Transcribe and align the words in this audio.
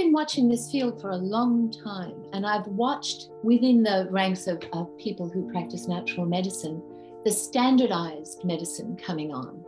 been 0.00 0.12
watching 0.12 0.48
this 0.48 0.70
field 0.70 0.98
for 0.98 1.10
a 1.10 1.16
long 1.16 1.70
time, 1.70 2.24
and 2.32 2.46
I've 2.46 2.66
watched 2.68 3.28
within 3.42 3.82
the 3.82 4.08
ranks 4.10 4.46
of, 4.46 4.62
of 4.72 4.96
people 4.96 5.28
who 5.28 5.52
practice 5.52 5.86
natural 5.86 6.24
medicine 6.24 6.82
the 7.22 7.30
standardized 7.30 8.42
medicine 8.42 8.96
coming 8.96 9.30
on. 9.30 9.62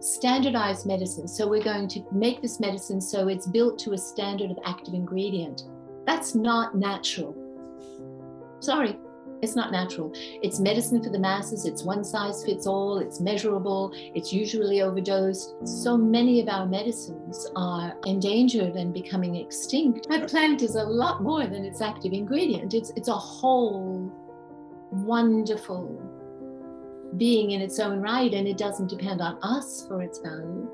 Standardized 0.00 0.84
medicine. 0.84 1.26
So 1.26 1.48
we're 1.48 1.64
going 1.64 1.88
to 1.88 2.04
make 2.12 2.42
this 2.42 2.60
medicine 2.60 3.00
so 3.00 3.28
it's 3.28 3.46
built 3.46 3.78
to 3.78 3.94
a 3.94 3.98
standard 3.98 4.50
of 4.50 4.58
active 4.66 4.92
ingredient. 4.92 5.62
That's 6.04 6.34
not 6.34 6.76
natural. 6.76 7.34
Sorry, 8.60 8.98
it's 9.42 9.54
not 9.54 9.70
natural. 9.72 10.12
It's 10.14 10.58
medicine 10.60 11.02
for 11.02 11.10
the 11.10 11.18
masses. 11.18 11.64
It's 11.64 11.82
one 11.82 12.04
size 12.04 12.44
fits 12.44 12.66
all. 12.66 12.98
It's 12.98 13.20
measurable. 13.20 13.92
It's 13.94 14.32
usually 14.32 14.82
overdosed. 14.82 15.54
So 15.64 15.96
many 15.96 16.40
of 16.40 16.48
our 16.48 16.66
medicines 16.66 17.46
are 17.56 17.96
endangered 18.06 18.74
and 18.74 18.92
becoming 18.92 19.36
extinct. 19.36 20.06
Our 20.10 20.26
plant 20.26 20.62
is 20.62 20.74
a 20.74 20.84
lot 20.84 21.22
more 21.22 21.46
than 21.46 21.64
its 21.64 21.80
active 21.80 22.12
ingredient. 22.12 22.74
It's, 22.74 22.90
it's 22.96 23.08
a 23.08 23.14
whole 23.14 24.12
wonderful 24.90 26.00
being 27.16 27.52
in 27.52 27.60
its 27.60 27.78
own 27.78 28.00
right, 28.00 28.32
and 28.34 28.46
it 28.46 28.58
doesn't 28.58 28.88
depend 28.88 29.20
on 29.20 29.38
us 29.42 29.86
for 29.86 30.02
its 30.02 30.18
value. 30.18 30.68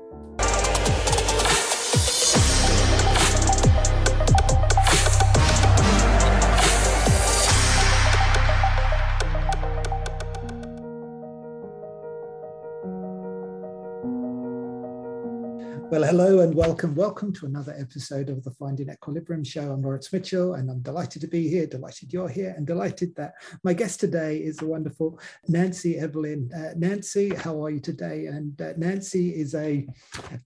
Well, 15.95 16.03
hello 16.03 16.41
and 16.41 16.53
welcome. 16.53 16.93
Welcome 16.93 17.31
to 17.35 17.45
another 17.45 17.73
episode 17.79 18.27
of 18.27 18.43
the 18.43 18.51
Finding 18.51 18.89
Equilibrium 18.89 19.45
show. 19.45 19.71
I'm 19.71 19.81
Lawrence 19.81 20.11
Mitchell 20.11 20.55
and 20.55 20.69
I'm 20.69 20.81
delighted 20.81 21.21
to 21.21 21.27
be 21.27 21.47
here, 21.47 21.65
delighted 21.65 22.11
you're 22.11 22.27
here, 22.27 22.53
and 22.57 22.67
delighted 22.67 23.15
that 23.15 23.35
my 23.63 23.71
guest 23.71 24.01
today 24.01 24.39
is 24.39 24.57
the 24.57 24.65
wonderful 24.65 25.17
Nancy 25.47 25.97
Evelyn. 25.97 26.51
Uh, 26.53 26.73
Nancy, 26.75 27.33
how 27.33 27.63
are 27.63 27.69
you 27.69 27.79
today? 27.79 28.25
And 28.25 28.61
uh, 28.61 28.73
Nancy 28.75 29.29
is 29.29 29.55
a, 29.55 29.87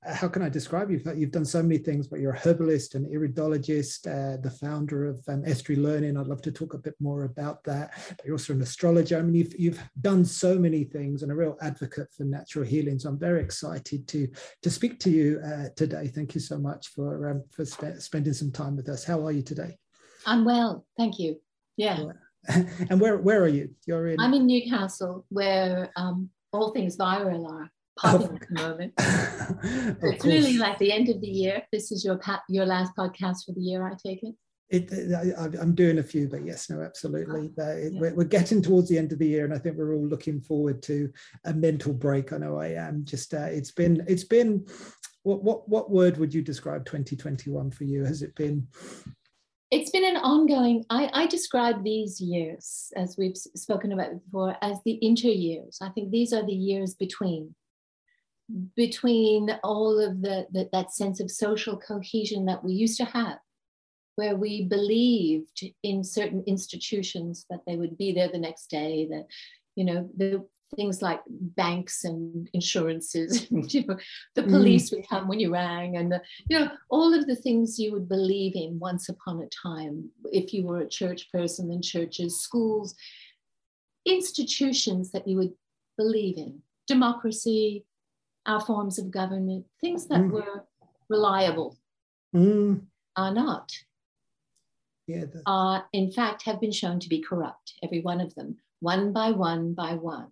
uh, 0.08 0.14
how 0.14 0.28
can 0.28 0.44
I 0.44 0.50
describe 0.50 0.92
you? 0.92 1.02
You've 1.16 1.32
done 1.32 1.46
so 1.46 1.64
many 1.64 1.80
things, 1.80 2.06
but 2.06 2.20
you're 2.20 2.34
a 2.34 2.40
herbalist, 2.40 2.94
and 2.94 3.08
iridologist, 3.08 4.06
uh, 4.06 4.40
the 4.40 4.52
founder 4.52 5.08
of 5.08 5.20
um, 5.30 5.42
Estuary 5.48 5.82
Learning. 5.82 6.16
I'd 6.16 6.28
love 6.28 6.44
to 6.44 6.52
talk 6.52 6.76
a 6.76 6.78
bit 6.78 6.94
more 7.00 7.24
about 7.24 7.64
that. 7.64 7.94
But 8.10 8.24
you're 8.24 8.36
also 8.36 8.54
an 8.54 8.62
astrologer. 8.62 9.18
I 9.18 9.24
mean, 9.24 9.34
you've, 9.34 9.60
you've 9.60 9.82
done 10.00 10.26
so 10.26 10.60
many 10.60 10.84
things 10.84 11.24
and 11.24 11.32
a 11.32 11.36
real 11.36 11.58
advocate 11.60 12.14
for 12.16 12.24
natural 12.24 12.66
healing. 12.66 13.00
So 13.00 13.10
I'm 13.10 13.18
very 13.18 13.42
excited 13.42 14.08
to, 14.10 14.28
to 14.62 14.70
speak 14.70 15.00
to 15.00 15.10
you 15.10 15.39
uh, 15.44 15.70
today. 15.76 16.08
Thank 16.08 16.36
you 16.36 16.42
so 16.42 16.58
much 16.58 16.90
for 16.90 17.30
um, 17.30 17.44
for 17.52 17.66
spe- 17.66 18.00
spending 18.00 18.34
some 18.34 18.52
time 18.52 18.76
with 18.76 18.90
us. 18.90 19.04
How 19.04 19.26
are 19.26 19.32
you 19.32 19.42
today? 19.42 19.78
I'm 20.26 20.46
well, 20.46 20.86
thank 20.98 21.20
you. 21.20 21.38
Yeah. 21.78 22.04
and 22.48 23.00
where 23.00 23.18
where 23.18 23.42
are 23.42 23.48
you? 23.48 23.70
You're 23.86 24.10
in. 24.10 24.20
I'm 24.20 24.34
in 24.34 24.46
Newcastle, 24.46 25.26
where 25.30 25.92
um, 25.96 26.30
all 26.52 26.72
things 26.72 26.98
viral 26.98 27.50
are 27.50 27.70
popping 28.00 28.36
at 28.36 28.48
the 28.48 28.56
moment. 28.56 28.94
it's 28.98 30.24
course. 30.24 30.26
really 30.26 30.58
like 30.58 30.78
the 30.80 30.92
end 30.92 31.10
of 31.10 31.22
the 31.22 31.28
year. 31.28 31.64
This 31.72 31.92
is 31.92 32.04
your 32.04 32.18
pa- 32.18 32.44
your 32.50 32.66
last 32.66 32.94
podcast 32.98 33.46
for 33.46 33.54
the 33.54 33.62
year, 33.62 33.86
I 33.88 33.96
take 34.06 34.24
it. 34.24 34.36
It, 34.72 34.92
I, 35.36 35.62
am 35.62 35.74
doing 35.74 35.98
a 35.98 36.04
few, 36.04 36.28
but 36.28 36.46
yes, 36.46 36.70
no, 36.70 36.82
absolutely. 36.82 37.50
Oh, 37.58 37.64
it, 37.64 37.92
yeah. 37.92 38.00
we're, 38.00 38.14
we're, 38.14 38.24
getting 38.24 38.62
towards 38.62 38.88
the 38.88 39.00
end 39.00 39.12
of 39.12 39.18
the 39.18 39.28
year, 39.28 39.44
and 39.44 39.52
I 39.52 39.58
think 39.58 39.76
we're 39.76 39.96
all 39.96 40.06
looking 40.06 40.40
forward 40.42 40.84
to 40.84 41.12
a 41.46 41.54
mental 41.54 41.92
break. 41.92 42.32
I 42.34 42.38
know 42.38 42.58
I 42.58 42.68
am. 42.68 43.04
Just 43.04 43.34
uh, 43.34 43.48
it's 43.50 43.72
been 43.72 44.06
it's 44.08 44.26
been 44.26 44.68
what 45.24 45.44
what 45.44 45.70
what 45.70 45.92
word 45.92 46.18
would 46.18 46.34
you 46.34 46.42
describe 46.42 46.86
2021 46.86 47.72
for 47.72 47.84
you? 47.84 48.04
Has 48.04 48.22
it 48.22 48.36
been? 48.36 48.68
It's 49.72 49.92
been 49.92 50.06
an 50.06 50.18
ongoing. 50.18 50.84
I, 50.90 51.10
I 51.14 51.28
describe 51.28 51.84
these 51.84 52.20
years, 52.20 52.92
as 52.96 53.18
we've 53.18 53.38
spoken 53.38 53.92
about 53.92 54.24
before, 54.24 54.56
as 54.64 54.80
the 54.84 54.98
inter 55.06 55.28
years. 55.28 55.78
I 55.82 55.90
think 55.90 56.10
these 56.10 56.34
are 56.34 56.46
the 56.46 56.54
years 56.54 56.96
between 56.96 57.54
between 58.76 59.52
all 59.64 60.00
of 60.00 60.24
the, 60.24 60.48
the 60.52 60.68
that 60.74 60.92
sense 60.92 61.20
of 61.20 61.30
social 61.30 61.78
cohesion 61.78 62.46
that 62.46 62.64
we 62.64 62.74
used 62.74 62.98
to 62.98 63.06
have 63.06 63.38
where 64.20 64.36
we 64.36 64.66
believed 64.66 65.64
in 65.82 66.04
certain 66.04 66.44
institutions 66.46 67.46
that 67.50 67.62
they 67.66 67.78
would 67.78 67.98
be 67.98 68.12
there 68.12 68.28
the 68.28 68.38
next 68.38 68.70
day, 68.70 69.08
that, 69.10 69.26
you 69.78 69.86
know, 69.86 70.10
the 70.18 70.46
things 70.76 71.02
like 71.02 71.22
banks 71.30 72.04
and 72.04 72.50
insurances, 72.54 73.48
you 73.52 73.86
know, 73.86 73.98
the 74.36 74.44
mm. 74.44 74.50
police 74.50 74.90
mm. 74.90 74.98
would 74.98 75.10
come 75.10 75.28
when 75.28 75.40
you 75.40 75.52
rang, 75.52 75.98
and 75.98 76.12
the, 76.12 76.22
you 76.48 76.60
know 76.60 76.72
all 76.90 77.14
of 77.14 77.28
the 77.28 77.36
things 77.36 77.80
you 77.80 77.92
would 77.92 78.08
believe 78.08 78.56
in 78.56 78.80
once 78.80 79.10
upon 79.10 79.42
a 79.42 79.48
time. 79.48 80.10
If 80.32 80.54
you 80.54 80.66
were 80.66 80.80
a 80.80 80.90
church 80.90 81.32
person, 81.32 81.70
then 81.70 81.82
churches, 81.82 82.42
schools, 82.42 82.96
institutions 84.06 85.12
that 85.12 85.28
you 85.28 85.38
would 85.38 85.54
believe 85.98 86.38
in, 86.38 86.62
democracy, 86.88 87.86
our 88.46 88.62
forms 88.62 89.00
of 89.00 89.12
government, 89.12 89.66
things 89.82 90.08
that 90.08 90.22
mm. 90.22 90.32
were 90.32 90.66
reliable, 91.10 91.78
mm. 92.36 92.82
are 93.16 93.34
not 93.34 93.72
yeah, 95.10 95.26
uh, 95.48 95.82
in 95.92 96.12
fact, 96.12 96.44
have 96.44 96.62
been 96.62 96.72
shown 96.72 97.00
to 97.00 97.10
be 97.10 97.20
corrupt, 97.20 97.74
every 97.82 98.00
one 98.00 98.22
of 98.22 98.36
them, 98.36 98.58
one 98.80 99.12
by 99.12 99.32
one 99.32 99.74
by 99.74 99.96
one. 99.96 100.28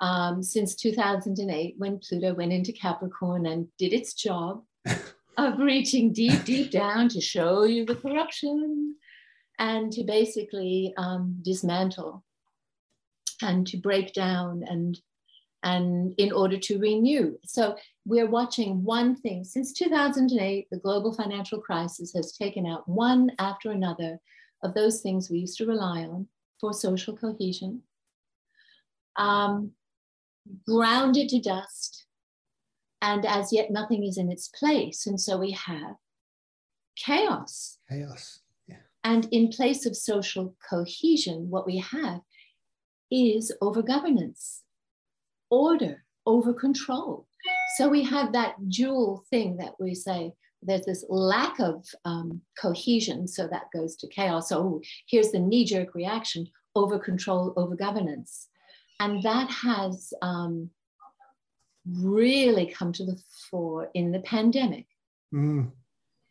Um, 0.00 0.42
since 0.42 0.74
2008, 0.76 1.74
when 1.76 1.98
Pluto 1.98 2.34
went 2.34 2.52
into 2.52 2.72
Capricorn 2.72 3.46
and 3.46 3.68
did 3.78 3.92
its 3.92 4.14
job 4.14 4.62
of 5.36 5.58
reaching 5.58 6.12
deep, 6.12 6.44
deep 6.44 6.70
down 6.70 7.08
to 7.10 7.20
show 7.20 7.64
you 7.64 7.84
the 7.84 7.96
corruption 7.96 8.96
and 9.58 9.92
to 9.92 10.04
basically 10.04 10.94
um, 10.96 11.36
dismantle 11.42 12.24
and 13.42 13.66
to 13.66 13.76
break 13.76 14.12
down 14.14 14.64
and 14.66 15.00
and 15.62 16.14
in 16.16 16.32
order 16.32 16.58
to 16.58 16.78
renew. 16.78 17.36
So 17.44 17.76
we're 18.06 18.30
watching 18.30 18.82
one 18.82 19.14
thing. 19.14 19.44
Since 19.44 19.74
2008, 19.74 20.68
the 20.70 20.78
global 20.78 21.12
financial 21.12 21.60
crisis 21.60 22.14
has 22.14 22.32
taken 22.32 22.66
out 22.66 22.88
one 22.88 23.30
after 23.38 23.70
another 23.70 24.18
of 24.62 24.72
those 24.72 25.02
things 25.02 25.28
we 25.28 25.40
used 25.40 25.58
to 25.58 25.66
rely 25.66 26.04
on 26.04 26.26
for 26.60 26.72
social 26.72 27.14
cohesion, 27.16 27.82
um, 29.16 29.72
grounded 30.66 31.28
to 31.30 31.40
dust, 31.40 32.06
and 33.02 33.24
as 33.24 33.52
yet 33.52 33.70
nothing 33.70 34.04
is 34.04 34.18
in 34.18 34.30
its 34.30 34.48
place. 34.48 35.06
And 35.06 35.20
so 35.20 35.38
we 35.38 35.52
have 35.52 35.96
chaos. 36.96 37.78
Chaos. 37.88 38.40
Yeah. 38.68 38.76
And 39.04 39.28
in 39.30 39.48
place 39.48 39.86
of 39.86 39.96
social 39.96 40.54
cohesion, 40.68 41.50
what 41.50 41.66
we 41.66 41.78
have 41.78 42.20
is 43.10 43.52
over 43.60 43.82
governance, 43.82 44.62
order, 45.50 46.04
over 46.26 46.52
control. 46.52 47.26
So 47.76 47.88
we 47.88 48.04
have 48.04 48.32
that 48.32 48.68
dual 48.68 49.24
thing 49.30 49.56
that 49.56 49.74
we 49.80 49.94
say 49.94 50.32
there's 50.62 50.84
this 50.84 51.04
lack 51.08 51.58
of 51.58 51.86
um, 52.04 52.42
cohesion, 52.60 53.26
so 53.26 53.48
that 53.48 53.70
goes 53.74 53.96
to 53.96 54.08
chaos. 54.08 54.50
So 54.50 54.58
oh, 54.58 54.80
here's 55.08 55.30
the 55.30 55.38
knee 55.38 55.64
jerk 55.64 55.94
reaction 55.94 56.46
over 56.74 56.98
control, 56.98 57.54
over 57.56 57.74
governance. 57.74 58.48
And 59.00 59.22
that 59.22 59.50
has 59.50 60.12
um, 60.22 60.70
really 61.86 62.66
come 62.66 62.92
to 62.92 63.04
the 63.04 63.20
fore 63.50 63.90
in 63.94 64.12
the 64.12 64.20
pandemic. 64.20 64.86
Mm. 65.34 65.72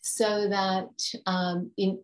So 0.02 0.47
that 0.47 0.91
um, 1.25 1.72
in, 1.78 2.00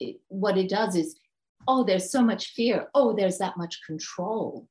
it, 0.00 0.20
what 0.28 0.58
it 0.58 0.68
does 0.68 0.96
is, 0.96 1.18
oh, 1.66 1.84
there's 1.84 2.10
so 2.10 2.20
much 2.20 2.48
fear. 2.48 2.88
Oh, 2.94 3.14
there's 3.14 3.38
that 3.38 3.56
much 3.56 3.78
control. 3.86 4.68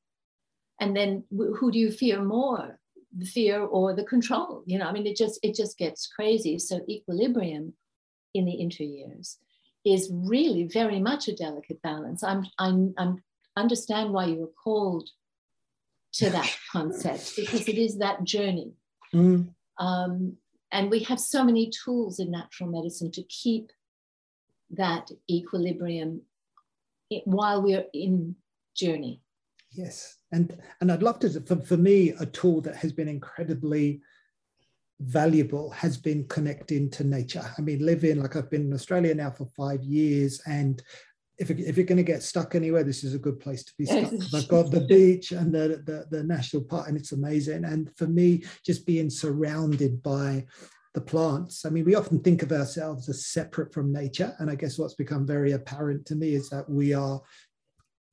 And 0.80 0.96
then 0.96 1.24
who 1.30 1.72
do 1.72 1.78
you 1.78 1.90
fear 1.90 2.22
more? 2.22 2.78
the 3.16 3.26
fear 3.26 3.62
or 3.62 3.94
the 3.94 4.04
control 4.04 4.62
you 4.66 4.78
know 4.78 4.86
i 4.86 4.92
mean 4.92 5.06
it 5.06 5.16
just 5.16 5.40
it 5.42 5.54
just 5.54 5.78
gets 5.78 6.06
crazy 6.06 6.58
so 6.58 6.80
equilibrium 6.88 7.72
in 8.34 8.44
the 8.44 8.60
inter 8.60 8.84
years 8.84 9.38
is 9.84 10.10
really 10.12 10.64
very 10.64 11.00
much 11.00 11.28
a 11.28 11.34
delicate 11.34 11.80
balance 11.82 12.22
i'm 12.22 12.44
i'm, 12.58 12.92
I'm 12.98 13.22
understand 13.56 14.12
why 14.12 14.26
you 14.26 14.36
were 14.36 14.52
called 14.62 15.08
to 16.14 16.30
that 16.30 16.50
concept 16.72 17.34
because 17.36 17.68
it 17.68 17.78
is 17.78 17.98
that 17.98 18.24
journey. 18.24 18.72
Mm. 19.14 19.54
um, 19.78 20.36
and 20.70 20.90
we 20.90 21.00
have 21.00 21.18
so 21.18 21.42
many 21.42 21.70
tools 21.70 22.18
in 22.18 22.30
natural 22.30 22.68
medicine 22.68 23.10
to 23.12 23.22
keep 23.22 23.72
that 24.70 25.10
equilibrium 25.30 26.20
while 27.24 27.62
we're 27.62 27.86
in 27.94 28.36
journey. 28.76 29.22
Yes. 29.72 30.16
And 30.32 30.56
and 30.80 30.92
i'd 30.92 31.02
love 31.02 31.18
to 31.20 31.40
for, 31.40 31.56
for 31.56 31.76
me 31.76 32.10
a 32.20 32.26
tool 32.26 32.60
that 32.62 32.76
has 32.76 32.92
been 32.92 33.08
incredibly 33.08 34.00
valuable 35.00 35.70
has 35.70 35.96
been 35.96 36.26
connecting 36.26 36.90
to 36.90 37.04
nature. 37.04 37.44
I 37.56 37.60
mean 37.62 37.84
living 37.84 38.20
like 38.20 38.36
i've 38.36 38.50
been 38.50 38.66
in 38.66 38.74
australia 38.74 39.14
now 39.14 39.30
for 39.30 39.46
five 39.56 39.82
years 39.82 40.42
and 40.46 40.82
if, 41.38 41.50
if 41.50 41.76
you're 41.76 41.86
going 41.86 41.96
to 41.96 42.02
get 42.02 42.22
stuck 42.22 42.54
anywhere, 42.54 42.82
this 42.82 43.04
is 43.04 43.14
a 43.14 43.18
good 43.18 43.38
place 43.38 43.62
to 43.64 43.72
be 43.78 43.86
stuck. 43.86 44.12
I've 44.34 44.48
got 44.48 44.70
the 44.70 44.80
beach 44.80 45.32
and 45.32 45.54
the, 45.54 45.82
the, 45.84 46.06
the 46.10 46.24
national 46.24 46.64
park, 46.64 46.88
and 46.88 46.96
it's 46.96 47.12
amazing. 47.12 47.64
And 47.64 47.90
for 47.96 48.06
me, 48.06 48.44
just 48.64 48.86
being 48.86 49.08
surrounded 49.08 50.02
by 50.02 50.46
the 50.94 51.00
plants. 51.00 51.64
I 51.64 51.70
mean, 51.70 51.84
we 51.84 51.94
often 51.94 52.20
think 52.20 52.42
of 52.42 52.50
ourselves 52.50 53.08
as 53.08 53.26
separate 53.26 53.72
from 53.72 53.92
nature. 53.92 54.34
And 54.38 54.50
I 54.50 54.56
guess 54.56 54.78
what's 54.78 54.94
become 54.94 55.26
very 55.26 55.52
apparent 55.52 56.06
to 56.06 56.16
me 56.16 56.34
is 56.34 56.48
that 56.50 56.68
we 56.68 56.92
are 56.92 57.20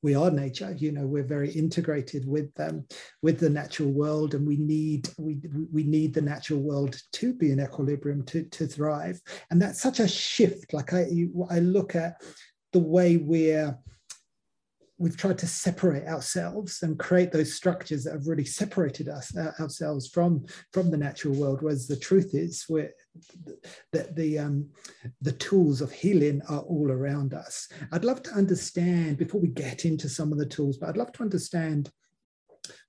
we 0.04 0.14
are 0.14 0.30
nature 0.30 0.72
you 0.78 0.92
know 0.92 1.08
we're 1.08 1.24
very 1.24 1.50
integrated 1.50 2.28
with 2.28 2.54
them 2.54 2.86
with 3.24 3.40
the 3.40 3.50
natural 3.50 3.92
world 3.92 4.36
and 4.36 4.46
we 4.46 4.56
need 4.58 5.10
we 5.18 5.40
we 5.74 5.84
need 5.84 6.14
the 6.14 6.22
natural 6.22 6.60
world 6.60 7.02
to 7.12 7.34
be 7.34 7.52
in 7.52 7.60
equilibrium 7.60 8.24
to 8.24 8.44
to 8.50 8.68
thrive 8.68 9.20
and 9.50 9.60
that's 9.60 9.82
such 9.82 10.00
a 10.00 10.08
shift 10.08 10.74
like 10.74 10.94
i 10.94 11.08
i 11.50 11.58
look 11.58 11.96
at 11.96 12.22
the 12.76 12.80
way 12.80 13.16
we're 13.16 13.74
we've 14.98 15.16
tried 15.16 15.38
to 15.38 15.48
separate 15.48 16.06
ourselves 16.08 16.84
and 16.84 17.00
create 17.00 17.32
those 17.32 17.54
structures 17.54 18.04
that 18.04 18.12
have 18.12 18.28
really 18.28 18.44
separated 18.44 19.08
us 19.08 19.34
uh, 19.38 19.54
ourselves 19.62 20.10
from 20.10 20.46
from 20.74 20.92
the 20.92 20.98
natural 20.98 21.34
world 21.36 21.62
whereas 21.62 21.88
the 21.88 21.96
truth 21.96 22.32
is 22.34 22.66
we're 22.68 22.92
the 23.94 24.10
the, 24.12 24.38
um, 24.38 24.70
the 25.22 25.32
tools 25.32 25.80
of 25.80 25.90
healing 25.90 26.42
are 26.50 26.64
all 26.64 26.92
around 26.92 27.34
us. 27.34 27.70
I'd 27.94 28.04
love 28.04 28.22
to 28.24 28.32
understand 28.32 29.20
before 29.20 29.40
we 29.40 29.48
get 29.48 29.86
into 29.86 30.10
some 30.10 30.34
of 30.34 30.38
the 30.38 30.52
tools 30.56 30.78
but 30.78 30.90
i'd 30.90 30.98
love 30.98 31.14
to 31.14 31.24
understand 31.24 31.90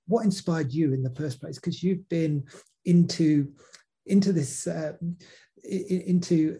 what 0.05 0.25
inspired 0.25 0.73
you 0.73 0.93
in 0.93 1.01
the 1.01 1.15
first 1.15 1.39
place 1.39 1.55
because 1.55 1.81
you've 1.81 2.07
been 2.09 2.43
into 2.83 3.53
into 4.05 4.33
this 4.33 4.67
uh, 4.67 4.93
into 5.63 6.59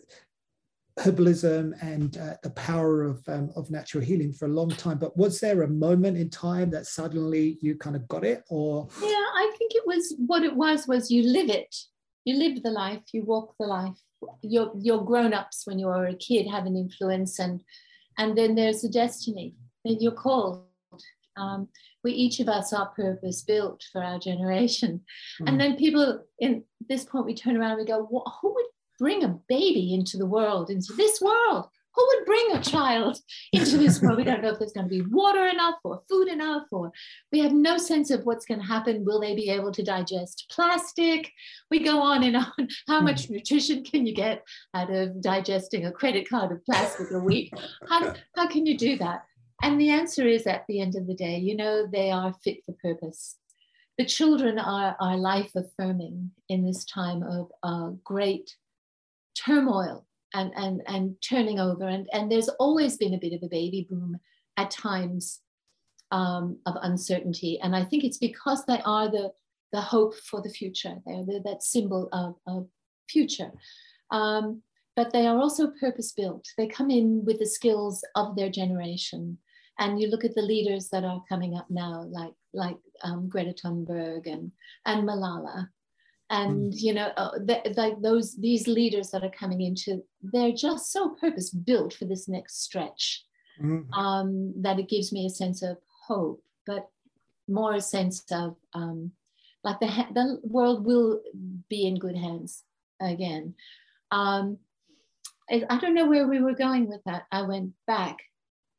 herbalism 0.99 1.73
and 1.81 2.17
uh, 2.17 2.33
the 2.41 2.49
power 2.51 3.03
of, 3.03 3.21
um, 3.27 3.51
of 3.55 3.69
natural 3.69 4.03
healing 4.03 4.33
for 4.33 4.45
a 4.45 4.51
long 4.51 4.69
time. 4.69 4.97
But 4.97 5.15
was 5.15 5.39
there 5.39 5.61
a 5.61 5.67
moment 5.67 6.17
in 6.17 6.29
time 6.29 6.71
that 6.71 6.87
suddenly 6.87 7.57
you 7.61 7.75
kind 7.75 7.95
of 7.95 8.07
got 8.07 8.23
it 8.23 8.43
or? 8.49 8.87
Yeah, 9.01 9.07
I 9.07 9.53
think 9.57 9.73
it 9.75 9.83
was 9.85 10.15
what 10.17 10.43
it 10.43 10.55
was, 10.55 10.87
was 10.87 11.11
you 11.11 11.23
live 11.23 11.49
it. 11.49 11.75
You 12.25 12.37
live 12.37 12.63
the 12.63 12.71
life, 12.71 13.03
you 13.13 13.23
walk 13.23 13.55
the 13.59 13.67
life. 13.67 13.97
Your, 14.41 14.71
your 14.79 15.05
grown-ups 15.05 15.63
when 15.65 15.77
you 15.77 15.87
are 15.89 16.07
a 16.07 16.15
kid 16.15 16.47
have 16.47 16.65
an 16.65 16.75
influence 16.75 17.37
and, 17.37 17.61
and 18.17 18.35
then 18.35 18.55
there's 18.55 18.83
a 18.83 18.89
destiny 18.89 19.53
that 19.85 20.01
you're 20.01 20.11
called. 20.11 20.63
Um, 21.37 21.67
we 22.03 22.13
each 22.13 22.39
of 22.39 22.49
us 22.49 22.73
are 22.73 22.87
purpose 22.87 23.43
built 23.43 23.83
for 23.91 24.03
our 24.03 24.17
generation. 24.17 25.01
Mm. 25.39 25.47
And 25.47 25.61
then 25.61 25.75
people 25.75 26.23
in 26.39 26.63
this 26.89 27.03
point 27.03 27.27
we 27.27 27.35
turn 27.35 27.55
around 27.55 27.73
and 27.73 27.81
we 27.81 27.85
go, 27.85 28.07
who 28.41 28.53
would 28.55 28.65
bring 28.99 29.23
a 29.23 29.39
baby 29.47 29.93
into 29.93 30.17
the 30.17 30.25
world, 30.25 30.69
into 30.69 30.93
this 30.93 31.21
world? 31.21 31.67
Who 31.95 32.07
would 32.07 32.25
bring 32.25 32.51
a 32.51 32.61
child 32.61 33.17
into 33.53 33.77
this 33.77 34.01
world? 34.01 34.17
We 34.17 34.23
don't 34.23 34.43
know 34.43 34.51
if 34.51 34.59
there's 34.59 34.71
going 34.71 34.87
to 34.87 35.03
be 35.03 35.09
water 35.09 35.47
enough 35.47 35.75
or 35.83 36.01
food 36.07 36.27
enough, 36.27 36.63
or 36.71 36.91
we 37.31 37.39
have 37.39 37.53
no 37.53 37.77
sense 37.77 38.11
of 38.11 38.23
what's 38.23 38.45
going 38.45 38.59
to 38.59 38.67
happen. 38.67 39.03
Will 39.03 39.19
they 39.19 39.35
be 39.35 39.49
able 39.49 39.71
to 39.71 39.83
digest 39.83 40.45
plastic? 40.51 41.31
We 41.71 41.79
go 41.79 41.99
on 41.99 42.23
and 42.23 42.37
on. 42.37 42.67
How 42.87 43.01
much 43.01 43.25
hmm. 43.25 43.33
nutrition 43.33 43.83
can 43.83 44.05
you 44.05 44.13
get 44.13 44.43
out 44.75 44.93
of 44.93 45.21
digesting 45.21 45.85
a 45.85 45.91
credit 45.91 46.29
card 46.29 46.51
of 46.51 46.63
plastic 46.65 47.07
a 47.11 47.19
week? 47.19 47.51
How, 47.89 48.13
how 48.35 48.47
can 48.47 48.67
you 48.67 48.77
do 48.77 48.97
that? 48.97 49.23
And 49.63 49.81
the 49.81 49.89
answer 49.89 50.27
is 50.27 50.45
at 50.45 50.65
the 50.67 50.81
end 50.81 50.95
of 50.95 51.07
the 51.07 51.15
day, 51.15 51.37
you 51.37 51.55
know, 51.55 51.87
they 51.87 52.11
are 52.11 52.33
fit 52.43 52.63
for 52.63 52.73
purpose. 52.73 53.37
The 53.97 54.05
children 54.05 54.59
are, 54.59 54.95
are 54.99 55.17
life 55.17 55.51
affirming 55.55 56.29
in 56.49 56.63
this 56.63 56.85
time 56.85 57.23
of 57.23 57.51
uh, 57.63 57.89
great 58.03 58.55
turmoil 59.45 60.05
and, 60.33 60.51
and, 60.55 60.81
and 60.87 61.15
turning 61.21 61.59
over. 61.59 61.87
And, 61.87 62.07
and 62.13 62.31
there's 62.31 62.49
always 62.49 62.97
been 62.97 63.13
a 63.13 63.19
bit 63.19 63.33
of 63.33 63.43
a 63.43 63.49
baby 63.49 63.87
boom 63.89 64.17
at 64.57 64.71
times 64.71 65.41
um, 66.11 66.59
of 66.65 66.75
uncertainty. 66.81 67.59
And 67.61 67.75
I 67.75 67.83
think 67.83 68.03
it's 68.03 68.17
because 68.17 68.65
they 68.65 68.81
are 68.85 69.09
the, 69.09 69.31
the 69.71 69.81
hope 69.81 70.15
for 70.15 70.41
the 70.41 70.49
future. 70.49 70.95
They're 71.05 71.25
the, 71.25 71.41
that 71.45 71.63
symbol 71.63 72.09
of, 72.11 72.35
of 72.47 72.67
future. 73.09 73.51
Um, 74.11 74.61
but 74.95 75.13
they 75.13 75.27
are 75.27 75.37
also 75.37 75.71
purpose 75.79 76.11
built. 76.11 76.45
They 76.57 76.67
come 76.67 76.89
in 76.89 77.23
with 77.25 77.39
the 77.39 77.45
skills 77.45 78.03
of 78.15 78.35
their 78.35 78.49
generation. 78.49 79.37
And 79.79 80.01
you 80.01 80.07
look 80.07 80.25
at 80.25 80.33
the 80.33 80.41
leaders 80.41 80.89
that 80.89 81.03
are 81.03 81.23
coming 81.29 81.55
up 81.55 81.67
now, 81.69 82.05
like, 82.09 82.33
like 82.53 82.77
um, 83.03 83.29
Greta 83.29 83.53
Thunberg 83.53 84.25
and, 84.25 84.51
and 84.85 85.07
Malala, 85.07 85.67
and 86.29 86.73
mm. 86.73 86.81
you 86.81 86.93
know 86.93 87.11
uh, 87.17 87.31
like 87.75 88.01
those 88.01 88.35
these 88.35 88.67
leaders 88.67 89.11
that 89.11 89.23
are 89.23 89.31
coming 89.31 89.61
into 89.61 90.03
they're 90.21 90.51
just 90.51 90.91
so 90.91 91.09
purpose 91.09 91.49
built 91.49 91.93
for 91.93 92.05
this 92.05 92.27
next 92.27 92.63
stretch 92.63 93.23
mm. 93.61 93.89
um, 93.93 94.53
that 94.57 94.79
it 94.79 94.89
gives 94.89 95.11
me 95.11 95.25
a 95.25 95.29
sense 95.29 95.61
of 95.61 95.77
hope 96.07 96.41
but 96.65 96.89
more 97.47 97.75
a 97.75 97.81
sense 97.81 98.23
of 98.31 98.55
um, 98.73 99.11
like 99.63 99.79
the, 99.79 99.87
the 100.13 100.39
world 100.43 100.85
will 100.85 101.21
be 101.69 101.87
in 101.87 101.97
good 101.97 102.15
hands 102.15 102.63
again 103.01 103.53
um, 104.11 104.57
I, 105.49 105.63
I 105.69 105.79
don't 105.79 105.93
know 105.93 106.07
where 106.07 106.27
we 106.27 106.41
were 106.41 106.55
going 106.55 106.89
with 106.89 107.01
that 107.05 107.23
i 107.31 107.41
went 107.41 107.71
back 107.85 108.17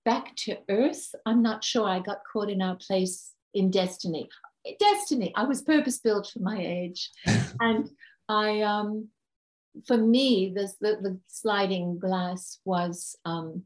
back 0.04 0.34
to 0.36 0.56
earth 0.68 1.14
i'm 1.24 1.42
not 1.42 1.64
sure 1.64 1.88
i 1.88 1.98
got 1.98 2.20
caught 2.30 2.50
in 2.50 2.60
our 2.60 2.76
place 2.76 3.32
in 3.54 3.70
destiny 3.70 4.28
destiny. 4.78 5.32
I 5.37 5.44
was 5.44 5.62
purpose 5.62 5.99
built 5.99 6.31
for 6.32 6.40
my 6.40 6.58
age. 6.60 7.10
and 7.60 7.88
I, 8.28 8.62
um, 8.62 9.08
for 9.87 9.96
me, 9.96 10.52
this, 10.55 10.76
the, 10.81 10.99
the 11.00 11.19
sliding 11.26 11.99
glass 11.99 12.60
was, 12.64 13.16
um, 13.25 13.64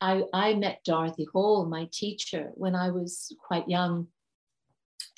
I, 0.00 0.22
I 0.32 0.54
met 0.54 0.84
Dorothy 0.84 1.26
Hall, 1.32 1.66
my 1.66 1.88
teacher, 1.92 2.50
when 2.54 2.74
I 2.74 2.90
was 2.90 3.34
quite 3.46 3.68
young. 3.68 4.08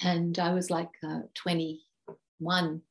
And 0.02 0.38
I 0.38 0.54
was 0.54 0.70
like 0.70 0.90
uh, 1.06 1.20
21. 1.34 2.82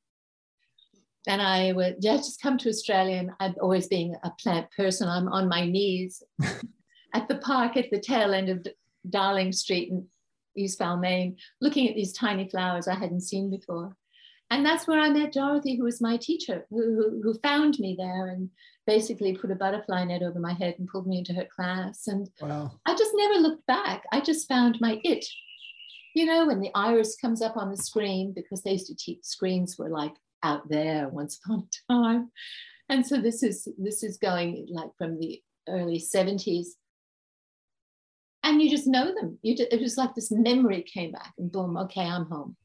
And 1.27 1.41
I 1.41 1.71
would 1.73 1.97
yeah, 1.99 2.17
just 2.17 2.41
come 2.41 2.57
to 2.59 2.69
Australia, 2.69 3.17
and 3.17 3.31
I've 3.39 3.57
always 3.61 3.87
been 3.87 4.15
a 4.23 4.31
plant 4.41 4.67
person. 4.71 5.07
I'm 5.07 5.27
on 5.27 5.49
my 5.49 5.65
knees 5.65 6.23
at 7.13 7.27
the 7.27 7.37
park 7.37 7.77
at 7.77 7.91
the 7.91 7.99
tail 7.99 8.33
end 8.33 8.49
of 8.49 8.65
Darling 9.09 9.51
Street 9.51 9.91
and 9.91 10.05
East 10.55 10.79
Balmain, 10.79 11.35
looking 11.61 11.87
at 11.87 11.95
these 11.95 12.13
tiny 12.13 12.47
flowers 12.47 12.87
I 12.87 12.95
hadn't 12.95 13.21
seen 13.21 13.49
before. 13.49 13.95
And 14.51 14.65
that's 14.65 14.87
where 14.87 14.99
I 14.99 15.09
met 15.09 15.33
Dorothy, 15.33 15.75
who 15.77 15.83
was 15.83 16.01
my 16.01 16.17
teacher, 16.17 16.65
who, 16.71 16.95
who, 16.95 17.21
who, 17.21 17.33
found 17.35 17.77
me 17.77 17.95
there 17.97 18.27
and 18.27 18.49
basically 18.87 19.37
put 19.37 19.51
a 19.51 19.55
butterfly 19.55 20.03
net 20.05 20.23
over 20.23 20.39
my 20.39 20.53
head 20.53 20.75
and 20.79 20.87
pulled 20.87 21.05
me 21.05 21.19
into 21.19 21.33
her 21.33 21.47
class. 21.55 22.07
And 22.07 22.27
wow. 22.41 22.71
I 22.85 22.95
just 22.95 23.11
never 23.13 23.35
looked 23.35 23.67
back. 23.67 24.05
I 24.11 24.21
just 24.21 24.47
found 24.47 24.81
my 24.81 24.99
it. 25.03 25.23
You 26.15 26.25
know, 26.25 26.47
when 26.47 26.59
the 26.59 26.71
iris 26.73 27.15
comes 27.15 27.43
up 27.43 27.57
on 27.57 27.69
the 27.69 27.77
screen, 27.77 28.33
because 28.33 28.63
they 28.63 28.71
used 28.71 28.87
to 28.87 28.95
teach 28.95 29.23
screens 29.23 29.77
were 29.77 29.89
like 29.89 30.15
out 30.41 30.67
there 30.67 31.09
once 31.09 31.39
upon 31.45 31.67
a 31.67 31.93
time. 31.93 32.31
And 32.89 33.05
so 33.05 33.21
this 33.21 33.43
is 33.43 33.67
this 33.77 34.01
is 34.01 34.17
going 34.17 34.67
like 34.71 34.89
from 34.97 35.19
the 35.19 35.43
early 35.67 35.99
70s 35.99 36.69
and 38.49 38.61
you 38.61 38.69
just 38.69 38.87
know 38.87 39.13
them. 39.13 39.37
You 39.41 39.55
just, 39.55 39.71
it 39.71 39.79
was 39.79 39.97
like 39.97 40.15
this 40.15 40.31
memory 40.31 40.81
came 40.83 41.11
back, 41.11 41.33
and 41.37 41.51
boom, 41.51 41.77
okay, 41.77 42.01
I'm 42.01 42.25
home. 42.25 42.55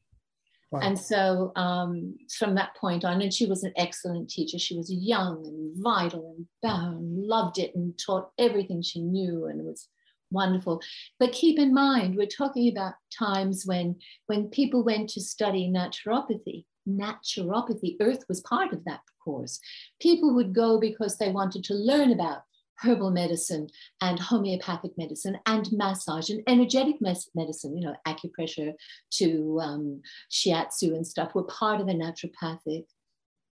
Wow. 0.71 0.79
And 0.81 0.99
so 0.99 1.51
um, 1.55 2.17
from 2.37 2.55
that 2.55 2.75
point 2.75 3.05
on, 3.05 3.21
and 3.21 3.33
she 3.33 3.45
was 3.45 3.63
an 3.63 3.73
excellent 3.77 4.29
teacher. 4.29 4.59
She 4.59 4.75
was 4.75 4.91
young 4.91 5.45
and 5.45 5.83
vital 5.83 6.35
and 6.35 6.47
bound, 6.61 7.27
loved 7.27 7.59
it, 7.59 7.73
and 7.75 7.97
taught 7.97 8.31
everything 8.37 8.81
she 8.81 9.01
knew, 9.01 9.45
and 9.45 9.63
was 9.63 9.87
wonderful. 10.31 10.81
But 11.19 11.31
keep 11.31 11.59
in 11.59 11.73
mind, 11.73 12.15
we're 12.15 12.25
talking 12.25 12.69
about 12.69 12.93
times 13.17 13.63
when 13.65 13.95
when 14.27 14.49
people 14.49 14.83
went 14.83 15.09
to 15.11 15.21
study 15.21 15.71
naturopathy. 15.73 16.65
Naturopathy, 16.87 17.95
Earth 17.99 18.25
was 18.29 18.41
part 18.41 18.71
of 18.71 18.83
that 18.85 19.01
course. 19.23 19.59
People 19.99 20.35
would 20.35 20.53
go 20.53 20.79
because 20.79 21.17
they 21.17 21.31
wanted 21.31 21.63
to 21.65 21.73
learn 21.73 22.11
about 22.11 22.41
herbal 22.79 23.11
medicine 23.11 23.67
and 24.01 24.19
homeopathic 24.19 24.91
medicine 24.97 25.37
and 25.45 25.71
massage 25.71 26.29
and 26.29 26.41
energetic 26.47 26.95
medicine, 27.01 27.77
you 27.77 27.81
know, 27.81 27.95
acupressure 28.07 28.73
to 29.11 29.59
um, 29.61 30.01
shiatsu 30.31 30.95
and 30.95 31.05
stuff 31.05 31.33
were 31.33 31.43
part 31.43 31.79
of 31.79 31.87
the 31.87 31.93
naturopathic 31.93 32.85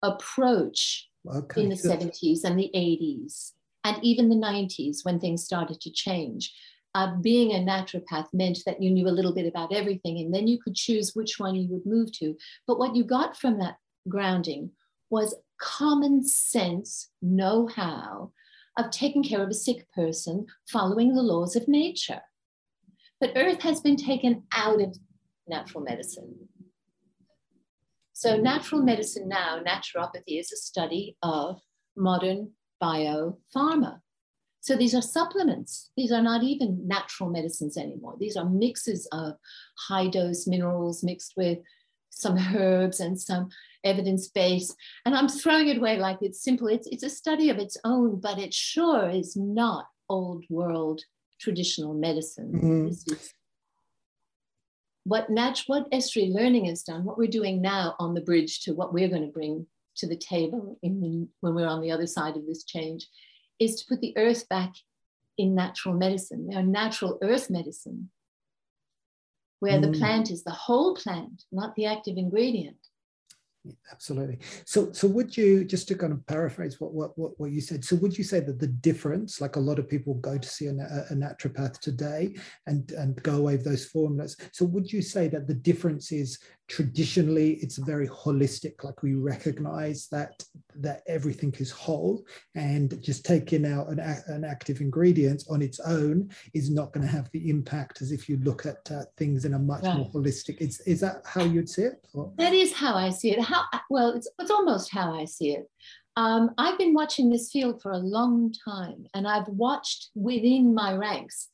approach 0.01 1.09
okay, 1.27 1.63
in 1.63 1.69
the 1.69 1.75
good. 1.75 1.99
70s 1.99 2.43
and 2.43 2.59
the 2.59 2.69
80s 2.75 3.51
and 3.83 3.97
even 4.03 4.29
the 4.29 4.35
90s 4.35 4.99
when 5.03 5.19
things 5.19 5.43
started 5.43 5.79
to 5.81 5.91
change. 5.91 6.53
Uh, 6.95 7.15
being 7.21 7.53
a 7.53 7.55
naturopath 7.55 8.27
meant 8.33 8.59
that 8.67 8.79
you 8.79 8.91
knew 8.91 9.07
a 9.07 9.09
little 9.09 9.33
bit 9.33 9.47
about 9.47 9.73
everything 9.73 10.19
and 10.19 10.31
then 10.31 10.47
you 10.47 10.59
could 10.61 10.75
choose 10.75 11.15
which 11.15 11.39
one 11.39 11.55
you 11.55 11.67
would 11.67 11.85
move 11.87 12.11
to. 12.11 12.35
But 12.67 12.77
what 12.77 12.95
you 12.95 13.03
got 13.03 13.35
from 13.35 13.57
that 13.59 13.77
grounding 14.07 14.69
was 15.09 15.35
common 15.59 16.23
sense 16.27 17.09
know 17.21 17.67
how 17.67 18.31
of 18.77 18.89
taking 18.89 19.23
care 19.23 19.43
of 19.43 19.49
a 19.49 19.53
sick 19.53 19.85
person 19.93 20.47
following 20.71 21.13
the 21.13 21.21
laws 21.21 21.55
of 21.55 21.67
nature. 21.67 22.21
But 23.19 23.33
earth 23.35 23.61
has 23.61 23.81
been 23.81 23.95
taken 23.95 24.43
out 24.53 24.81
of 24.81 24.97
natural 25.47 25.83
medicine. 25.83 26.49
So, 28.13 28.37
natural 28.37 28.81
medicine 28.81 29.27
now, 29.27 29.59
naturopathy, 29.65 30.39
is 30.39 30.51
a 30.51 30.57
study 30.57 31.17
of 31.23 31.59
modern 31.95 32.51
biopharma. 32.81 33.99
So, 34.61 34.75
these 34.75 34.95
are 34.95 35.01
supplements. 35.01 35.91
These 35.97 36.11
are 36.11 36.21
not 36.21 36.43
even 36.43 36.87
natural 36.87 37.29
medicines 37.29 37.77
anymore. 37.77 38.15
These 38.19 38.37
are 38.37 38.49
mixes 38.49 39.07
of 39.11 39.33
high 39.87 40.07
dose 40.07 40.47
minerals 40.47 41.03
mixed 41.03 41.33
with 41.35 41.59
some 42.11 42.37
herbs 42.55 42.99
and 42.99 43.19
some 43.19 43.49
evidence 43.83 44.27
base. 44.27 44.75
And 45.05 45.15
I'm 45.15 45.27
throwing 45.27 45.67
it 45.67 45.77
away 45.77 45.97
like 45.97 46.17
it's 46.21 46.43
simple. 46.43 46.67
It's, 46.67 46.87
it's 46.87 47.03
a 47.03 47.09
study 47.09 47.49
of 47.49 47.57
its 47.57 47.77
own, 47.83 48.19
but 48.19 48.39
it 48.39 48.53
sure 48.53 49.09
is 49.09 49.35
not 49.35 49.85
old 50.09 50.45
world 50.49 51.01
traditional 51.39 51.93
medicine. 51.93 52.51
Mm. 52.53 52.89
This 52.89 53.07
is 53.07 53.33
what 55.05 55.29
Natch, 55.29 55.65
what 55.67 55.87
Estuary 55.91 56.29
Learning 56.29 56.65
has 56.65 56.83
done, 56.83 57.03
what 57.03 57.17
we're 57.17 57.27
doing 57.27 57.61
now 57.61 57.95
on 57.99 58.13
the 58.13 58.21
bridge 58.21 58.61
to 58.61 58.73
what 58.73 58.93
we're 58.93 59.09
going 59.09 59.25
to 59.25 59.31
bring 59.31 59.67
to 59.97 60.07
the 60.07 60.15
table 60.15 60.79
in, 60.81 61.27
when 61.41 61.53
we're 61.53 61.67
on 61.67 61.81
the 61.81 61.91
other 61.91 62.07
side 62.07 62.37
of 62.37 62.45
this 62.45 62.63
change, 62.63 63.07
is 63.59 63.75
to 63.75 63.85
put 63.87 64.01
the 64.01 64.15
earth 64.17 64.47
back 64.49 64.73
in 65.37 65.55
natural 65.55 65.93
medicine, 65.93 66.49
our 66.55 66.63
natural 66.63 67.17
earth 67.21 67.49
medicine, 67.49 68.09
where 69.59 69.79
mm. 69.79 69.81
the 69.81 69.97
plant 69.97 70.31
is 70.31 70.43
the 70.43 70.51
whole 70.51 70.95
plant, 70.95 71.43
not 71.51 71.75
the 71.75 71.85
active 71.85 72.17
ingredient. 72.17 72.77
Absolutely. 73.91 74.39
So, 74.65 74.91
so 74.91 75.07
would 75.07 75.37
you 75.37 75.63
just 75.63 75.87
to 75.87 75.95
kind 75.95 76.11
of 76.11 76.25
paraphrase 76.27 76.81
what, 76.81 76.93
what 76.93 77.17
what 77.17 77.39
what 77.39 77.51
you 77.51 77.61
said? 77.61 77.85
So, 77.85 77.95
would 77.97 78.17
you 78.17 78.23
say 78.23 78.41
that 78.41 78.59
the 78.59 78.67
difference, 78.67 79.39
like 79.39 79.55
a 79.55 79.59
lot 79.61 79.79
of 79.79 79.87
people 79.87 80.15
go 80.15 80.37
to 80.37 80.47
see 80.47 80.67
a, 80.67 80.71
a 80.71 81.13
naturopath 81.13 81.79
today 81.79 82.35
and 82.67 82.91
and 82.91 83.21
go 83.23 83.37
away 83.37 83.55
with 83.55 83.63
those 83.65 83.85
formulas. 83.85 84.35
So, 84.51 84.65
would 84.65 84.91
you 84.91 85.01
say 85.01 85.29
that 85.29 85.47
the 85.47 85.53
difference 85.53 86.11
is 86.11 86.39
traditionally 86.67 87.55
it's 87.61 87.77
very 87.77 88.07
holistic 88.07 88.83
like 88.83 89.03
we 89.03 89.15
recognize 89.15 90.07
that 90.09 90.43
that 90.75 91.01
everything 91.07 91.53
is 91.59 91.69
whole 91.69 92.23
and 92.55 93.01
just 93.01 93.25
taking 93.25 93.65
out 93.65 93.89
an, 93.89 93.99
an 94.27 94.45
active 94.45 94.79
ingredient 94.79 95.43
on 95.49 95.61
its 95.61 95.79
own 95.81 96.29
is 96.53 96.69
not 96.69 96.93
going 96.93 97.05
to 97.05 97.11
have 97.11 97.29
the 97.31 97.49
impact 97.49 98.01
as 98.01 98.11
if 98.11 98.29
you 98.29 98.37
look 98.43 98.65
at 98.65 98.89
uh, 98.91 99.03
things 99.17 99.43
in 99.45 99.55
a 99.55 99.59
much 99.59 99.83
right. 99.83 99.97
more 99.97 100.09
holistic 100.11 100.57
is, 100.61 100.79
is 100.81 101.01
that 101.01 101.21
how 101.25 101.43
you'd 101.43 101.69
see 101.69 101.83
it 101.83 102.07
or? 102.13 102.31
that 102.37 102.53
is 102.53 102.71
how 102.71 102.95
i 102.95 103.09
see 103.09 103.31
it 103.31 103.41
how 103.41 103.63
well 103.89 104.09
it's, 104.11 104.29
it's 104.39 104.51
almost 104.51 104.91
how 104.91 105.13
i 105.13 105.25
see 105.25 105.51
it 105.51 105.69
um, 106.15 106.51
I've 106.59 106.77
been 106.77 106.93
watching 106.93 107.29
this 107.29 107.51
field 107.51 107.81
for 107.81 107.91
a 107.91 107.97
long 107.97 108.53
time, 108.63 109.07
and 109.15 109.27
I've 109.27 109.47
watched 109.47 110.09
within 110.13 110.73
my 110.73 110.93
ranks, 110.93 111.49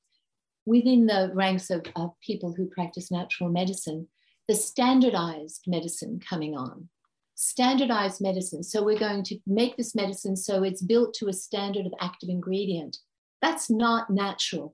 within 0.66 1.06
the 1.06 1.32
ranks 1.34 1.70
of, 1.70 1.86
of 1.96 2.12
people 2.20 2.54
who 2.54 2.68
practice 2.68 3.10
natural 3.10 3.50
medicine, 3.50 4.10
the 4.50 4.56
standardized 4.56 5.66
medicine 5.68 6.20
coming 6.28 6.58
on. 6.58 6.90
Standardized 7.36 8.20
medicine. 8.20 8.64
So 8.64 8.84
we're 8.84 8.98
going 8.98 9.24
to 9.26 9.38
make 9.46 9.78
this 9.78 9.94
medicine 9.94 10.36
so 10.36 10.64
it's 10.64 10.82
built 10.82 11.14
to 11.20 11.28
a 11.28 11.34
standard 11.34 11.86
of 11.86 11.94
active 12.02 12.30
ingredient. 12.30 12.98
That's 13.44 13.70
not 13.70 14.10
natural. 14.10 14.74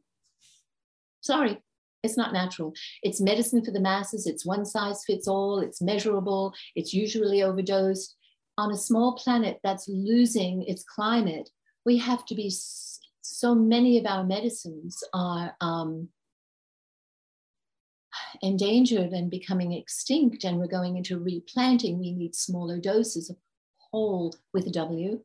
Sorry, 1.19 1.61
it's 2.03 2.15
not 2.15 2.31
natural. 2.31 2.73
It's 3.03 3.19
medicine 3.19 3.65
for 3.65 3.71
the 3.71 3.81
masses. 3.81 4.25
It's 4.27 4.45
one 4.45 4.65
size 4.65 5.03
fits 5.05 5.27
all. 5.27 5.59
It's 5.59 5.81
measurable. 5.81 6.53
It's 6.77 6.93
usually 6.93 7.43
overdosed. 7.43 8.15
On 8.57 8.71
a 8.71 8.77
small 8.77 9.17
planet 9.17 9.59
that's 9.61 9.89
losing 9.89 10.63
its 10.69 10.85
climate, 10.85 11.49
we 11.85 11.97
have 11.97 12.25
to 12.27 12.35
be 12.35 12.49
so 13.21 13.53
many 13.53 13.97
of 13.97 14.05
our 14.05 14.23
medicines 14.23 15.03
are 15.13 15.53
um, 15.59 16.07
endangered 18.41 19.11
and 19.11 19.29
becoming 19.29 19.73
extinct 19.73 20.43
and 20.43 20.57
we're 20.57 20.67
going 20.67 20.97
into 20.97 21.19
replanting, 21.19 21.99
we 21.99 22.11
need 22.11 22.35
smaller 22.35 22.79
doses 22.79 23.29
of 23.29 23.37
whole 23.91 24.35
with 24.53 24.67
a 24.67 24.71
W, 24.71 25.21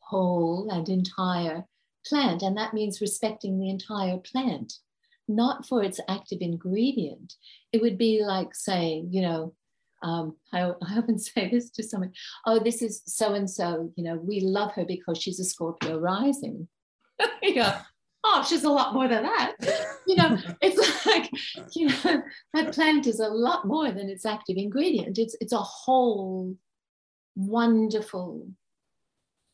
whole 0.00 0.68
and 0.70 0.88
entire 0.88 1.64
plant. 2.06 2.42
And 2.42 2.56
that 2.56 2.74
means 2.74 3.00
respecting 3.00 3.58
the 3.58 3.68
entire 3.68 4.18
plant, 4.18 4.74
not 5.26 5.66
for 5.66 5.82
its 5.82 6.00
active 6.08 6.38
ingredient. 6.40 7.34
It 7.72 7.82
would 7.82 7.98
be 7.98 8.24
like 8.24 8.54
saying, 8.54 9.08
you 9.12 9.22
know, 9.22 9.54
um, 10.02 10.36
I, 10.52 10.60
I 10.62 10.98
often 10.98 11.18
say 11.18 11.50
this 11.50 11.70
to 11.70 11.82
someone, 11.82 12.12
oh, 12.46 12.58
this 12.58 12.82
is 12.82 13.02
so 13.06 13.34
and 13.34 13.48
so, 13.48 13.92
you 13.96 14.04
know, 14.04 14.16
we 14.16 14.40
love 14.40 14.72
her 14.72 14.84
because 14.84 15.18
she's 15.18 15.40
a 15.40 15.44
Scorpio 15.44 15.98
rising. 15.98 16.68
you 17.42 17.62
oh, 18.24 18.44
she's 18.48 18.64
a 18.64 18.70
lot 18.70 18.94
more 18.94 19.08
than 19.08 19.22
that. 19.22 19.54
You 20.06 20.16
know, 20.16 20.38
it's 20.62 21.04
like, 21.04 21.30
you 21.76 21.88
know, 21.88 22.22
that 22.54 22.72
plant 22.72 23.06
is 23.06 23.20
a 23.20 23.28
lot 23.28 23.66
more 23.66 23.90
than 23.90 24.08
its 24.08 24.24
active 24.24 24.56
ingredient. 24.56 25.18
It's 25.18 25.36
it's 25.40 25.52
a 25.52 25.58
whole 25.58 26.56
wonderful 27.36 28.48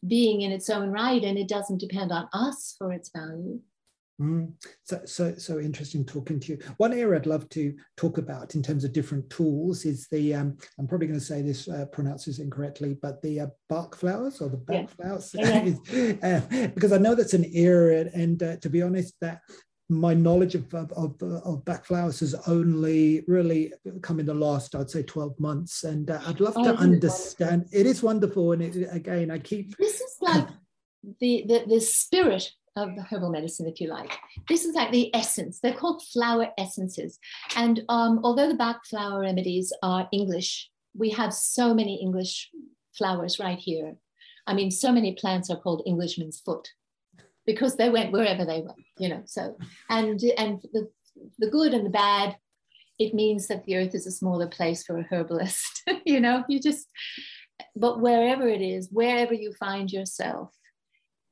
being 0.07 0.43
in 0.43 0.53
its 0.53 0.71
own 0.71 0.91
right, 0.91 1.23
and 1.23 1.39
it 1.39 1.49
doesn't 1.49 1.81
depend 1.81 2.13
on 2.13 2.29
us 2.33 2.75
for 2.79 2.93
its 2.93 3.11
value. 3.11 3.61
Mm. 4.21 4.53
So, 4.85 5.01
so, 5.07 5.35
so 5.37 5.59
interesting 5.59 6.05
talking 6.05 6.39
to 6.41 6.53
you. 6.53 6.59
One 6.77 6.93
area 6.93 7.19
I'd 7.19 7.27
love 7.27 7.49
to 7.51 7.75
talk 7.97 8.19
about 8.19 8.55
in 8.55 8.63
terms 8.63 8.85
of 8.85 8.93
different 8.93 9.29
tools 9.29 9.85
is 9.85 10.07
the, 10.09 10.35
um, 10.35 10.57
I'm 10.79 10.87
probably 10.87 11.09
going 11.09 11.19
to 11.19 11.25
say 11.25 11.43
this, 11.43 11.69
uh, 11.69 11.87
pronounces 11.87 12.39
incorrectly, 12.39 12.97
but 13.03 13.21
the 13.23 13.41
uh, 13.41 13.47
Bach 13.69 13.97
flowers 13.97 14.41
or 14.41 14.51
the 14.51 14.57
bark 14.57 14.89
yeah. 15.01 15.05
flowers, 15.05 15.35
yeah. 15.35 16.41
uh, 16.63 16.69
because 16.69 16.93
I 16.93 16.99
know 16.99 17.17
that's 17.17 17.35
an 17.35 17.51
area. 17.53 18.09
And 18.15 18.41
uh, 18.41 18.57
to 18.59 18.71
be 18.71 18.83
honest, 18.83 19.15
that 19.21 19.41
my 19.89 20.15
knowledge 20.15 20.55
of, 20.55 20.73
of, 20.75 20.93
of, 20.93 21.23
of 21.23 21.65
Bach 21.65 21.85
flowers 21.85 22.21
has 22.21 22.35
only 22.47 23.23
really 23.27 23.73
come 24.03 24.19
in 24.19 24.27
the 24.27 24.35
last, 24.35 24.75
I'd 24.75 24.91
say 24.91 25.03
12 25.03 25.39
months. 25.39 25.85
And 25.85 26.11
uh, 26.11 26.21
I'd 26.27 26.41
love 26.41 26.55
oh, 26.57 26.65
to 26.65 26.75
understand. 26.79 27.67
It? 27.71 27.81
it 27.81 27.87
is 27.87 28.03
wonderful. 28.03 28.53
And 28.53 28.63
it, 28.63 28.89
again, 28.91 29.31
I 29.31 29.39
keep. 29.39 29.77
This 29.77 30.01
is 30.01 30.17
like 30.21 30.49
the, 31.21 31.45
the, 31.47 31.65
the 31.69 31.81
spirit 31.81 32.51
of 32.77 32.97
the 32.97 33.03
herbal 33.03 33.31
medicine, 33.31 33.67
if 33.69 33.81
you 33.81 33.89
like. 33.89 34.19
This 34.49 34.65
is 34.65 34.75
like 34.75 34.91
the 34.91 35.15
essence. 35.15 35.61
They're 35.61 35.75
called 35.75 36.03
flower 36.03 36.49
essences. 36.57 37.19
And 37.55 37.83
um, 37.89 38.21
although 38.25 38.49
the 38.49 38.55
Bach 38.55 38.87
flower 38.87 39.21
remedies 39.21 39.73
are 39.83 40.09
English, 40.13 40.71
we 40.97 41.11
have 41.11 41.35
so 41.35 41.75
many 41.75 42.01
English 42.01 42.51
flowers 42.97 43.39
right 43.39 43.59
here. 43.59 43.97
I 44.47 44.55
mean, 44.55 44.71
so 44.71 44.93
many 44.93 45.15
plants 45.15 45.51
are 45.51 45.61
called 45.61 45.83
Englishman's 45.87 46.41
foot 46.41 46.69
because 47.47 47.77
they 47.77 47.91
went 47.91 48.13
wherever 48.13 48.45
they 48.45 48.61
went, 48.61 48.79
you 48.99 49.09
know. 49.09 49.23
So, 49.27 49.57
and 49.89 50.21
and 50.39 50.61
the, 50.73 50.89
the 51.39 51.51
good 51.51 51.75
and 51.75 51.87
the 51.87 51.91
bad, 51.91 52.37
it 52.99 53.15
means 53.15 53.49
that 53.49 53.65
the 53.65 53.77
earth 53.77 53.95
is 53.95 54.07
a 54.07 54.13
smaller 54.13 54.47
place 54.47 54.85
for 54.85 54.99
a 54.99 55.07
herbalist, 55.11 55.83
you 56.05 56.21
know. 56.21 56.45
You 56.49 56.61
just, 56.61 56.87
but 57.77 58.01
wherever 58.01 58.49
it 58.49 58.63
is, 58.63 58.89
wherever 58.91 59.35
you 59.35 59.53
find 59.59 59.91
yourself, 59.91 60.55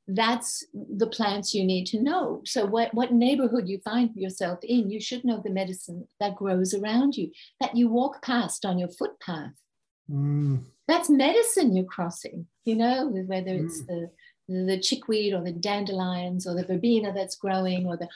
that's 0.08 0.64
the 0.72 1.06
plants 1.06 1.54
you 1.54 1.64
need 1.64 1.86
to 1.86 2.02
know. 2.02 2.42
So, 2.44 2.66
what, 2.66 2.92
what 2.92 3.12
neighborhood 3.12 3.68
you 3.68 3.78
find 3.84 4.10
yourself 4.14 4.58
in, 4.62 4.90
you 4.90 5.00
should 5.00 5.24
know 5.24 5.40
the 5.42 5.50
medicine 5.50 6.08
that 6.20 6.36
grows 6.36 6.74
around 6.74 7.16
you, 7.16 7.30
that 7.60 7.76
you 7.76 7.88
walk 7.88 8.22
past 8.22 8.64
on 8.64 8.78
your 8.78 8.88
footpath. 8.88 9.52
Mm. 10.10 10.64
That's 10.88 11.08
medicine 11.08 11.76
you're 11.76 11.84
crossing, 11.84 12.46
you 12.64 12.74
know, 12.74 13.06
whether 13.06 13.54
it's 13.54 13.82
mm. 13.82 13.86
the, 13.86 14.10
the 14.48 14.78
chickweed 14.78 15.34
or 15.34 15.42
the 15.42 15.52
dandelions 15.52 16.46
or 16.46 16.54
the 16.54 16.64
verbena 16.64 17.12
that's 17.12 17.36
growing 17.36 17.86
or 17.86 17.96
the 17.96 18.08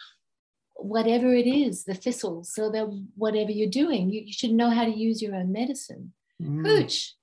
whatever 0.74 1.34
it 1.34 1.46
is, 1.46 1.84
the 1.84 1.94
thistles. 1.94 2.52
So, 2.52 2.70
that 2.70 2.86
whatever 3.16 3.50
you're 3.50 3.70
doing, 3.70 4.10
you, 4.10 4.22
you 4.22 4.32
should 4.32 4.52
know 4.52 4.70
how 4.70 4.84
to 4.84 4.90
use 4.90 5.22
your 5.22 5.34
own 5.34 5.52
medicine. 5.52 6.12
Mm. 6.42 6.64
Cooch, 6.64 7.14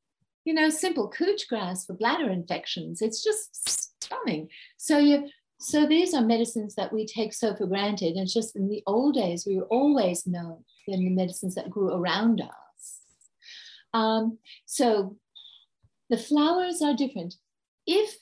you 0.45 0.53
know, 0.53 0.69
simple 0.69 1.09
cooch 1.09 1.47
grass 1.47 1.85
for 1.85 1.93
bladder 1.93 2.29
infections. 2.29 3.01
It's 3.01 3.23
just 3.23 3.69
stunning. 4.03 4.49
So 4.77 4.97
you 4.97 5.29
so 5.59 5.85
these 5.85 6.13
are 6.13 6.21
medicines 6.21 6.75
that 6.75 6.91
we 6.91 7.05
take 7.05 7.33
so 7.33 7.55
for 7.55 7.65
granted. 7.67 8.15
And 8.15 8.23
it's 8.23 8.33
just 8.33 8.55
in 8.55 8.67
the 8.67 8.83
old 8.85 9.15
days, 9.15 9.45
we 9.47 9.57
were 9.57 9.65
always 9.65 10.27
known 10.27 10.65
in 10.87 11.05
the 11.05 11.09
medicines 11.09 11.55
that 11.55 11.69
grew 11.69 11.93
around 11.93 12.41
us. 12.41 12.99
Um, 13.93 14.39
so 14.65 15.15
the 16.09 16.17
flowers 16.17 16.81
are 16.81 16.93
different. 16.93 17.35
If, 17.87 18.13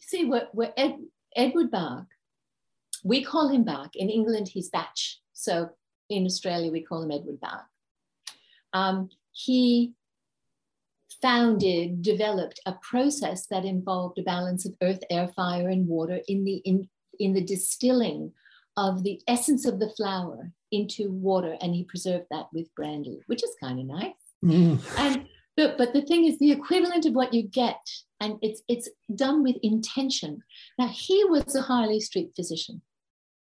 see, 0.00 0.24
we're, 0.24 0.48
we're 0.52 0.72
Ed, 0.76 0.96
Edward 1.34 1.70
Bach, 1.70 2.06
we 3.04 3.22
call 3.22 3.48
him 3.48 3.64
Bach. 3.64 3.94
In 3.94 4.10
England, 4.10 4.48
he's 4.48 4.70
Batch. 4.70 5.20
So 5.32 5.70
in 6.08 6.24
Australia, 6.24 6.72
we 6.72 6.82
call 6.82 7.02
him 7.02 7.10
Edward 7.10 7.40
Bach. 7.40 7.66
Um, 8.72 9.08
he 9.32 9.94
founded, 11.22 12.02
developed 12.02 12.60
a 12.66 12.74
process 12.82 13.46
that 13.46 13.64
involved 13.64 14.18
a 14.18 14.22
balance 14.22 14.66
of 14.66 14.74
earth, 14.82 15.00
air, 15.10 15.28
fire, 15.34 15.68
and 15.68 15.86
water 15.86 16.20
in 16.28 16.44
the, 16.44 16.56
in, 16.64 16.88
in 17.18 17.32
the 17.32 17.44
distilling 17.44 18.32
of 18.76 19.02
the 19.02 19.20
essence 19.26 19.64
of 19.64 19.78
the 19.78 19.90
flower 19.96 20.52
into 20.72 21.10
water. 21.10 21.56
And 21.60 21.74
he 21.74 21.84
preserved 21.84 22.26
that 22.30 22.46
with 22.52 22.74
brandy, 22.74 23.20
which 23.26 23.42
is 23.42 23.56
kind 23.62 23.80
of 23.80 23.86
nice. 23.86 24.12
Mm. 24.44 24.80
And 24.98 25.26
but, 25.56 25.78
but 25.78 25.92
the 25.92 26.02
thing 26.02 26.24
is 26.24 26.38
the 26.38 26.52
equivalent 26.52 27.06
of 27.06 27.14
what 27.14 27.32
you 27.32 27.42
get, 27.42 27.80
and 28.20 28.38
it's 28.42 28.62
it's 28.68 28.88
done 29.14 29.42
with 29.42 29.56
intention. 29.62 30.42
Now 30.78 30.88
he 30.88 31.24
was 31.24 31.54
a 31.54 31.62
Harley 31.62 32.00
Street 32.00 32.30
physician, 32.36 32.82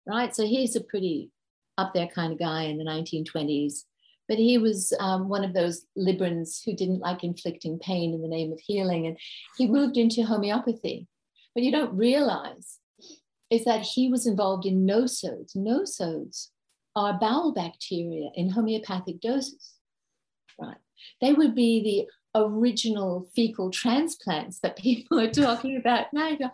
right? 0.06 0.34
So 0.34 0.46
he's 0.46 0.76
a 0.76 0.80
pretty 0.80 1.30
up 1.78 1.92
there 1.94 2.08
kind 2.08 2.32
of 2.32 2.38
guy 2.38 2.62
in 2.62 2.78
the 2.78 2.84
1920s 2.84 3.84
but 4.28 4.38
he 4.38 4.58
was 4.58 4.92
um, 4.98 5.28
one 5.28 5.44
of 5.44 5.54
those 5.54 5.82
liberals 5.94 6.60
who 6.64 6.74
didn't 6.74 7.00
like 7.00 7.22
inflicting 7.22 7.78
pain 7.78 8.12
in 8.12 8.22
the 8.22 8.28
name 8.28 8.52
of 8.52 8.60
healing. 8.60 9.06
And 9.06 9.16
he 9.56 9.66
moved 9.66 9.96
into 9.96 10.24
homeopathy. 10.24 11.06
But 11.54 11.62
you 11.62 11.72
don't 11.72 11.96
realize 11.96 12.78
is 13.50 13.64
that 13.64 13.82
he 13.82 14.08
was 14.10 14.26
involved 14.26 14.66
in 14.66 14.86
nosodes. 14.86 15.56
Nosodes 15.56 16.48
are 16.96 17.18
bowel 17.18 17.52
bacteria 17.52 18.30
in 18.34 18.50
homeopathic 18.50 19.20
doses, 19.20 19.74
right? 20.60 20.76
They 21.20 21.32
would 21.32 21.54
be 21.54 21.82
the 22.34 22.40
original 22.40 23.28
fecal 23.34 23.70
transplants 23.70 24.58
that 24.60 24.76
people 24.78 25.18
are 25.20 25.30
talking 25.30 25.76
about 25.76 26.12
now. 26.12 26.28
You 26.28 26.38
go, 26.38 26.50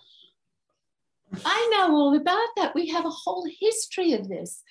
I 1.44 1.68
know 1.72 1.94
all 1.94 2.16
about 2.16 2.48
that. 2.56 2.74
We 2.74 2.88
have 2.88 3.06
a 3.06 3.10
whole 3.10 3.46
history 3.60 4.12
of 4.12 4.28
this. 4.28 4.62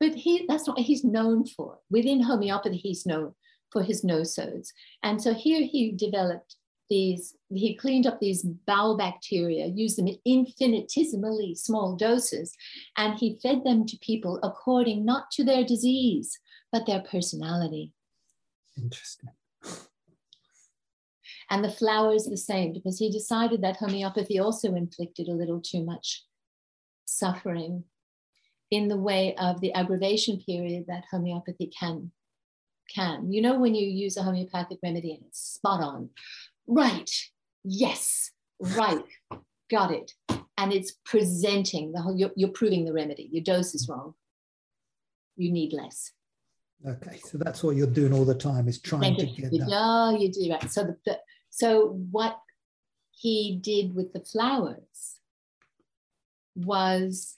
But 0.00 0.14
he 0.14 0.44
that's 0.48 0.66
not 0.66 0.76
what 0.76 0.86
he's 0.86 1.04
known 1.04 1.44
for. 1.46 1.78
Within 1.90 2.22
homeopathy, 2.22 2.76
he's 2.76 3.04
known 3.04 3.34
for 3.72 3.82
his 3.82 4.04
nosodes. 4.04 4.68
And 5.02 5.20
so 5.20 5.34
here 5.34 5.62
he 5.62 5.92
developed 5.92 6.56
these, 6.88 7.34
he 7.50 7.76
cleaned 7.76 8.06
up 8.06 8.18
these 8.18 8.42
bowel 8.42 8.96
bacteria, 8.96 9.66
used 9.66 9.98
them 9.98 10.08
in 10.08 10.18
infinitesimally 10.24 11.54
small 11.54 11.96
doses, 11.96 12.54
and 12.96 13.18
he 13.18 13.38
fed 13.42 13.64
them 13.64 13.84
to 13.86 13.98
people 13.98 14.38
according 14.42 15.04
not 15.04 15.30
to 15.32 15.44
their 15.44 15.64
disease, 15.64 16.38
but 16.72 16.86
their 16.86 17.00
personality. 17.00 17.92
Interesting. 18.80 19.30
And 21.50 21.64
the 21.64 21.70
flowers 21.70 22.24
the 22.24 22.36
same, 22.36 22.72
because 22.72 22.98
he 22.98 23.10
decided 23.10 23.62
that 23.62 23.76
homeopathy 23.76 24.38
also 24.38 24.74
inflicted 24.74 25.28
a 25.28 25.32
little 25.32 25.60
too 25.60 25.82
much 25.82 26.24
suffering 27.06 27.84
in 28.70 28.88
the 28.88 28.98
way 28.98 29.34
of 29.36 29.60
the 29.60 29.72
aggravation 29.72 30.38
period 30.44 30.84
that 30.88 31.04
homeopathy 31.10 31.66
can 31.78 32.12
can. 32.88 33.30
You 33.32 33.42
know, 33.42 33.58
when 33.58 33.74
you 33.74 33.86
use 33.86 34.16
a 34.16 34.22
homeopathic 34.22 34.78
remedy 34.82 35.12
and 35.12 35.24
it's 35.26 35.40
spot 35.40 35.82
on, 35.82 36.10
right, 36.66 37.10
yes, 37.62 38.30
right, 38.60 39.04
got 39.70 39.90
it. 39.90 40.12
And 40.56 40.72
it's 40.72 40.94
presenting 41.04 41.92
the 41.92 42.00
whole, 42.00 42.16
you're, 42.16 42.32
you're 42.34 42.48
proving 42.48 42.84
the 42.84 42.92
remedy. 42.92 43.28
Your 43.30 43.44
dose 43.44 43.74
is 43.74 43.88
wrong. 43.88 44.14
You 45.36 45.52
need 45.52 45.72
less. 45.72 46.12
Okay, 46.86 47.18
so 47.18 47.38
that's 47.38 47.62
what 47.64 47.76
you're 47.76 47.86
doing 47.88 48.12
all 48.12 48.24
the 48.24 48.34
time 48.34 48.68
is 48.68 48.80
trying 48.80 49.16
Thank 49.16 49.18
to 49.18 49.26
you. 49.26 49.50
get 49.50 49.58
that. 49.60 49.68
No, 49.68 50.16
you 50.16 50.30
do 50.30 50.50
right. 50.50 50.70
So 50.70 50.84
the, 50.84 50.96
the 51.04 51.18
so 51.50 51.88
what 52.10 52.38
he 53.10 53.58
did 53.62 53.94
with 53.94 54.12
the 54.12 54.20
flowers 54.20 55.18
was 56.54 57.36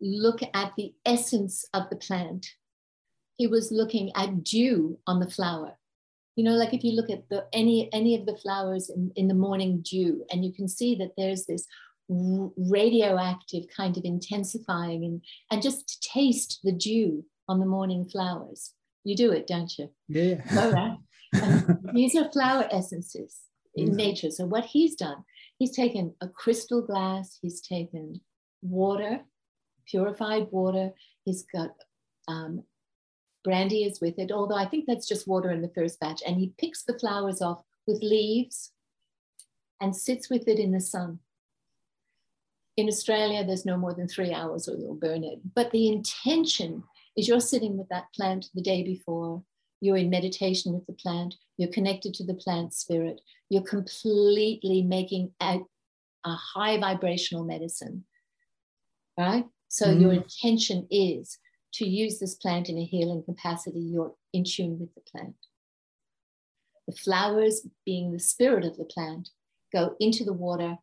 look 0.00 0.40
at 0.54 0.72
the 0.76 0.94
essence 1.04 1.66
of 1.74 1.90
the 1.90 1.96
plant. 1.96 2.46
He 3.36 3.46
was 3.46 3.70
looking 3.70 4.10
at 4.16 4.42
dew 4.42 4.98
on 5.06 5.20
the 5.20 5.30
flower. 5.30 5.76
You 6.34 6.44
know, 6.44 6.52
like 6.52 6.72
if 6.72 6.82
you 6.82 6.92
look 6.92 7.10
at 7.10 7.28
the 7.28 7.46
any 7.52 7.92
any 7.92 8.18
of 8.18 8.24
the 8.24 8.36
flowers 8.36 8.88
in, 8.88 9.12
in 9.16 9.28
the 9.28 9.34
morning 9.34 9.82
dew, 9.82 10.24
and 10.30 10.44
you 10.44 10.52
can 10.52 10.68
see 10.68 10.94
that 10.96 11.12
there's 11.16 11.44
this 11.44 11.66
radioactive 12.08 13.64
kind 13.74 13.96
of 13.96 14.04
intensifying 14.04 15.04
and, 15.04 15.22
and 15.50 15.62
just 15.62 16.02
taste 16.02 16.60
the 16.62 16.72
dew 16.72 17.24
on 17.48 17.60
the 17.60 17.66
morning 17.66 18.04
flowers. 18.04 18.72
You 19.04 19.16
do 19.16 19.32
it, 19.32 19.46
don't 19.46 19.72
you? 19.78 19.90
Yeah. 20.08 20.40
All 20.56 20.72
right. 20.72 20.96
these 21.94 22.16
are 22.16 22.30
flower 22.30 22.68
essences 22.72 23.40
in 23.74 23.94
nature. 23.94 24.30
So 24.30 24.46
what 24.46 24.64
he's 24.64 24.96
done, 24.96 25.24
he's 25.58 25.76
taken 25.76 26.14
a 26.20 26.28
crystal 26.28 26.82
glass, 26.82 27.38
he's 27.40 27.60
taken 27.60 28.20
water, 28.62 29.20
purified 29.86 30.48
water. 30.50 30.90
He's 31.24 31.44
got 31.52 31.70
um, 32.28 32.64
brandy 33.44 33.84
is 33.84 34.00
with 34.00 34.18
it, 34.18 34.32
although 34.32 34.56
I 34.56 34.66
think 34.66 34.84
that's 34.86 35.08
just 35.08 35.28
water 35.28 35.50
in 35.50 35.62
the 35.62 35.72
first 35.74 36.00
batch. 36.00 36.22
And 36.26 36.36
he 36.36 36.52
picks 36.58 36.82
the 36.82 36.98
flowers 36.98 37.40
off 37.40 37.62
with 37.86 38.02
leaves 38.02 38.72
and 39.80 39.94
sits 39.94 40.28
with 40.28 40.48
it 40.48 40.58
in 40.58 40.72
the 40.72 40.80
sun. 40.80 41.20
In 42.76 42.88
Australia, 42.88 43.44
there's 43.44 43.64
no 43.64 43.76
more 43.76 43.94
than 43.94 44.08
three 44.08 44.34
hours 44.34 44.68
or 44.68 44.76
you'll 44.76 44.94
burn 44.94 45.24
it. 45.24 45.38
But 45.54 45.70
the 45.70 45.88
intention 45.88 46.82
is 47.16 47.28
you're 47.28 47.40
sitting 47.40 47.76
with 47.76 47.88
that 47.88 48.12
plant 48.14 48.46
the 48.54 48.62
day 48.62 48.82
before, 48.82 49.42
you're 49.80 49.96
in 49.96 50.10
meditation 50.10 50.72
with 50.72 50.86
the 50.86 50.92
plant, 50.92 51.34
you're 51.56 51.72
connected 51.72 52.14
to 52.14 52.24
the 52.24 52.34
plant 52.34 52.74
spirit, 52.74 53.20
you're 53.48 53.62
completely 53.62 54.82
making 54.82 55.32
a, 55.40 55.60
a 56.24 56.34
high 56.34 56.78
vibrational 56.78 57.44
medicine, 57.44 58.04
right? 59.18 59.44
So 59.68 59.86
mm. 59.86 60.00
your 60.00 60.12
intention 60.12 60.86
is 60.90 61.38
to 61.74 61.86
use 61.86 62.18
this 62.18 62.34
plant 62.34 62.68
in 62.68 62.78
a 62.78 62.84
healing 62.84 63.22
capacity. 63.22 63.80
You're 63.80 64.14
in 64.32 64.44
tune 64.44 64.78
with 64.78 64.94
the 64.94 65.02
plant. 65.10 65.36
The 66.88 66.94
flowers, 66.94 67.66
being 67.84 68.12
the 68.12 68.18
spirit 68.18 68.64
of 68.64 68.76
the 68.76 68.84
plant, 68.84 69.30
go 69.72 69.96
into 70.00 70.24
the 70.24 70.32
water. 70.32 70.78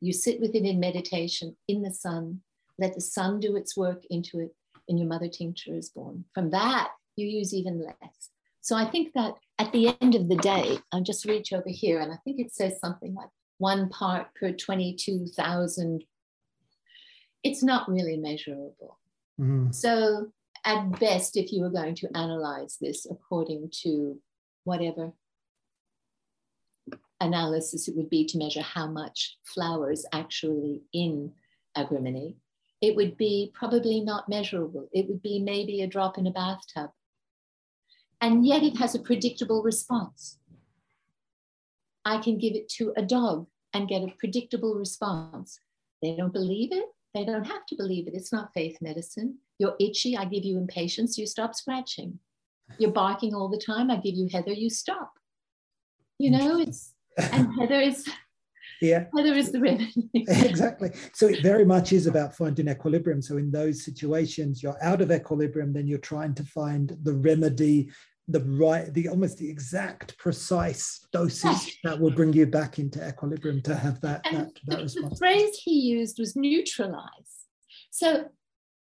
You 0.00 0.12
sit 0.12 0.40
with 0.40 0.54
it 0.54 0.64
in 0.64 0.80
meditation 0.80 1.56
in 1.68 1.82
the 1.82 1.92
sun. 1.92 2.40
Let 2.78 2.94
the 2.94 3.00
sun 3.00 3.40
do 3.40 3.56
its 3.56 3.76
work 3.76 4.02
into 4.10 4.40
it, 4.40 4.54
and 4.88 4.98
your 4.98 5.08
mother 5.08 5.28
tincture 5.28 5.74
is 5.74 5.90
born. 5.90 6.24
From 6.34 6.50
that, 6.50 6.90
you 7.16 7.26
use 7.26 7.54
even 7.54 7.84
less. 7.84 8.30
So 8.60 8.76
I 8.76 8.84
think 8.84 9.12
that 9.14 9.34
at 9.58 9.72
the 9.72 9.96
end 10.00 10.14
of 10.14 10.28
the 10.28 10.36
day, 10.36 10.78
I'll 10.92 11.02
just 11.02 11.24
reach 11.24 11.52
over 11.52 11.68
here, 11.68 12.00
and 12.00 12.12
I 12.12 12.16
think 12.24 12.40
it 12.40 12.52
says 12.52 12.80
something 12.80 13.14
like 13.14 13.28
one 13.58 13.88
part 13.88 14.28
per 14.34 14.52
22,000 14.52 16.04
it's 17.46 17.62
not 17.62 17.88
really 17.88 18.16
measurable. 18.16 18.98
Mm-hmm. 19.40 19.70
So, 19.70 20.32
at 20.64 20.98
best, 20.98 21.36
if 21.36 21.52
you 21.52 21.62
were 21.62 21.70
going 21.70 21.94
to 21.96 22.08
analyze 22.16 22.76
this 22.80 23.06
according 23.08 23.70
to 23.82 24.18
whatever 24.64 25.12
analysis 27.20 27.86
it 27.88 27.96
would 27.96 28.10
be 28.10 28.26
to 28.26 28.36
measure 28.36 28.62
how 28.62 28.86
much 28.86 29.38
flower 29.44 29.92
is 29.92 30.04
actually 30.12 30.82
in 30.92 31.32
agrimony, 31.76 32.36
it 32.86 32.94
would 32.94 33.16
be 33.16 33.50
probably 33.52 34.00
not 34.00 34.28
measurable. 34.28 34.88
It 34.92 35.08
would 35.08 35.20
be 35.20 35.40
maybe 35.40 35.82
a 35.82 35.88
drop 35.88 36.18
in 36.18 36.26
a 36.28 36.30
bathtub. 36.30 36.90
And 38.20 38.46
yet 38.46 38.62
it 38.62 38.76
has 38.78 38.94
a 38.94 39.00
predictable 39.00 39.64
response. 39.64 40.38
I 42.04 42.18
can 42.18 42.38
give 42.38 42.54
it 42.54 42.68
to 42.76 42.92
a 42.96 43.02
dog 43.02 43.48
and 43.74 43.88
get 43.88 44.04
a 44.04 44.14
predictable 44.20 44.76
response. 44.76 45.58
They 46.00 46.14
don't 46.16 46.32
believe 46.32 46.70
it. 46.70 46.84
They 47.12 47.24
don't 47.24 47.46
have 47.48 47.66
to 47.66 47.76
believe 47.76 48.06
it. 48.06 48.14
It's 48.14 48.32
not 48.32 48.54
faith 48.54 48.78
medicine. 48.80 49.38
You're 49.58 49.74
itchy, 49.80 50.16
I 50.16 50.24
give 50.26 50.44
you 50.44 50.56
impatiens, 50.56 51.18
you 51.18 51.26
stop 51.26 51.56
scratching. 51.56 52.20
You're 52.78 52.92
barking 52.92 53.34
all 53.34 53.48
the 53.48 53.58
time, 53.58 53.90
I 53.90 53.96
give 53.96 54.14
you 54.14 54.28
heather, 54.30 54.52
you 54.52 54.70
stop. 54.70 55.14
You 56.18 56.30
know, 56.30 56.60
it's, 56.60 56.92
and 57.18 57.52
heather 57.58 57.80
is, 57.80 58.08
yeah 58.80 59.04
heather 59.16 59.34
is 59.34 59.52
the 59.52 59.60
remedy 59.60 60.08
exactly 60.14 60.90
so 61.12 61.26
it 61.26 61.42
very 61.42 61.64
much 61.64 61.92
is 61.92 62.06
about 62.06 62.34
finding 62.34 62.68
equilibrium 62.68 63.22
so 63.22 63.36
in 63.36 63.50
those 63.50 63.84
situations 63.84 64.62
you're 64.62 64.82
out 64.82 65.00
of 65.00 65.10
equilibrium 65.10 65.72
then 65.72 65.86
you're 65.86 65.98
trying 65.98 66.34
to 66.34 66.44
find 66.44 66.96
the 67.02 67.14
remedy 67.14 67.88
the 68.28 68.40
right, 68.40 68.92
the 68.92 69.08
almost 69.08 69.38
the 69.38 69.48
exact 69.48 70.18
precise 70.18 71.06
dosage 71.12 71.78
that 71.84 71.98
will 71.98 72.10
bring 72.10 72.32
you 72.32 72.46
back 72.46 72.78
into 72.78 73.06
equilibrium 73.06 73.62
to 73.62 73.76
have 73.76 74.00
that, 74.00 74.20
that, 74.24 74.48
that 74.66 74.76
the, 74.78 74.82
response. 74.82 75.10
The 75.10 75.16
phrase 75.16 75.60
he 75.62 75.78
used 75.78 76.18
was 76.18 76.34
neutralize. 76.34 77.44
So 77.90 78.24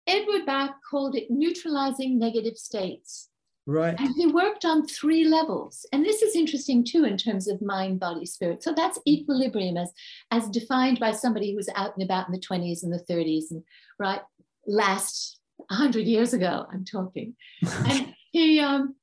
Edward 0.07 0.47
Bach 0.47 0.77
called 0.89 1.15
it 1.15 1.31
neutralizing 1.31 2.19
negative 2.19 2.57
states. 2.57 3.29
Right. 3.67 3.99
And 3.99 4.15
he 4.15 4.27
worked 4.27 4.65
on 4.65 4.87
three 4.87 5.25
levels. 5.25 5.87
And 5.93 6.05
this 6.05 6.21
is 6.21 6.37
interesting 6.37 6.85
too 6.85 7.05
in 7.05 7.17
terms 7.17 7.49
of 7.49 7.63
mind, 7.63 7.99
body, 7.99 8.27
spirit. 8.27 8.63
So 8.63 8.75
that's 8.75 8.99
equilibrium 9.09 9.77
as, 9.77 9.91
as 10.31 10.49
defined 10.49 11.01
by 11.01 11.13
somebody 11.13 11.51
who 11.51 11.57
was 11.57 11.71
out 11.75 11.95
and 11.97 12.05
about 12.05 12.27
in 12.29 12.33
the 12.33 12.41
20s 12.41 12.83
and 12.83 12.93
the 12.93 13.05
30s 13.11 13.51
and 13.51 13.63
right 13.99 14.21
last 14.67 15.41
100 15.69 16.07
years 16.07 16.35
ago, 16.35 16.67
I'm 16.71 16.85
talking. 16.85 17.37
and 17.87 18.15
he 18.33 18.61
um, 18.61 18.97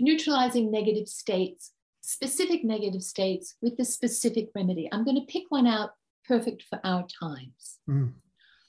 neutralizing 0.00 0.70
negative 0.70 1.08
states, 1.08 1.72
specific 2.00 2.64
negative 2.64 3.02
states 3.02 3.54
with 3.62 3.76
the 3.76 3.84
specific 3.84 4.48
remedy. 4.54 4.88
I'm 4.90 5.04
going 5.04 5.20
to 5.20 5.32
pick 5.32 5.44
one 5.50 5.66
out 5.66 5.90
perfect 6.26 6.64
for 6.68 6.80
our 6.84 7.06
times. 7.20 7.78
Mm. 7.88 8.14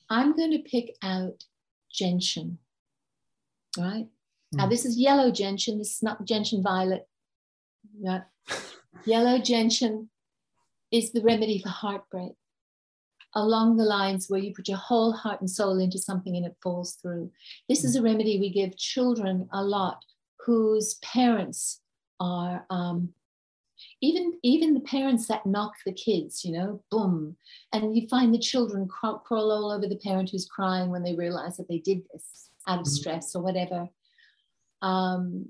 I'm 0.09 0.35
going 0.35 0.51
to 0.51 0.59
pick 0.59 0.95
out 1.03 1.43
gentian, 1.91 2.57
right? 3.77 4.07
Now, 4.51 4.67
this 4.67 4.85
is 4.85 4.97
yellow 4.97 5.31
gentian, 5.31 5.77
this 5.77 5.95
is 5.95 6.03
not 6.03 6.25
gentian 6.25 6.63
violet. 6.63 7.07
Right? 8.03 8.23
yellow 9.05 9.39
gentian 9.39 10.09
is 10.91 11.11
the 11.11 11.21
remedy 11.21 11.59
for 11.59 11.69
heartbreak 11.69 12.33
along 13.35 13.77
the 13.77 13.83
lines 13.83 14.27
where 14.27 14.39
you 14.39 14.53
put 14.55 14.67
your 14.67 14.77
whole 14.77 15.11
heart 15.11 15.39
and 15.39 15.49
soul 15.49 15.79
into 15.79 15.99
something 15.99 16.35
and 16.35 16.45
it 16.45 16.55
falls 16.63 16.93
through. 16.95 17.31
This 17.67 17.83
is 17.83 17.95
a 17.95 18.01
remedy 18.01 18.39
we 18.39 18.49
give 18.49 18.75
children 18.77 19.47
a 19.53 19.63
lot 19.63 20.03
whose 20.45 20.95
parents 20.95 21.81
are 22.19 22.65
um, 22.69 23.13
even 24.01 24.33
even 24.43 24.73
the 24.73 24.79
parents 24.81 25.27
that 25.27 25.45
knock 25.45 25.73
the 25.85 25.93
kids, 25.93 26.43
you 26.43 26.51
know, 26.51 26.81
boom, 26.91 27.37
and 27.71 27.95
you 27.95 28.07
find 28.07 28.33
the 28.33 28.39
children 28.39 28.87
crawl, 28.87 29.19
crawl 29.19 29.51
all 29.51 29.71
over 29.71 29.87
the 29.87 29.95
parent 29.97 30.29
who's 30.29 30.47
crying 30.47 30.89
when 30.89 31.03
they 31.03 31.15
realize 31.15 31.57
that 31.57 31.67
they 31.69 31.79
did 31.79 32.01
this 32.11 32.49
out 32.67 32.79
of 32.79 32.85
mm-hmm. 32.85 32.91
stress 32.91 33.35
or 33.35 33.43
whatever. 33.43 33.87
Um, 34.81 35.47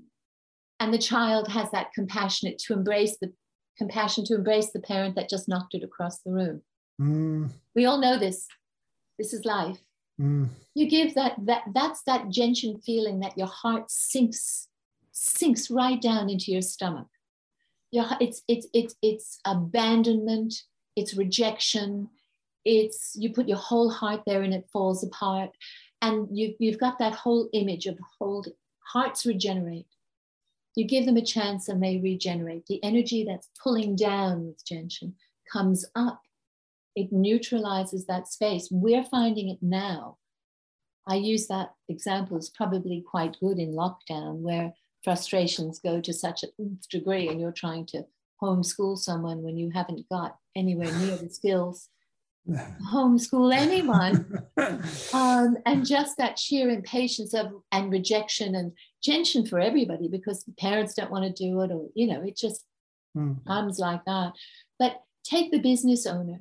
and 0.78 0.92
the 0.92 0.98
child 0.98 1.48
has 1.48 1.70
that 1.70 1.92
compassionate 1.94 2.58
to 2.60 2.72
embrace 2.72 3.16
the 3.20 3.32
compassion 3.76 4.24
to 4.26 4.34
embrace 4.34 4.70
the 4.72 4.80
parent 4.80 5.14
that 5.16 5.28
just 5.28 5.48
knocked 5.48 5.74
it 5.74 5.82
across 5.82 6.18
the 6.20 6.32
room. 6.32 6.62
Mm. 7.00 7.50
We 7.74 7.86
all 7.86 7.98
know 7.98 8.18
this. 8.18 8.46
This 9.18 9.32
is 9.32 9.44
life. 9.44 9.78
Mm. 10.20 10.48
You 10.74 10.88
give 10.88 11.14
that 11.14 11.34
that 11.46 11.62
that's 11.74 12.02
that 12.04 12.28
gentian 12.28 12.80
feeling 12.84 13.20
that 13.20 13.38
your 13.38 13.46
heart 13.46 13.90
sinks 13.90 14.68
sinks 15.12 15.70
right 15.70 16.00
down 16.00 16.28
into 16.28 16.52
your 16.52 16.62
stomach. 16.62 17.08
Yeah, 17.90 18.14
it's 18.20 18.42
it's 18.48 18.66
it's 18.72 18.94
it's 19.02 19.40
abandonment, 19.46 20.54
it's 20.94 21.14
rejection, 21.14 22.08
it's 22.64 23.16
you 23.16 23.32
put 23.32 23.48
your 23.48 23.58
whole 23.58 23.90
heart 23.90 24.22
there 24.26 24.42
and 24.42 24.54
it 24.54 24.68
falls 24.72 25.02
apart. 25.02 25.50
And 26.02 26.28
you, 26.32 26.54
you've 26.58 26.78
got 26.78 26.98
that 26.98 27.14
whole 27.14 27.50
image 27.52 27.86
of 27.86 27.98
hold 28.18 28.48
hearts 28.92 29.26
regenerate. 29.26 29.86
You 30.76 30.86
give 30.86 31.06
them 31.06 31.16
a 31.16 31.24
chance 31.24 31.68
and 31.68 31.82
they 31.82 31.98
regenerate. 31.98 32.66
The 32.66 32.82
energy 32.82 33.24
that's 33.24 33.48
pulling 33.62 33.96
down 33.96 34.46
with 34.46 34.64
Gentian 34.64 35.14
comes 35.52 35.84
up. 35.94 36.22
It 36.94 37.12
neutralizes 37.12 38.06
that 38.06 38.28
space. 38.28 38.68
We're 38.70 39.04
finding 39.04 39.48
it 39.48 39.58
now. 39.62 40.18
I 41.06 41.16
use 41.16 41.46
that 41.48 41.74
example 41.88 42.36
as 42.36 42.50
probably 42.50 43.04
quite 43.08 43.38
good 43.40 43.58
in 43.58 43.72
lockdown, 43.72 44.40
where 44.40 44.74
frustrations 45.02 45.80
go 45.80 46.00
to 46.00 46.12
such 46.12 46.44
a 46.44 46.48
degree 46.90 47.28
and 47.28 47.40
you're 47.40 47.52
trying 47.52 47.86
to 47.86 48.04
homeschool 48.42 48.96
someone 48.96 49.42
when 49.42 49.56
you 49.56 49.70
haven't 49.70 50.08
got 50.08 50.36
anywhere 50.56 50.92
near 50.98 51.16
the 51.16 51.30
skills 51.30 51.88
homeschool 52.48 53.54
anyone 53.54 54.42
um, 55.12 55.56
and 55.66 55.86
just 55.86 56.16
that 56.16 56.38
sheer 56.38 56.70
impatience 56.70 57.34
of 57.34 57.52
and 57.70 57.92
rejection 57.92 58.54
and 58.54 58.72
tension 59.02 59.46
for 59.46 59.60
everybody 59.60 60.08
because 60.08 60.44
the 60.44 60.52
parents 60.52 60.94
don't 60.94 61.10
want 61.10 61.24
to 61.24 61.44
do 61.44 61.60
it 61.60 61.70
or 61.70 61.88
you 61.94 62.06
know 62.06 62.22
it 62.22 62.36
just 62.36 62.64
mm. 63.16 63.36
comes 63.46 63.78
like 63.78 64.04
that 64.04 64.32
but 64.78 65.02
take 65.22 65.50
the 65.50 65.58
business 65.58 66.06
owner 66.06 66.40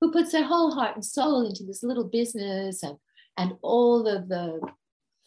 who 0.00 0.10
puts 0.12 0.32
their 0.32 0.44
whole 0.44 0.72
heart 0.72 0.94
and 0.94 1.04
soul 1.04 1.46
into 1.46 1.64
this 1.64 1.82
little 1.82 2.04
business 2.04 2.82
and 2.82 2.96
and 3.38 3.52
all 3.62 4.06
of 4.06 4.28
the 4.28 4.60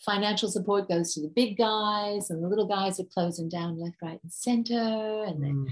financial 0.06 0.50
support 0.50 0.88
goes 0.88 1.14
to 1.14 1.22
the 1.22 1.32
big 1.36 1.58
guys 1.58 2.30
and 2.30 2.44
the 2.44 2.48
little 2.48 2.68
guys 2.68 3.00
are 3.00 3.06
closing 3.06 3.50
down 3.50 3.80
left 3.80 3.98
right 4.02 4.20
and 4.22 4.32
center 4.32 5.24
and 5.26 5.40
mm. 5.40 5.68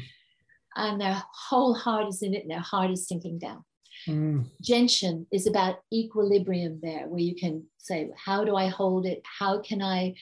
And 0.77 0.99
their 0.99 1.21
whole 1.49 1.73
heart 1.73 2.07
is 2.07 2.21
in 2.21 2.33
it 2.33 2.43
and 2.43 2.51
their 2.51 2.59
heart 2.59 2.91
is 2.91 3.07
sinking 3.07 3.37
down 3.39 3.63
mm. 4.07 4.45
gentian 4.61 5.25
is 5.31 5.47
about 5.47 5.79
equilibrium 5.93 6.79
there 6.81 7.07
where 7.07 7.21
you 7.21 7.35
can 7.35 7.63
say 7.77 8.09
how 8.25 8.43
do 8.43 8.55
i 8.55 8.67
hold 8.67 9.05
it 9.05 9.21
how 9.39 9.59
can 9.59 9.81
i 9.81 10.13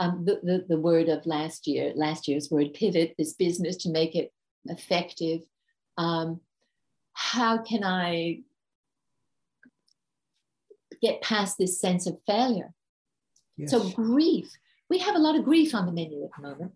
um, 0.00 0.24
the, 0.24 0.40
the, 0.42 0.64
the 0.68 0.80
word 0.80 1.08
of 1.08 1.24
last 1.24 1.66
year 1.68 1.92
last 1.94 2.26
year's 2.26 2.50
word 2.50 2.74
pivot 2.74 3.14
this 3.16 3.34
business 3.34 3.76
to 3.76 3.90
make 3.90 4.16
it 4.16 4.32
effective 4.66 5.40
um, 5.98 6.40
how 7.12 7.58
can 7.58 7.84
i 7.84 8.40
get 11.04 11.20
past 11.20 11.58
this 11.58 11.78
sense 11.78 12.06
of 12.06 12.18
failure. 12.26 12.72
Yes. 13.56 13.70
So 13.70 13.90
grief, 13.90 14.50
we 14.88 14.98
have 14.98 15.14
a 15.14 15.18
lot 15.18 15.36
of 15.36 15.44
grief 15.44 15.74
on 15.74 15.86
the 15.86 15.92
menu 15.92 16.24
at 16.24 16.30
the 16.36 16.42
moment. 16.42 16.72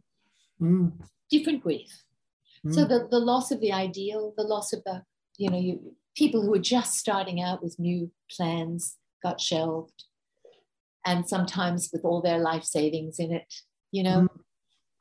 Mm. 0.61 0.93
Different 1.31 1.63
grief. 1.63 1.91
Mm. 2.67 2.75
So 2.75 2.85
the, 2.85 3.09
the 3.11 3.19
loss 3.19 3.51
of 3.51 3.61
the 3.61 3.73
ideal, 3.73 4.35
the 4.37 4.45
loss 4.45 4.73
of 4.73 4.83
the, 4.85 5.03
you 5.37 5.51
know, 5.51 5.59
you, 5.59 5.95
people 6.17 6.43
who 6.43 6.53
are 6.55 6.59
just 6.59 6.97
starting 6.97 7.41
out 7.41 7.63
with 7.63 7.79
new 7.79 8.11
plans 8.31 8.97
got 9.23 9.41
shelved. 9.41 10.05
And 11.07 11.27
sometimes 11.27 11.91
with 11.93 12.05
all 12.05 12.21
their 12.21 12.39
life 12.39 12.65
savings 12.65 13.19
in 13.19 13.33
it, 13.33 13.53
you 13.93 14.03
know, 14.03 14.23
mm. 14.23 14.29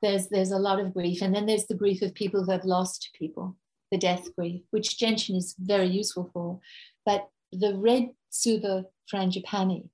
there's 0.02 0.30
there's 0.30 0.52
a 0.52 0.60
lot 0.60 0.80
of 0.80 0.93
grief. 0.93 1.22
And 1.22 1.36
then 1.36 1.46
there's 1.46 1.65
the 1.65 1.76
grief 1.76 2.02
of 2.02 2.13
people 2.13 2.43
who 2.43 2.52
have 2.52 2.63
lost 2.63 3.10
people, 3.17 3.58
the 3.91 3.98
death 3.98 4.34
grief, 4.36 4.62
which 4.72 4.98
gentian 4.98 5.36
is 5.36 5.56
very 5.60 5.88
useful 5.88 6.30
for. 6.32 6.60
But 7.06 7.28
the 7.52 7.76
red 7.76 8.12
Suva 8.30 8.86
frangipani, 9.12 9.89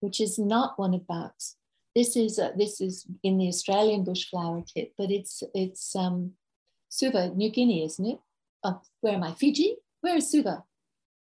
which 0.00 0.20
is 0.20 0.38
not 0.38 0.78
one 0.78 0.94
of 0.94 1.06
Bach's. 1.06 1.56
This 1.94 2.16
is 2.16 2.38
uh, 2.38 2.50
this 2.56 2.80
is 2.80 3.06
in 3.22 3.38
the 3.38 3.48
Australian 3.48 4.04
bush 4.04 4.26
flower 4.28 4.62
kit, 4.74 4.92
but 4.98 5.10
it's 5.10 5.42
it's 5.54 5.94
um, 5.94 6.32
Suva, 6.88 7.30
New 7.34 7.50
Guinea, 7.50 7.84
isn't 7.84 8.06
it? 8.06 8.18
Oh, 8.64 8.80
where 9.00 9.14
am 9.14 9.22
I? 9.22 9.32
Fiji? 9.34 9.76
Where 10.00 10.16
is 10.16 10.30
Suva? 10.30 10.64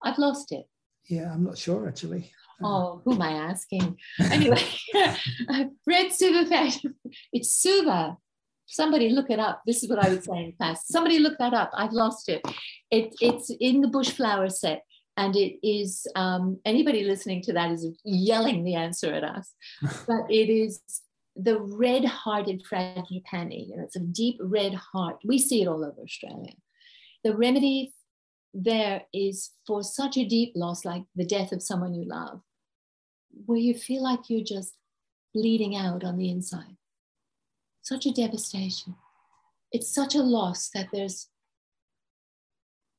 I've 0.01 0.17
lost 0.17 0.51
it. 0.51 0.65
Yeah, 1.09 1.33
I'm 1.33 1.43
not 1.43 1.57
sure 1.57 1.87
actually. 1.87 2.31
Uh, 2.63 2.67
oh, 2.67 3.01
who 3.03 3.13
am 3.13 3.21
I 3.21 3.31
asking? 3.31 3.97
anyway, 4.19 4.61
red 5.87 6.13
Suva 6.13 6.45
fashion. 6.45 6.95
It's 7.33 7.49
Suva. 7.49 8.17
Somebody 8.65 9.09
look 9.09 9.29
it 9.29 9.39
up. 9.39 9.61
This 9.67 9.83
is 9.83 9.89
what 9.89 9.99
I 9.99 10.09
would 10.09 10.23
say 10.23 10.37
in 10.37 10.53
class. 10.53 10.87
Somebody 10.87 11.19
look 11.19 11.37
that 11.39 11.53
up. 11.53 11.71
I've 11.73 11.91
lost 11.91 12.29
it. 12.29 12.41
it 12.89 13.13
it's 13.19 13.51
in 13.59 13.81
the 13.81 13.89
bush 13.89 14.11
flower 14.11 14.49
set 14.49 14.83
and 15.17 15.35
it 15.35 15.59
is 15.67 16.07
um, 16.15 16.59
anybody 16.65 17.03
listening 17.03 17.41
to 17.43 17.53
that 17.53 17.71
is 17.71 17.87
yelling 18.03 18.63
the 18.63 18.75
answer 18.75 19.13
at 19.13 19.23
us. 19.23 19.53
But 20.07 20.29
it 20.29 20.49
is 20.49 20.81
the 21.35 21.59
red-hearted 21.59 22.63
frangipani 22.63 23.67
you 23.67 23.75
know 23.75 23.83
it's 23.83 23.95
a 23.95 23.99
deep 23.99 24.37
red 24.39 24.73
heart. 24.75 25.17
We 25.25 25.39
see 25.39 25.61
it 25.63 25.67
all 25.67 25.83
over 25.83 26.01
australia. 26.01 26.53
The 27.23 27.35
remedy 27.35 27.93
there 28.53 29.03
is 29.13 29.51
for 29.65 29.81
such 29.81 30.15
a 30.17 30.25
deep 30.25 30.53
loss 30.55 30.85
like 30.85 31.03
the 31.15 31.25
death 31.25 31.51
of 31.51 31.63
someone 31.63 31.95
you 31.95 32.05
love 32.05 32.41
where 33.45 33.57
you 33.57 33.73
feel 33.73 34.03
like 34.03 34.29
you're 34.29 34.43
just 34.43 34.75
bleeding 35.33 35.75
out 35.75 36.03
on 36.03 36.17
the 36.17 36.29
inside. 36.29 36.77
Such 37.81 38.05
a 38.05 38.11
devastation. 38.11 38.95
It's 39.71 39.93
such 39.93 40.13
a 40.13 40.21
loss 40.21 40.69
that 40.69 40.89
there's 40.93 41.29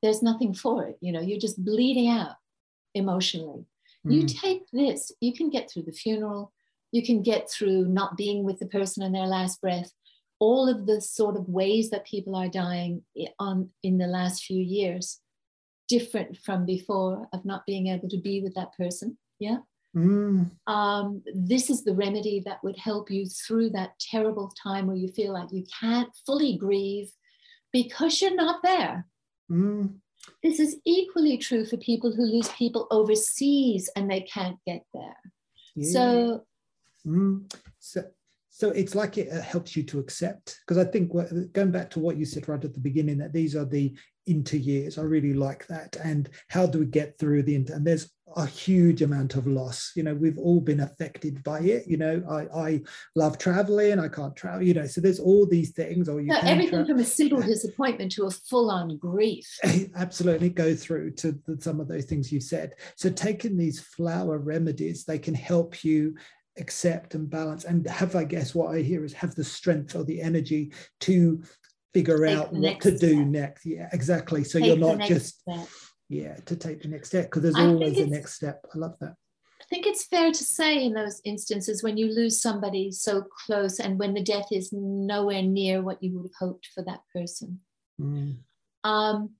there's 0.04 0.22
nothing 0.22 0.52
for 0.52 0.84
it. 0.84 0.98
You 1.00 1.12
know, 1.12 1.22
you're 1.22 1.40
just 1.40 1.64
bleeding 1.64 2.10
out 2.10 2.36
emotionally. 2.94 3.64
Mm. 4.06 4.12
You 4.12 4.26
take 4.26 4.70
this, 4.70 5.10
you 5.20 5.32
can 5.32 5.48
get 5.48 5.70
through 5.70 5.84
the 5.84 5.92
funeral, 5.92 6.52
you 6.92 7.02
can 7.02 7.22
get 7.22 7.50
through 7.50 7.86
not 7.86 8.14
being 8.14 8.44
with 8.44 8.58
the 8.58 8.66
person 8.66 9.02
in 9.02 9.12
their 9.12 9.26
last 9.26 9.62
breath, 9.62 9.90
all 10.38 10.68
of 10.68 10.84
the 10.84 11.00
sort 11.00 11.36
of 11.36 11.48
ways 11.48 11.88
that 11.88 12.04
people 12.04 12.36
are 12.36 12.48
dying 12.48 13.02
on 13.38 13.70
in 13.82 13.96
the 13.96 14.06
last 14.06 14.44
few 14.44 14.62
years, 14.62 15.20
different 15.88 16.36
from 16.36 16.66
before 16.66 17.26
of 17.32 17.46
not 17.46 17.64
being 17.64 17.86
able 17.86 18.10
to 18.10 18.20
be 18.20 18.42
with 18.42 18.54
that 18.56 18.76
person. 18.76 19.16
Yeah. 19.40 19.60
Mm. 19.96 20.50
Um, 20.66 21.22
this 21.34 21.70
is 21.70 21.82
the 21.82 21.94
remedy 21.94 22.42
that 22.44 22.62
would 22.62 22.76
help 22.76 23.10
you 23.10 23.24
through 23.24 23.70
that 23.70 23.98
terrible 23.98 24.52
time 24.62 24.86
where 24.86 24.96
you 24.96 25.08
feel 25.08 25.32
like 25.32 25.50
you 25.50 25.64
can't 25.80 26.10
fully 26.26 26.58
grieve 26.58 27.10
because 27.72 28.20
you're 28.20 28.34
not 28.34 28.62
there. 28.62 29.06
Mm. 29.50 29.94
This 30.42 30.58
is 30.58 30.76
equally 30.84 31.36
true 31.38 31.64
for 31.64 31.76
people 31.76 32.14
who 32.14 32.24
lose 32.24 32.48
people 32.50 32.86
overseas 32.90 33.90
and 33.94 34.10
they 34.10 34.22
can't 34.22 34.56
get 34.66 34.82
there. 34.94 35.16
Yeah. 35.74 35.92
So, 35.92 36.44
mm. 37.06 37.52
so, 37.78 38.04
so 38.50 38.70
it's 38.70 38.94
like 38.94 39.18
it 39.18 39.30
helps 39.30 39.76
you 39.76 39.82
to 39.84 39.98
accept 39.98 40.60
because 40.60 40.78
I 40.78 40.88
think 40.88 41.12
going 41.52 41.70
back 41.70 41.90
to 41.90 42.00
what 42.00 42.16
you 42.16 42.24
said 42.24 42.48
right 42.48 42.64
at 42.64 42.72
the 42.72 42.80
beginning 42.80 43.18
that 43.18 43.32
these 43.32 43.56
are 43.56 43.64
the 43.64 43.94
into 44.26 44.58
years. 44.58 44.98
I 44.98 45.02
really 45.02 45.34
like 45.34 45.66
that. 45.66 45.96
And 46.02 46.28
how 46.48 46.66
do 46.66 46.78
we 46.78 46.86
get 46.86 47.18
through 47.18 47.42
the 47.42 47.54
inter? 47.54 47.74
And 47.74 47.86
there's 47.86 48.10
a 48.36 48.46
huge 48.46 49.02
amount 49.02 49.36
of 49.36 49.46
loss. 49.46 49.92
You 49.94 50.02
know, 50.02 50.14
we've 50.14 50.38
all 50.38 50.60
been 50.60 50.80
affected 50.80 51.42
by 51.44 51.60
it. 51.60 51.86
You 51.86 51.96
know, 51.96 52.22
I, 52.28 52.58
I 52.58 52.80
love 53.14 53.38
traveling. 53.38 53.98
I 53.98 54.08
can't 54.08 54.34
travel. 54.36 54.62
You 54.62 54.74
know, 54.74 54.86
so 54.86 55.00
there's 55.00 55.20
all 55.20 55.46
these 55.46 55.70
things. 55.70 56.08
Or 56.08 56.20
you 56.20 56.28
no, 56.28 56.38
everything 56.42 56.86
from 56.86 56.98
a 56.98 57.04
simple 57.04 57.40
disappointment 57.40 58.12
to 58.12 58.24
a 58.24 58.30
full-on 58.30 58.96
grief. 58.98 59.58
Absolutely, 59.96 60.50
go 60.50 60.74
through 60.74 61.12
to 61.12 61.32
the, 61.46 61.60
some 61.60 61.80
of 61.80 61.88
those 61.88 62.04
things 62.04 62.32
you 62.32 62.40
said. 62.40 62.74
So 62.96 63.10
taking 63.10 63.56
these 63.56 63.80
flower 63.80 64.38
remedies, 64.38 65.04
they 65.04 65.18
can 65.18 65.34
help 65.34 65.84
you 65.84 66.14
accept 66.56 67.16
and 67.16 67.28
balance 67.28 67.64
and 67.64 67.84
have 67.88 68.14
i 68.14 68.22
guess 68.22 68.54
what 68.54 68.72
i 68.72 68.80
hear 68.80 69.04
is 69.04 69.12
have 69.12 69.34
the 69.34 69.42
strength 69.42 69.96
or 69.96 70.04
the 70.04 70.22
energy 70.22 70.72
to 71.00 71.42
figure 71.94 72.26
take 72.26 72.36
out 72.36 72.52
what 72.52 72.80
to 72.80 72.90
do 72.90 73.14
step. 73.14 73.26
next. 73.26 73.64
Yeah, 73.64 73.88
exactly. 73.92 74.44
So 74.44 74.58
take 74.58 74.66
you're 74.66 74.76
not 74.76 75.00
just 75.00 75.40
step. 75.40 75.68
Yeah 76.08 76.36
to 76.46 76.56
take 76.56 76.82
the 76.82 76.88
next 76.88 77.08
step 77.08 77.26
because 77.26 77.42
there's 77.42 77.56
I 77.56 77.66
always 77.66 77.98
a 77.98 78.06
next 78.06 78.34
step. 78.34 78.64
I 78.74 78.78
love 78.78 78.94
that. 79.00 79.14
I 79.60 79.64
think 79.70 79.86
it's 79.86 80.04
fair 80.04 80.30
to 80.30 80.44
say 80.44 80.84
in 80.84 80.92
those 80.92 81.22
instances 81.24 81.82
when 81.82 81.96
you 81.96 82.12
lose 82.12 82.40
somebody 82.40 82.90
so 82.92 83.22
close 83.22 83.80
and 83.80 83.98
when 83.98 84.12
the 84.12 84.22
death 84.22 84.48
is 84.52 84.72
nowhere 84.72 85.42
near 85.42 85.80
what 85.80 86.02
you 86.02 86.12
would 86.12 86.26
have 86.26 86.48
hoped 86.48 86.68
for 86.74 86.82
that 86.84 87.00
person. 87.14 87.60
Mm. 87.98 88.36
Um, 88.82 89.30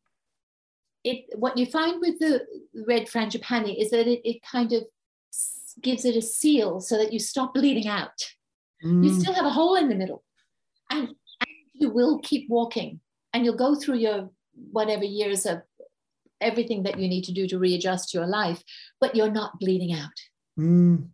it 1.05 1.27
what 1.37 1.59
you 1.59 1.67
find 1.67 2.01
with 2.01 2.19
the 2.19 2.47
red 2.87 3.07
frangipani 3.07 3.79
is 3.79 3.91
that 3.91 4.07
it, 4.07 4.23
it 4.25 4.41
kind 4.43 4.73
of 4.73 4.85
gives 5.83 6.05
it 6.05 6.17
a 6.17 6.23
seal 6.23 6.81
so 6.81 6.97
that 6.97 7.13
you 7.13 7.19
stop 7.19 7.55
bleeding 7.55 7.89
out. 7.89 8.25
Mm. 8.85 9.05
You 9.05 9.21
still 9.21 9.35
have 9.35 9.45
a 9.45 9.51
hole 9.51 9.77
in 9.77 9.89
the 9.89 9.95
middle. 9.95 10.23
And 10.91 11.11
you 11.73 11.91
will 11.91 12.21
keep 12.21 12.49
walking 12.49 13.01
and 13.33 13.45
you'll 13.45 13.57
go 13.57 13.75
through 13.75 13.97
your 13.97 14.31
whatever 14.71 15.05
years 15.05 15.45
of 15.47 15.63
everything 16.41 16.83
that 16.85 16.99
you 16.99 17.09
need 17.09 17.25
to 17.25 17.33
do 17.33 17.47
to 17.49 17.59
readjust 17.59 18.15
your 18.15 18.27
life, 18.27 18.63
but 19.01 19.15
you're 19.15 19.31
not 19.31 19.59
bleeding 19.61 19.93
out. 19.93 20.11
Mm. 20.59 21.09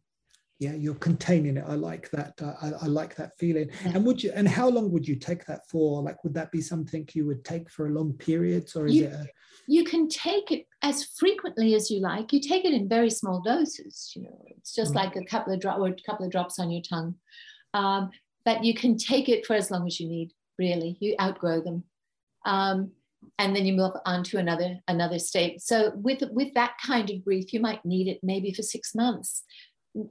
Yeah, 0.59 0.75
you're 0.75 0.95
containing 0.97 1.57
it. 1.57 1.65
I 1.67 1.75
like 1.75 2.11
that. 2.11 2.35
Uh, 2.41 2.53
I, 2.61 2.85
I, 2.85 2.87
like 2.87 3.17
that 3.17 3.33
feeling. 3.39 3.71
Yeah. 3.83 3.93
And 3.95 4.05
would 4.05 4.23
you? 4.23 4.31
And 4.35 4.47
how 4.47 4.69
long 4.69 4.91
would 4.93 5.09
you 5.09 5.17
take 5.17 5.47
that 5.47 5.63
for? 5.71 6.03
Like, 6.03 6.23
would 6.23 6.35
that 6.35 6.53
be 6.53 6.61
something 6.61 7.09
you 7.15 7.27
would 7.27 7.47
take 7.47 7.71
for 7.71 7.87
a 7.87 7.91
long 7.91 8.13
periods, 8.13 8.77
or 8.77 8.87
is 8.87 8.95
you, 8.95 9.07
it? 9.07 9.15
A... 9.15 9.27
You 9.69 9.85
can 9.85 10.07
take 10.07 10.51
it 10.51 10.67
as 10.83 11.05
frequently 11.19 11.75
as 11.75 11.91
you 11.91 12.01
like. 12.01 12.35
You 12.35 12.41
take 12.41 12.67
it 12.67 12.75
in 12.75 12.91
very 12.91 13.09
small 13.09 13.41
doses. 13.41 14.13
You 14.15 14.25
know, 14.25 14.45
it's 14.49 14.75
just 14.75 14.93
mm. 14.93 14.97
like 14.97 15.17
a 15.17 15.25
couple 15.25 15.55
of 15.55 15.61
drop 15.61 15.79
or 15.79 15.89
a 15.89 15.97
couple 16.05 16.27
of 16.27 16.33
drops 16.33 16.59
on 16.59 16.71
your 16.71 16.83
tongue. 16.83 17.15
Um, 17.73 18.11
but 18.45 18.63
you 18.63 18.75
can 18.75 18.99
take 18.99 19.31
it 19.31 19.47
for 19.47 19.55
as 19.55 19.71
long 19.71 19.87
as 19.87 19.99
you 19.99 20.09
need 20.09 20.33
really. 20.59 20.99
You 21.01 21.15
outgrow 21.19 21.63
them. 21.63 21.85
Um, 22.45 22.93
and 23.39 23.55
then 23.55 23.67
you 23.67 23.75
move 23.75 23.93
on 24.07 24.23
to 24.25 24.39
another 24.39 24.79
another 24.89 25.19
state. 25.19 25.61
So 25.61 25.93
with 25.95 26.23
with 26.31 26.55
that 26.55 26.75
kind 26.85 27.11
of 27.11 27.25
grief, 27.25 27.53
you 27.53 27.61
might 27.61 27.85
need 27.85 28.09
it 28.09 28.21
maybe 28.23 28.53
for 28.53 28.63
six 28.63 28.95
months. 28.95 29.43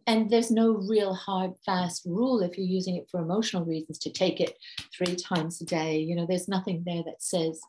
And 0.07 0.29
there's 0.29 0.51
no 0.51 0.73
real 0.89 1.13
hard, 1.13 1.51
fast 1.65 2.03
rule 2.05 2.41
if 2.41 2.57
you're 2.57 2.67
using 2.67 2.97
it 2.97 3.07
for 3.09 3.21
emotional 3.21 3.63
reasons 3.63 3.97
to 3.99 4.11
take 4.11 4.41
it 4.41 4.57
three 4.93 5.15
times 5.15 5.61
a 5.61 5.65
day. 5.65 5.99
You 5.99 6.15
know, 6.15 6.25
there's 6.27 6.49
nothing 6.49 6.83
there 6.85 7.03
that 7.03 7.23
says 7.23 7.61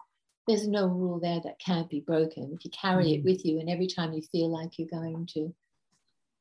there's 0.48 0.66
no 0.66 0.86
rule 0.86 1.20
there 1.20 1.40
that 1.44 1.60
can't 1.60 1.88
be 1.88 2.00
broken. 2.00 2.50
If 2.52 2.64
you 2.64 2.70
carry 2.72 3.06
mm. 3.06 3.18
it 3.18 3.24
with 3.24 3.44
you, 3.44 3.60
and 3.60 3.70
every 3.70 3.86
time 3.86 4.12
you 4.12 4.22
feel 4.22 4.50
like 4.50 4.78
you're 4.78 4.88
going 4.88 5.26
to 5.34 5.54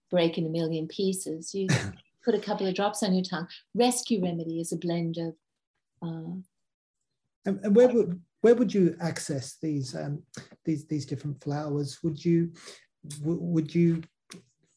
break 0.10 0.38
in 0.38 0.46
a 0.46 0.50
million 0.50 0.88
pieces, 0.88 1.54
you 1.54 1.68
put 2.26 2.36
a 2.36 2.40
couple 2.40 2.68
of 2.68 2.76
drops 2.76 3.04
on 3.04 3.14
your 3.14 3.24
tongue. 3.24 3.48
Rescue 3.76 4.24
remedy 4.24 4.60
is 4.60 4.72
a 4.72 4.78
blend 4.78 5.18
of. 5.18 5.36
Uh, 6.02 6.40
and, 7.46 7.60
and, 7.64 7.76
where 7.76 7.90
would 7.90 8.20
where 8.41 8.56
would 8.56 8.73
you 8.73 8.95
access 9.02 9.58
these 9.62 9.95
um, 9.95 10.23
these 10.65 10.86
these 10.88 11.06
different 11.06 11.41
flowers? 11.43 11.99
Would 12.04 12.23
you 12.23 12.52
would 13.21 13.73
you? 13.73 14.04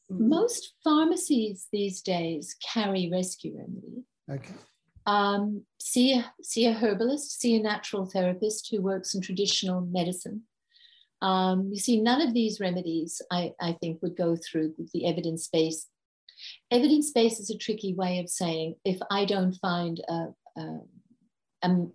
Most 0.09 0.75
pharmacies 0.83 1.67
these 1.71 2.01
days 2.01 2.55
carry 2.73 3.09
rescue 3.11 3.57
remedy. 3.57 4.03
Okay. 4.29 4.53
Um, 5.05 5.63
see, 5.81 6.13
a, 6.13 6.33
see 6.43 6.65
a 6.67 6.73
herbalist, 6.73 7.39
see 7.39 7.55
a 7.55 7.61
natural 7.61 8.05
therapist 8.05 8.69
who 8.69 8.81
works 8.81 9.15
in 9.15 9.21
traditional 9.21 9.81
medicine. 9.81 10.43
Um, 11.21 11.69
you 11.71 11.79
see, 11.79 11.99
none 11.99 12.21
of 12.21 12.33
these 12.33 12.59
remedies, 12.59 13.21
I, 13.31 13.53
I 13.59 13.73
think, 13.81 14.01
would 14.01 14.15
go 14.15 14.35
through 14.35 14.75
the 14.93 15.07
evidence 15.07 15.47
base 15.47 15.87
Evidence 16.71 17.11
based 17.11 17.39
is 17.39 17.49
a 17.49 17.57
tricky 17.57 17.93
way 17.93 18.19
of 18.19 18.29
saying 18.29 18.75
if 18.83 18.99
I 19.09 19.25
don't 19.25 19.53
find 19.53 20.01
a, 20.07 20.27
a, 20.57 20.79
a 21.63 21.87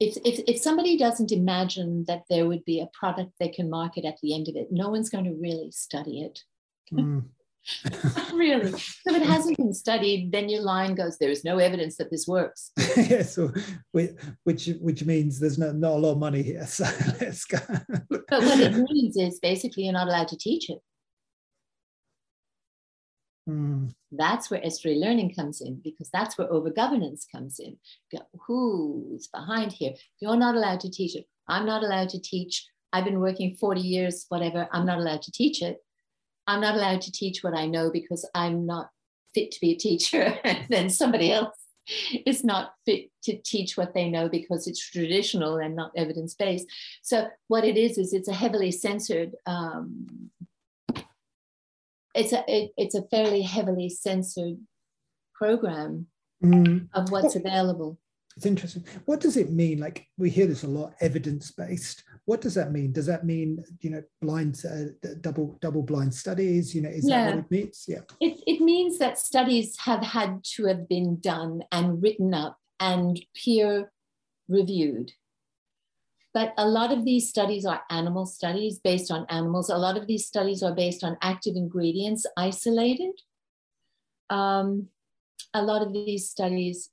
if, 0.00 0.16
if, 0.24 0.40
if 0.46 0.60
somebody 0.60 0.96
doesn't 0.96 1.32
imagine 1.32 2.04
that 2.08 2.24
there 2.28 2.46
would 2.46 2.64
be 2.64 2.80
a 2.80 2.88
product 2.98 3.32
they 3.38 3.48
can 3.48 3.70
market 3.70 4.04
at 4.04 4.18
the 4.22 4.34
end 4.34 4.48
of 4.48 4.56
it, 4.56 4.68
no 4.70 4.88
one's 4.88 5.10
going 5.10 5.24
to 5.24 5.34
really 5.34 5.70
study 5.70 6.22
it. 6.22 6.40
Mm. 6.92 7.24
really. 8.34 8.70
So 8.72 9.14
if 9.14 9.22
it 9.22 9.26
hasn't 9.26 9.56
been 9.56 9.72
studied, 9.72 10.32
then 10.32 10.48
your 10.48 10.62
line 10.62 10.94
goes, 10.94 11.16
there 11.16 11.30
is 11.30 11.44
no 11.44 11.58
evidence 11.58 11.96
that 11.96 12.10
this 12.10 12.26
works. 12.26 12.72
yeah, 12.96 13.22
so 13.22 13.52
which 13.92 14.68
which 14.80 15.04
means 15.04 15.40
there's 15.40 15.58
no, 15.58 15.72
not 15.72 15.92
a 15.92 15.96
lot 15.96 16.12
of 16.12 16.18
money 16.18 16.42
here. 16.42 16.66
So 16.74 16.84
let's 17.20 17.44
go. 17.44 17.58
but 18.10 18.42
what 18.42 18.60
it 18.60 18.74
means 18.74 19.16
is 19.16 19.38
basically 19.40 19.84
you're 19.84 19.92
not 19.92 20.08
allowed 20.08 20.28
to 20.28 20.36
teach 20.36 20.68
it. 20.68 20.78
Mm. 23.48 23.94
That's 24.16 24.50
where 24.50 24.64
estuary 24.64 24.98
learning 24.98 25.34
comes 25.34 25.60
in 25.60 25.80
because 25.82 26.10
that's 26.12 26.36
where 26.38 26.52
over 26.52 26.70
governance 26.70 27.26
comes 27.30 27.58
in. 27.58 27.76
Who's 28.46 29.28
behind 29.28 29.72
here? 29.72 29.92
You're 30.20 30.36
not 30.36 30.54
allowed 30.54 30.80
to 30.80 30.90
teach 30.90 31.16
it. 31.16 31.26
I'm 31.48 31.66
not 31.66 31.82
allowed 31.82 32.10
to 32.10 32.20
teach. 32.20 32.66
I've 32.92 33.04
been 33.04 33.20
working 33.20 33.56
40 33.56 33.80
years, 33.80 34.26
whatever. 34.28 34.68
I'm 34.72 34.86
not 34.86 34.98
allowed 34.98 35.22
to 35.22 35.32
teach 35.32 35.62
it. 35.62 35.78
I'm 36.46 36.60
not 36.60 36.74
allowed 36.74 37.00
to 37.02 37.12
teach 37.12 37.42
what 37.42 37.56
I 37.56 37.66
know 37.66 37.90
because 37.90 38.28
I'm 38.34 38.66
not 38.66 38.90
fit 39.34 39.50
to 39.52 39.60
be 39.60 39.72
a 39.72 39.76
teacher. 39.76 40.38
and 40.44 40.66
then 40.68 40.90
somebody 40.90 41.32
else 41.32 41.56
is 42.26 42.44
not 42.44 42.72
fit 42.86 43.10
to 43.24 43.36
teach 43.42 43.76
what 43.76 43.94
they 43.94 44.08
know 44.08 44.28
because 44.28 44.66
it's 44.66 44.90
traditional 44.90 45.56
and 45.56 45.76
not 45.76 45.92
evidence 45.96 46.34
based. 46.34 46.66
So, 47.02 47.28
what 47.48 47.64
it 47.64 47.76
is, 47.76 47.98
is 47.98 48.12
it's 48.12 48.28
a 48.28 48.32
heavily 48.32 48.70
censored 48.70 49.32
um, 49.46 50.30
it's 52.14 52.32
a 52.32 52.44
it, 52.48 52.72
it's 52.76 52.94
a 52.94 53.06
fairly 53.08 53.42
heavily 53.42 53.88
censored 53.88 54.58
program 55.34 56.06
mm. 56.42 56.88
of 56.94 57.10
what's 57.10 57.36
available. 57.36 57.98
It's 58.36 58.46
interesting. 58.46 58.84
What 59.04 59.20
does 59.20 59.36
it 59.36 59.52
mean? 59.52 59.78
Like 59.78 60.06
we 60.18 60.30
hear 60.30 60.46
this 60.46 60.64
a 60.64 60.68
lot 60.68 60.94
evidence 61.00 61.52
based 61.52 62.02
what 62.26 62.40
does 62.40 62.54
that 62.54 62.72
mean? 62.72 62.92
Does 62.92 63.06
that 63.06 63.26
mean 63.26 63.62
you 63.80 63.90
know 63.90 64.02
blind 64.22 64.62
uh, 64.68 65.08
double 65.20 65.58
double 65.60 65.82
blind 65.82 66.14
studies? 66.14 66.74
You 66.74 66.82
know 66.82 66.88
is 66.88 67.08
yeah. 67.08 67.26
that 67.26 67.36
what 67.36 67.44
it 67.44 67.50
means? 67.50 67.84
Yeah. 67.86 68.00
It, 68.20 68.42
it 68.46 68.60
means 68.60 68.98
that 68.98 69.18
studies 69.18 69.76
have 69.80 70.02
had 70.02 70.42
to 70.56 70.66
have 70.66 70.88
been 70.88 71.20
done 71.20 71.62
and 71.70 72.02
written 72.02 72.32
up 72.32 72.58
and 72.80 73.20
peer 73.34 73.92
reviewed 74.48 75.12
but 76.34 76.52
a 76.58 76.66
lot 76.66 76.92
of 76.92 77.04
these 77.04 77.28
studies 77.28 77.64
are 77.64 77.82
animal 77.90 78.26
studies 78.26 78.80
based 78.80 79.12
on 79.12 79.24
animals. 79.30 79.70
A 79.70 79.78
lot 79.78 79.96
of 79.96 80.08
these 80.08 80.26
studies 80.26 80.64
are 80.64 80.74
based 80.74 81.04
on 81.04 81.16
active 81.22 81.54
ingredients 81.54 82.26
isolated. 82.36 83.12
Um, 84.30 84.88
a 85.54 85.62
lot 85.62 85.82
of 85.82 85.92
these 85.92 86.28
studies 86.28 86.90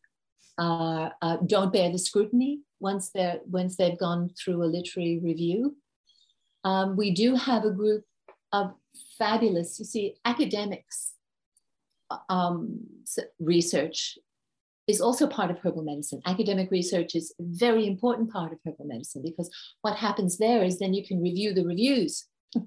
uh, 0.59 1.09
uh, 1.23 1.37
don't 1.47 1.73
bear 1.73 1.91
the 1.91 1.97
scrutiny 1.97 2.59
once 2.79 3.09
they're 3.09 3.39
once 3.47 3.75
they've 3.75 3.97
gone 3.97 4.29
through 4.37 4.63
a 4.63 4.69
literary 4.77 5.19
review. 5.19 5.75
Um, 6.63 6.95
we 6.95 7.09
do 7.09 7.35
have 7.35 7.65
a 7.65 7.71
group 7.71 8.03
of 8.53 8.75
fabulous, 9.17 9.79
you 9.79 9.85
see, 9.85 10.15
academics 10.23 11.13
um, 12.29 12.81
research 13.39 14.19
is 14.87 15.01
also 15.01 15.27
part 15.27 15.51
of 15.51 15.59
herbal 15.59 15.83
medicine. 15.83 16.21
Academic 16.25 16.71
research 16.71 17.15
is 17.15 17.33
a 17.39 17.43
very 17.43 17.85
important 17.87 18.31
part 18.31 18.51
of 18.51 18.59
herbal 18.65 18.85
medicine 18.85 19.21
because 19.23 19.49
what 19.81 19.95
happens 19.95 20.37
there 20.37 20.63
is 20.63 20.79
then 20.79 20.93
you 20.93 21.05
can 21.05 21.21
review 21.21 21.53
the 21.53 21.65
reviews 21.65 22.27
and 22.55 22.65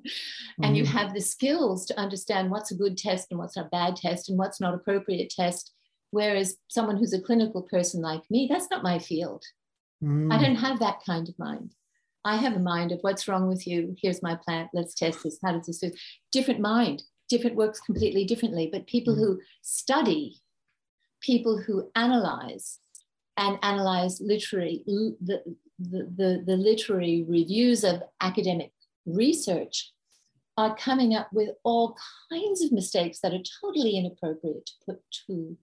mm-hmm. 0.61 0.75
you 0.75 0.87
have 0.87 1.13
the 1.13 1.21
skills 1.21 1.85
to 1.87 1.99
understand 1.99 2.51
what's 2.51 2.71
a 2.71 2.77
good 2.77 2.97
test 2.97 3.29
and 3.31 3.39
what's 3.39 3.57
a 3.57 3.69
bad 3.71 3.97
test 3.97 4.29
and 4.29 4.39
what's 4.39 4.61
not 4.61 4.75
appropriate 4.75 5.31
test. 5.31 5.73
Whereas 6.11 6.57
someone 6.69 6.97
who's 6.97 7.13
a 7.13 7.21
clinical 7.21 7.63
person 7.63 8.01
like 8.01 8.23
me, 8.31 8.49
that's 8.51 8.71
not 8.71 8.85
my 8.85 8.99
field. 8.99 9.43
Mm-hmm. 10.03 10.33
I 10.33 10.41
don't 10.41 10.57
have 10.57 10.79
that 10.79 11.01
kind 11.05 11.29
of 11.29 11.39
mind. 11.39 11.75
I 12.25 12.37
have 12.37 12.55
a 12.55 12.61
mind 12.61 12.93
of 12.93 13.01
what's 13.03 13.29
wrong 13.29 13.49
with 13.49 13.67
you. 13.67 13.95
Here's 14.01 14.23
my 14.23 14.37
plant. 14.37 14.71
Let's 14.73 14.95
test 14.95 15.23
this. 15.25 15.39
How 15.45 15.53
does 15.53 15.67
this 15.67 15.79
do? 15.79 15.91
Different 16.33 16.61
mind. 16.61 17.03
Different 17.29 17.57
works 17.57 17.81
completely 17.81 18.25
differently. 18.25 18.71
But 18.73 18.87
people 18.87 19.15
mm-hmm. 19.15 19.25
who 19.25 19.41
study 19.63 20.41
people 21.25 21.59
who 21.59 21.91
analyze 21.97 22.79
and 23.37 23.59
analyze 23.63 24.21
literary 24.21 24.83
the, 24.87 25.43
the, 25.79 26.09
the, 26.17 26.45
the 26.47 26.57
literary 26.57 27.25
reviews 27.27 27.83
of 27.83 28.03
academic 28.21 28.73
research 29.07 29.93
are 30.57 30.77
coming 30.77 31.15
up 31.15 31.29
with 31.33 31.51
all 31.65 31.97
kinds 32.31 32.63
of 32.63 32.71
mistakes 32.71 33.19
that 33.21 33.33
are 33.33 33.43
totally 33.61 33.97
inappropriate 33.97 34.67
to 34.67 34.73
put 34.87 35.01
to 35.27 35.57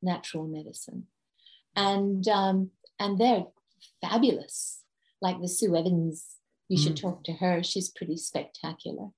natural 0.00 0.46
medicine. 0.46 1.06
And, 1.74 2.26
um, 2.28 2.70
and 3.00 3.18
they're 3.18 3.46
fabulous, 4.00 4.82
like 5.20 5.40
the 5.40 5.48
Sue 5.48 5.74
Evans. 5.74 6.24
You 6.68 6.78
mm. 6.78 6.82
should 6.82 6.96
talk 6.96 7.24
to 7.24 7.32
her. 7.32 7.64
She's 7.64 7.88
pretty 7.88 8.16
spectacular. 8.16 9.08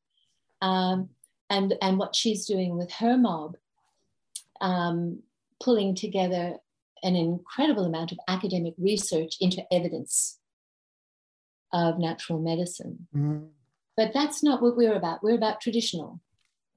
Um, 0.62 1.10
and, 1.50 1.74
and 1.82 1.98
what 1.98 2.16
she's 2.16 2.46
doing 2.46 2.78
with 2.78 2.90
her 2.92 3.18
mob 3.18 3.56
um, 4.62 5.22
pulling 5.62 5.94
together 5.94 6.56
an 7.02 7.16
incredible 7.16 7.84
amount 7.84 8.12
of 8.12 8.18
academic 8.28 8.74
research 8.78 9.36
into 9.40 9.64
evidence 9.72 10.38
of 11.72 11.98
natural 11.98 12.38
medicine. 12.38 13.06
Mm. 13.14 13.48
But 13.96 14.12
that's 14.12 14.42
not 14.42 14.62
what 14.62 14.76
we're 14.76 14.94
about. 14.94 15.22
We're 15.22 15.36
about 15.36 15.60
traditional. 15.60 16.20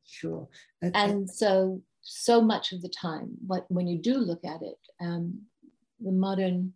Sure. 0.06 0.48
And, 0.82 0.96
and 0.96 1.30
so, 1.30 1.82
so 2.02 2.41
much 2.41 2.74
of 2.74 2.82
the 2.82 2.89
time, 2.89 3.32
what, 3.48 3.65
when 3.69 3.88
you 3.88 3.98
do 3.98 4.15
look 4.15 4.43
at 4.43 4.62
it, 4.62 4.78
um, 5.00 5.41
the 6.00 6.12
modern 6.12 6.74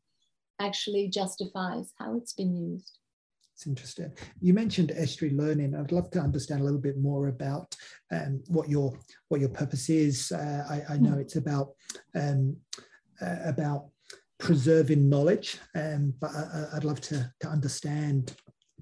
actually 0.60 1.10
justifies 1.10 1.94
how 2.00 2.16
it's 2.18 2.34
been 2.34 2.56
used. 2.56 2.98
It's 3.58 3.66
interesting. 3.66 4.14
You 4.40 4.54
mentioned 4.54 4.92
estuary 4.92 5.34
learning. 5.34 5.74
I'd 5.74 5.92
love 5.92 6.12
to 6.12 6.20
understand 6.20 6.62
a 6.62 6.64
little 6.64 6.80
bit 6.80 7.00
more 7.00 7.30
about 7.30 7.76
um, 8.12 8.44
what 8.50 8.70
your 8.70 8.94
what 9.30 9.40
your 9.40 9.50
purpose 9.50 9.90
is. 9.90 10.32
Uh, 10.32 10.64
I, 10.70 10.94
I, 10.94 10.98
know 10.98 11.14
hmm. 11.14 11.22
it's 11.22 11.38
about 11.38 11.72
um, 12.14 12.56
uh, 13.20 13.38
about 13.46 13.88
preserving 14.38 15.10
knowledge, 15.10 15.58
um, 15.74 16.14
but 16.22 16.30
I, 16.36 16.70
would 16.76 16.84
love 16.84 17.02
to 17.02 17.34
to 17.40 17.48
understand 17.48 18.36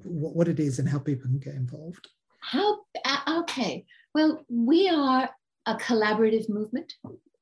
what, 0.04 0.36
what 0.36 0.50
it 0.50 0.60
is 0.60 0.78
and 0.80 0.90
how 0.90 1.00
people 1.00 1.28
can 1.30 1.40
get 1.40 1.56
involved. 1.56 2.10
How 2.42 2.80
uh, 3.06 3.44
okay? 3.44 3.86
Well, 4.14 4.44
we 4.50 4.90
are 4.90 5.30
a 5.68 5.76
collaborative 5.76 6.50
movement 6.50 6.96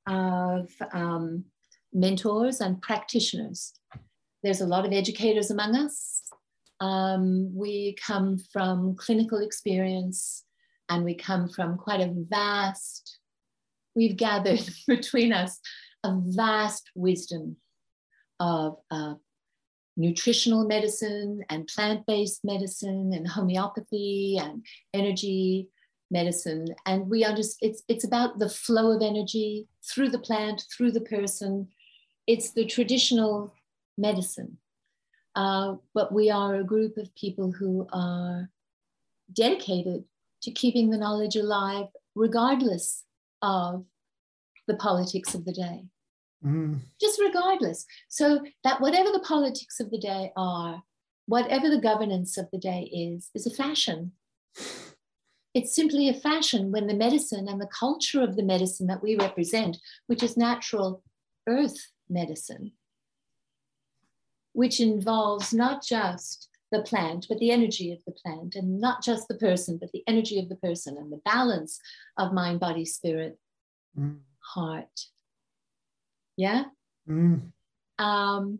of 0.05 0.69
um, 0.91 1.45
mentors 1.93 2.61
and 2.61 2.79
practitioners. 2.79 3.73
There's 4.43 4.61
a 4.61 4.67
lot 4.67 4.85
of 4.85 4.93
educators 4.93 5.49
among 5.49 5.75
us 5.75 6.23
um, 6.83 7.49
we 7.55 7.95
come 8.05 8.37
from 8.51 8.95
clinical 8.97 9.39
experience 9.39 10.43
and 10.89 11.05
we 11.05 11.15
come 11.15 11.47
from 11.47 11.77
quite 11.77 12.01
a 12.01 12.13
vast, 12.13 13.19
we've 13.95 14.17
gathered 14.17 14.59
between 14.87 15.31
us 15.31 15.61
a 16.03 16.13
vast 16.13 16.91
wisdom 16.93 17.55
of 18.41 18.79
uh, 18.91 19.13
nutritional 19.95 20.67
medicine 20.67 21.41
and 21.49 21.67
plant 21.67 22.05
based 22.05 22.41
medicine 22.43 23.11
and 23.13 23.29
homeopathy 23.29 24.37
and 24.37 24.65
energy 24.93 25.69
medicine. 26.11 26.65
And 26.85 27.09
we 27.09 27.23
understand 27.23 27.71
it's, 27.71 27.83
it's 27.87 28.03
about 28.03 28.39
the 28.39 28.49
flow 28.49 28.91
of 28.91 29.01
energy 29.01 29.69
through 29.89 30.09
the 30.09 30.19
plant, 30.19 30.65
through 30.75 30.91
the 30.91 31.07
person. 31.15 31.69
It's 32.27 32.51
the 32.51 32.65
traditional 32.65 33.53
medicine. 33.97 34.57
Uh, 35.35 35.75
but 35.93 36.13
we 36.13 36.29
are 36.29 36.55
a 36.55 36.63
group 36.63 36.97
of 36.97 37.13
people 37.15 37.51
who 37.51 37.87
are 37.91 38.49
dedicated 39.31 40.03
to 40.43 40.51
keeping 40.51 40.89
the 40.89 40.97
knowledge 40.97 41.35
alive, 41.35 41.87
regardless 42.15 43.03
of 43.41 43.85
the 44.67 44.75
politics 44.75 45.33
of 45.33 45.45
the 45.45 45.53
day. 45.53 45.85
Mm. 46.45 46.79
Just 46.99 47.19
regardless. 47.19 47.85
So 48.09 48.41
that 48.63 48.81
whatever 48.81 49.11
the 49.11 49.19
politics 49.19 49.79
of 49.79 49.89
the 49.89 49.97
day 49.97 50.31
are, 50.35 50.83
whatever 51.25 51.69
the 51.69 51.81
governance 51.81 52.37
of 52.37 52.49
the 52.51 52.57
day 52.57 52.89
is, 52.93 53.29
is 53.33 53.47
a 53.47 53.49
fashion. 53.49 54.11
It's 55.53 55.75
simply 55.75 56.09
a 56.09 56.13
fashion 56.13 56.71
when 56.71 56.87
the 56.87 56.95
medicine 56.95 57.47
and 57.47 57.61
the 57.61 57.67
culture 57.67 58.21
of 58.21 58.35
the 58.35 58.43
medicine 58.43 58.87
that 58.87 59.03
we 59.03 59.15
represent, 59.15 59.77
which 60.07 60.23
is 60.23 60.35
natural 60.35 61.03
earth 61.47 61.91
medicine, 62.09 62.73
which 64.53 64.79
involves 64.79 65.53
not 65.53 65.83
just 65.83 66.49
the 66.71 66.81
plant, 66.81 67.27
but 67.29 67.37
the 67.37 67.51
energy 67.51 67.91
of 67.91 67.99
the 68.05 68.11
plant, 68.11 68.55
and 68.55 68.79
not 68.79 69.03
just 69.03 69.27
the 69.27 69.35
person, 69.35 69.77
but 69.77 69.91
the 69.91 70.03
energy 70.07 70.39
of 70.39 70.49
the 70.49 70.55
person 70.55 70.97
and 70.97 71.11
the 71.11 71.21
balance 71.23 71.79
of 72.17 72.33
mind, 72.33 72.59
body, 72.59 72.85
spirit, 72.85 73.37
mm. 73.97 74.17
heart. 74.39 75.07
Yeah? 76.35 76.65
Mm. 77.07 77.51
Um, 77.99 78.59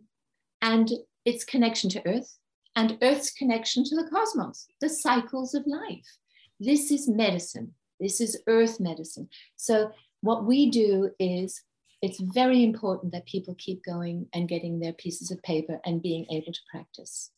and 0.62 0.90
its 1.24 1.44
connection 1.44 1.90
to 1.90 2.06
earth 2.06 2.38
and 2.76 2.98
earth's 3.02 3.32
connection 3.32 3.84
to 3.84 3.96
the 3.96 4.08
cosmos, 4.10 4.66
the 4.80 4.88
cycles 4.88 5.54
of 5.54 5.66
life. 5.66 6.18
This 6.60 6.90
is 6.90 7.08
medicine. 7.08 7.74
This 8.00 8.20
is 8.20 8.42
earth 8.46 8.80
medicine. 8.80 9.28
So, 9.56 9.90
what 10.20 10.44
we 10.44 10.70
do 10.70 11.10
is 11.18 11.62
it's 12.02 12.20
very 12.20 12.62
important 12.62 13.12
that 13.12 13.26
people 13.26 13.54
keep 13.58 13.82
going 13.84 14.26
and 14.34 14.48
getting 14.48 14.78
their 14.78 14.92
pieces 14.92 15.30
of 15.30 15.42
paper 15.42 15.80
and 15.84 16.02
being 16.02 16.26
able 16.30 16.52
to 16.52 16.60
practice. 16.70 17.30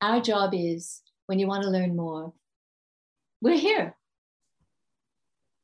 Our 0.00 0.20
job 0.20 0.52
is 0.54 1.02
when 1.26 1.38
you 1.38 1.46
want 1.46 1.62
to 1.62 1.70
learn 1.70 1.96
more, 1.96 2.32
we're 3.40 3.58
here. 3.58 3.96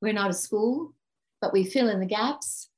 We're 0.01 0.13
not 0.13 0.31
a 0.31 0.35
school, 0.35 0.95
but 1.41 1.53
we 1.53 1.65
fill 1.65 1.89
in 1.89 2.01
the 2.01 2.07
gaps. 2.07 2.71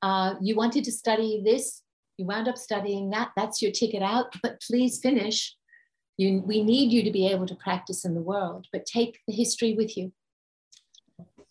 Uh, 0.00 0.34
you 0.40 0.54
wanted 0.54 0.84
to 0.84 0.92
study 0.92 1.42
this, 1.44 1.82
you 2.18 2.26
wound 2.26 2.48
up 2.48 2.58
studying 2.58 3.10
that, 3.10 3.30
that's 3.36 3.62
your 3.62 3.70
ticket 3.70 4.02
out, 4.02 4.34
but 4.42 4.60
please 4.60 4.98
finish 4.98 5.54
you, 6.18 6.42
we 6.46 6.62
need 6.62 6.92
you 6.92 7.02
to 7.02 7.10
be 7.10 7.26
able 7.28 7.46
to 7.46 7.54
practice 7.54 8.04
in 8.04 8.14
the 8.14 8.20
world, 8.20 8.66
but 8.72 8.86
take 8.86 9.18
the 9.26 9.34
history 9.34 9.74
with 9.74 9.96
you. 9.96 10.12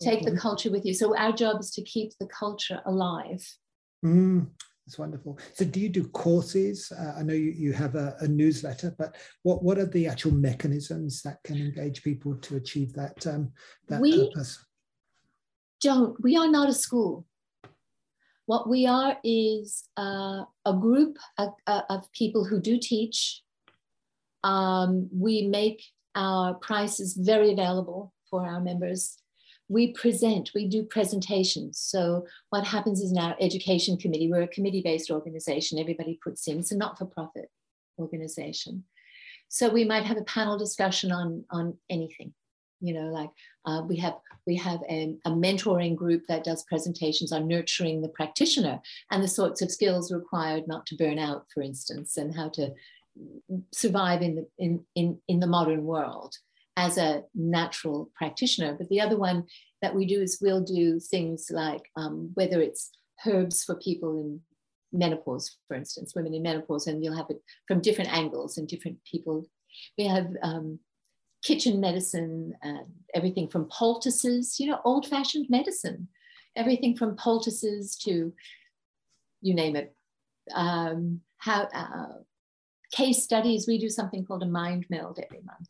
Take 0.01 0.25
the 0.25 0.37
culture 0.37 0.71
with 0.71 0.85
you. 0.85 0.93
So 0.93 1.15
our 1.17 1.31
job 1.31 1.59
is 1.59 1.71
to 1.71 1.83
keep 1.83 2.11
the 2.19 2.27
culture 2.27 2.81
alive. 2.85 3.45
Mm, 4.03 4.47
that's 4.85 4.97
wonderful. 4.97 5.37
So 5.53 5.63
do 5.65 5.79
you 5.79 5.89
do 5.89 6.07
courses? 6.07 6.91
Uh, 6.91 7.13
I 7.17 7.23
know 7.23 7.33
you, 7.33 7.51
you 7.55 7.73
have 7.73 7.95
a, 7.95 8.15
a, 8.19 8.27
newsletter, 8.27 8.95
but 8.97 9.15
what, 9.43 9.63
what 9.63 9.77
are 9.77 9.85
the 9.85 10.07
actual 10.07 10.31
mechanisms 10.31 11.21
that 11.21 11.37
can 11.43 11.57
engage 11.57 12.03
people 12.03 12.35
to 12.35 12.55
achieve 12.55 12.93
that, 12.93 13.25
um, 13.27 13.51
that 13.89 14.01
we 14.01 14.27
purpose? 14.27 14.65
Don't, 15.81 16.21
we 16.21 16.35
are 16.35 16.49
not 16.49 16.69
a 16.69 16.73
school. 16.73 17.25
What 18.47 18.67
we 18.67 18.87
are 18.87 19.17
is 19.23 19.83
uh, 19.97 20.43
a 20.65 20.73
group 20.73 21.17
of, 21.37 21.49
of 21.67 22.11
people 22.11 22.43
who 22.43 22.59
do 22.59 22.79
teach 22.81 23.43
um, 24.43 25.09
we 25.13 25.47
make 25.47 25.83
our 26.15 26.55
prices 26.55 27.17
very 27.19 27.51
available 27.51 28.13
for 28.29 28.45
our 28.45 28.59
members. 28.59 29.17
We 29.71 29.93
present, 29.93 30.51
we 30.53 30.67
do 30.67 30.83
presentations. 30.83 31.79
So, 31.79 32.25
what 32.49 32.65
happens 32.65 32.99
is 32.99 33.11
in 33.11 33.17
our 33.17 33.37
education 33.39 33.95
committee, 33.95 34.29
we're 34.29 34.41
a 34.41 34.47
committee 34.47 34.81
based 34.81 35.09
organization, 35.09 35.79
everybody 35.79 36.19
puts 36.21 36.45
in, 36.47 36.59
it's 36.59 36.73
a 36.73 36.77
not 36.77 36.97
for 36.97 37.05
profit 37.05 37.49
organization. 37.97 38.83
So, 39.47 39.69
we 39.69 39.85
might 39.85 40.03
have 40.03 40.17
a 40.17 40.23
panel 40.23 40.57
discussion 40.57 41.13
on, 41.13 41.45
on 41.51 41.77
anything. 41.89 42.33
You 42.81 42.95
know, 42.95 43.07
like 43.11 43.29
uh, 43.65 43.83
we 43.87 43.95
have 43.97 44.15
we 44.45 44.55
have 44.57 44.81
a, 44.89 45.15
a 45.23 45.29
mentoring 45.29 45.95
group 45.95 46.23
that 46.27 46.43
does 46.43 46.63
presentations 46.63 47.31
on 47.31 47.47
nurturing 47.47 48.01
the 48.01 48.09
practitioner 48.09 48.81
and 49.11 49.23
the 49.23 49.27
sorts 49.27 49.61
of 49.61 49.71
skills 49.71 50.11
required 50.11 50.67
not 50.67 50.85
to 50.87 50.95
burn 50.95 51.19
out, 51.19 51.45
for 51.53 51.61
instance, 51.61 52.17
and 52.17 52.35
how 52.35 52.49
to 52.49 52.73
survive 53.71 54.21
in 54.21 54.35
the 54.35 54.47
in, 54.57 54.83
in 54.95 55.19
in 55.27 55.39
the 55.39 55.47
modern 55.47 55.85
world 55.85 56.35
as 56.77 56.97
a 56.97 57.23
natural 57.35 58.09
practitioner. 58.15 58.75
But 58.77 58.89
the 58.89 59.01
other 59.01 59.17
one 59.17 59.45
that 59.81 59.95
we 59.95 60.05
do 60.05 60.21
is 60.21 60.39
we'll 60.41 60.63
do 60.63 60.99
things 60.99 61.47
like 61.51 61.83
um, 61.95 62.31
whether 62.33 62.61
it's 62.61 62.91
herbs 63.25 63.63
for 63.63 63.75
people 63.75 64.19
in 64.19 64.41
menopause 64.93 65.57
for 65.69 65.75
instance 65.75 66.13
women 66.15 66.33
in 66.33 66.43
menopause 66.43 66.85
and 66.85 67.01
you'll 67.01 67.15
have 67.15 67.29
it 67.29 67.41
from 67.65 67.79
different 67.79 68.11
angles 68.11 68.57
and 68.57 68.67
different 68.67 68.97
people. 69.09 69.45
We 69.97 70.05
have 70.05 70.27
um, 70.43 70.79
kitchen 71.43 71.79
medicine 71.79 72.53
and 72.61 72.87
everything 73.15 73.47
from 73.47 73.69
poultices 73.71 74.59
you 74.59 74.67
know 74.67 74.79
old 74.85 75.07
fashioned 75.07 75.47
medicine. 75.49 76.07
Everything 76.55 76.97
from 76.97 77.15
poultices 77.15 77.95
to 78.03 78.33
you 79.41 79.53
name 79.53 79.75
it. 79.75 79.95
Um, 80.53 81.21
how 81.37 81.63
uh, 81.73 82.21
case 82.91 83.23
studies, 83.23 83.67
we 83.67 83.77
do 83.79 83.89
something 83.89 84.25
called 84.25 84.43
a 84.43 84.47
mind 84.47 84.85
meld 84.89 85.19
every 85.23 85.41
month, 85.43 85.67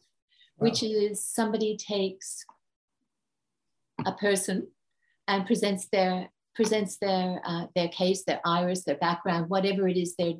which 0.61 0.83
is 0.83 1.25
somebody 1.25 1.75
takes 1.75 2.45
a 4.05 4.11
person 4.11 4.67
and 5.27 5.45
presents 5.47 5.87
their 5.91 6.29
presents 6.53 6.97
their 6.97 7.41
uh, 7.43 7.65
their 7.75 7.87
case, 7.87 8.23
their 8.25 8.41
iris, 8.45 8.83
their 8.83 8.97
background, 8.97 9.49
whatever 9.49 9.87
it 9.87 9.97
is 9.97 10.15
their 10.17 10.33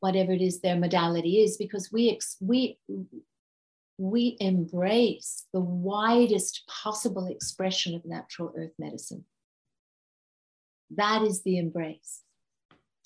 whatever 0.00 0.32
it 0.32 0.42
is 0.42 0.60
their 0.60 0.76
modality 0.76 1.40
is, 1.40 1.56
because 1.56 1.90
we 1.90 2.10
ex- 2.10 2.36
we 2.40 2.78
we 3.96 4.36
embrace 4.40 5.46
the 5.54 5.60
widest 5.60 6.64
possible 6.68 7.26
expression 7.28 7.94
of 7.94 8.04
natural 8.04 8.52
earth 8.54 8.72
medicine. 8.78 9.24
That 10.94 11.22
is 11.22 11.42
the 11.42 11.56
embrace. 11.56 12.20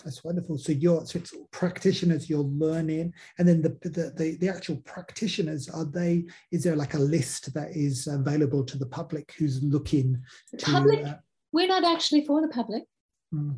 That's 0.04 0.22
wonderful. 0.22 0.58
So 0.58 0.72
you're 0.72 1.04
so 1.06 1.18
it's 1.18 1.34
practitioners 1.52 2.28
you're 2.28 2.40
learning, 2.40 3.14
and 3.38 3.48
then 3.48 3.62
the, 3.62 3.70
the 3.82 4.12
the 4.14 4.36
the, 4.40 4.48
actual 4.48 4.76
practitioners 4.84 5.68
are 5.68 5.84
they? 5.84 6.26
Is 6.52 6.64
there 6.64 6.76
like 6.76 6.94
a 6.94 6.98
list 6.98 7.54
that 7.54 7.70
is 7.74 8.06
available 8.06 8.64
to 8.64 8.78
the 8.78 8.86
public 8.86 9.32
who's 9.38 9.62
looking? 9.62 10.22
The 10.52 10.58
to, 10.58 10.66
public. 10.66 11.06
Uh, 11.06 11.14
we're 11.52 11.66
not 11.66 11.84
actually 11.84 12.26
for 12.26 12.42
the 12.42 12.48
public. 12.48 12.84
Hmm. 13.32 13.52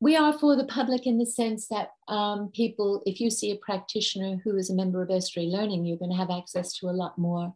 We 0.00 0.16
are 0.16 0.32
for 0.32 0.56
the 0.56 0.64
public 0.64 1.06
in 1.06 1.18
the 1.18 1.26
sense 1.26 1.68
that 1.68 1.90
um, 2.08 2.50
people, 2.54 3.02
if 3.06 3.20
you 3.20 3.30
see 3.30 3.50
a 3.50 3.56
practitioner 3.56 4.38
who 4.44 4.56
is 4.56 4.68
a 4.68 4.74
member 4.74 5.02
of 5.02 5.10
Estuary 5.10 5.48
Learning, 5.48 5.84
you're 5.84 5.96
going 5.96 6.10
to 6.10 6.16
have 6.16 6.30
access 6.30 6.74
to 6.74 6.88
a 6.88 6.92
lot 6.92 7.16
more. 7.16 7.54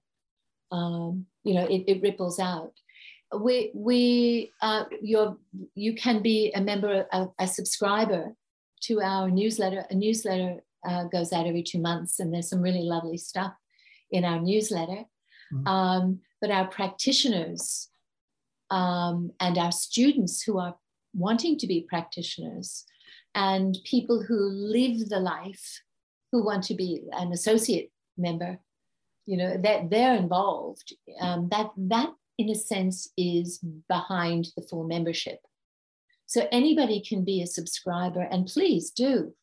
Um, 0.72 1.26
you 1.44 1.54
know, 1.54 1.66
it, 1.66 1.84
it 1.86 2.02
ripples 2.02 2.38
out 2.38 2.72
we 3.38 3.70
we 3.74 4.52
uh, 4.60 4.84
you 5.00 5.38
you 5.74 5.94
can 5.94 6.22
be 6.22 6.52
a 6.54 6.60
member 6.60 7.06
a, 7.12 7.26
a, 7.38 7.46
subscriber 7.46 8.34
to 8.82 9.00
our 9.00 9.30
newsletter 9.30 9.84
a 9.90 9.94
newsletter 9.94 10.60
uh, 10.86 11.04
goes 11.04 11.32
out 11.32 11.46
every 11.46 11.62
two 11.62 11.78
months 11.78 12.18
and 12.18 12.32
there's 12.32 12.48
some 12.48 12.60
really 12.60 12.82
lovely 12.82 13.16
stuff 13.16 13.52
in 14.10 14.24
our 14.24 14.40
newsletter 14.40 15.04
mm-hmm. 15.52 15.66
um, 15.66 16.20
but 16.40 16.50
our 16.50 16.66
practitioners 16.66 17.88
um, 18.70 19.30
and 19.40 19.58
our 19.58 19.72
students 19.72 20.42
who 20.42 20.58
are 20.58 20.76
wanting 21.14 21.58
to 21.58 21.66
be 21.66 21.86
practitioners 21.88 22.84
and 23.34 23.78
people 23.84 24.22
who 24.22 24.36
live 24.36 25.08
the 25.08 25.20
life 25.20 25.82
who 26.32 26.44
want 26.44 26.64
to 26.64 26.74
be 26.74 27.02
an 27.12 27.32
associate 27.32 27.92
member 28.16 28.58
you 29.26 29.36
know 29.36 29.56
that 29.56 29.88
they're 29.90 30.16
involved 30.16 30.94
um, 31.20 31.48
that 31.50 31.70
that 31.76 32.10
in 32.40 32.48
a 32.48 32.54
sense, 32.54 32.96
is 33.16 33.60
behind 33.88 34.48
the 34.56 34.62
full 34.62 34.84
membership. 34.84 35.40
So 36.26 36.48
anybody 36.50 36.98
can 37.06 37.22
be 37.24 37.42
a 37.42 37.46
subscriber, 37.46 38.22
and 38.22 38.46
please 38.46 38.90
do 38.90 39.34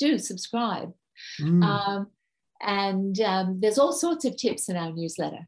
do 0.00 0.18
subscribe. 0.18 0.92
Mm. 1.40 1.62
Um, 1.62 2.06
and 2.60 3.20
um, 3.20 3.60
there's 3.60 3.78
all 3.78 3.92
sorts 3.92 4.24
of 4.24 4.36
tips 4.36 4.68
in 4.68 4.76
our 4.76 4.92
newsletter. 4.92 5.46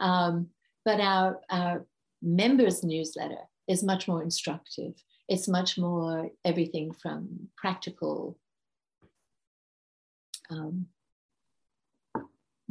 Um, 0.00 0.50
but 0.84 1.00
our, 1.00 1.40
our 1.50 1.86
members' 2.22 2.84
newsletter 2.84 3.42
is 3.66 3.82
much 3.82 4.06
more 4.06 4.22
instructive. 4.22 4.94
It's 5.28 5.48
much 5.48 5.76
more 5.76 6.30
everything 6.44 6.92
from 6.92 7.48
practical 7.56 8.38
um, 10.50 10.86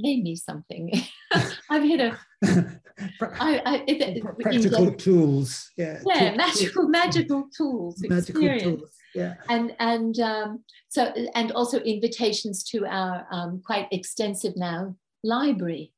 name 0.01 0.23
me 0.23 0.35
something. 0.35 0.91
I've 1.69 1.83
hit 1.83 1.99
a 1.99 2.17
I, 3.21 3.61
I, 3.65 3.83
it, 3.87 4.23
practical 4.39 4.91
tools. 4.93 5.71
Yeah. 5.77 6.01
Yeah, 6.05 6.35
magical 6.35 6.87
magical 6.87 7.49
tools. 7.55 8.01
Magical 8.01 8.43
experience. 8.43 8.63
tools. 8.63 8.91
Yeah. 9.15 9.35
And 9.47 9.75
and 9.79 10.19
um, 10.19 10.63
so 10.89 11.13
and 11.35 11.51
also 11.53 11.79
invitations 11.79 12.63
to 12.65 12.85
our 12.85 13.25
um, 13.31 13.61
quite 13.65 13.87
extensive 13.91 14.55
now 14.55 14.95
library. 15.23 15.93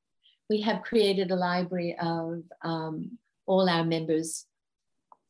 We 0.49 0.61
have 0.61 0.83
created 0.83 1.31
a 1.31 1.35
library 1.35 1.95
of 1.99 2.43
um, 2.61 3.17
all 3.45 3.69
our 3.69 3.83
members' 3.83 4.45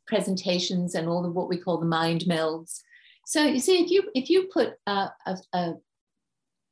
presentations 0.07 0.95
and 0.95 1.07
all 1.07 1.25
of 1.25 1.33
what 1.33 1.49
we 1.49 1.57
call 1.57 1.77
the 1.77 1.85
mind 1.85 2.21
melds 2.21 2.81
So 3.25 3.43
you 3.45 3.59
see, 3.59 3.83
if 3.83 3.89
you 3.89 4.03
if 4.13 4.29
you 4.29 4.49
put 4.53 4.73
a, 4.87 5.09
a, 5.25 5.37
a, 5.53 5.73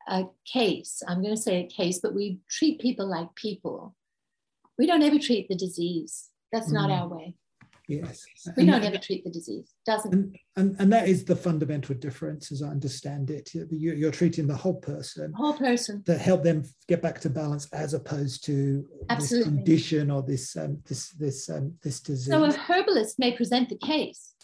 a 0.10 0.26
case, 0.46 1.02
I'm 1.08 1.22
going 1.22 1.36
to 1.36 1.42
say 1.42 1.64
a 1.64 1.68
case, 1.68 2.00
but 2.00 2.14
we 2.14 2.40
treat 2.50 2.82
people 2.82 3.08
like 3.08 3.34
people. 3.36 3.96
We 4.78 4.88
don't 4.88 5.04
ever 5.04 5.20
treat 5.20 5.48
the 5.48 5.56
disease. 5.56 6.30
That's 6.52 6.70
mm. 6.70 6.74
not 6.74 6.92
our 6.92 7.08
way. 7.08 7.36
Yes. 7.90 8.24
We 8.56 8.68
don't 8.68 8.84
ever 8.84 9.00
treat 9.00 9.24
the 9.24 9.32
disease. 9.32 9.74
Doesn't. 9.84 10.14
And, 10.14 10.38
and, 10.56 10.76
and 10.78 10.94
that 10.94 11.08
is 11.08 11.26
the 11.26 11.36
fundamental 11.36 11.96
difference, 11.96 12.52
as 12.52 12.62
I 12.62 12.68
understand 12.68 13.32
it. 13.32 13.50
You're, 13.54 13.96
you're 13.96 14.12
treating 14.12 14.46
the 14.46 14.56
whole 14.56 14.76
person. 14.76 15.34
Whole 15.36 15.58
person. 15.58 16.04
To 16.04 16.16
help 16.16 16.44
them 16.44 16.64
get 16.88 17.02
back 17.02 17.20
to 17.22 17.32
balance, 17.32 17.68
as 17.74 17.96
opposed 17.96 18.46
to 18.46 18.86
Absolutely. 19.10 19.40
this 19.40 19.48
condition 19.48 20.12
or 20.12 20.22
this 20.22 20.56
um, 20.56 20.78
this 20.88 21.10
this 21.14 21.50
um, 21.50 21.74
this 21.82 22.00
disease. 22.00 22.32
So 22.32 22.44
a 22.44 22.52
herbalist 22.52 23.18
may 23.18 23.36
present 23.36 23.70
the 23.70 23.78
case, 23.80 24.36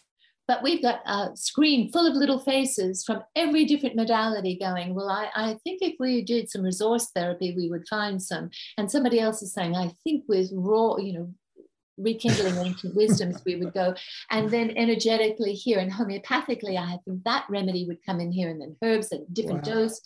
but 0.48 0.64
we've 0.64 0.82
got 0.82 1.02
a 1.06 1.30
screen 1.36 1.91
full 1.91 2.06
of 2.06 2.16
little 2.16 2.39
faces 2.39 3.04
from 3.04 3.24
every 3.36 3.66
different 3.66 3.96
modality 3.96 4.58
going 4.58 4.93
well 4.96 5.10
I, 5.10 5.30
I 5.36 5.54
think 5.64 5.82
if 5.82 5.96
we 6.00 6.22
did 6.22 6.50
some 6.50 6.64
resource 6.64 7.10
therapy 7.16 7.54
we 7.56 7.70
would 7.70 7.88
find 7.88 8.22
some. 8.22 8.50
And 8.78 8.89
somebody 8.89 9.20
else 9.20 9.41
is 9.41 9.54
saying 9.54 9.76
i 9.76 9.91
think 10.04 10.24
with 10.28 10.50
raw 10.54 10.98
you 10.98 11.14
know 11.14 11.34
rekindling 11.98 12.58
ancient 12.58 12.93
wisdoms 13.02 13.41
we 13.46 13.56
would 13.56 13.74
go. 13.74 13.96
And 14.30 14.50
then 14.50 14.72
energetically 14.76 15.54
here 15.54 15.80
and 15.80 15.91
homeopathically 15.91 16.78
i 16.78 16.98
think 17.06 17.24
that 17.24 17.46
remedy 17.50 17.86
would 17.86 18.06
come 18.06 18.20
in 18.20 18.32
here 18.32 18.50
and 18.50 18.62
then 18.62 18.76
herbs 18.84 19.12
at 19.12 19.34
different 19.34 19.66
wow. 19.68 19.74
dose 19.74 20.02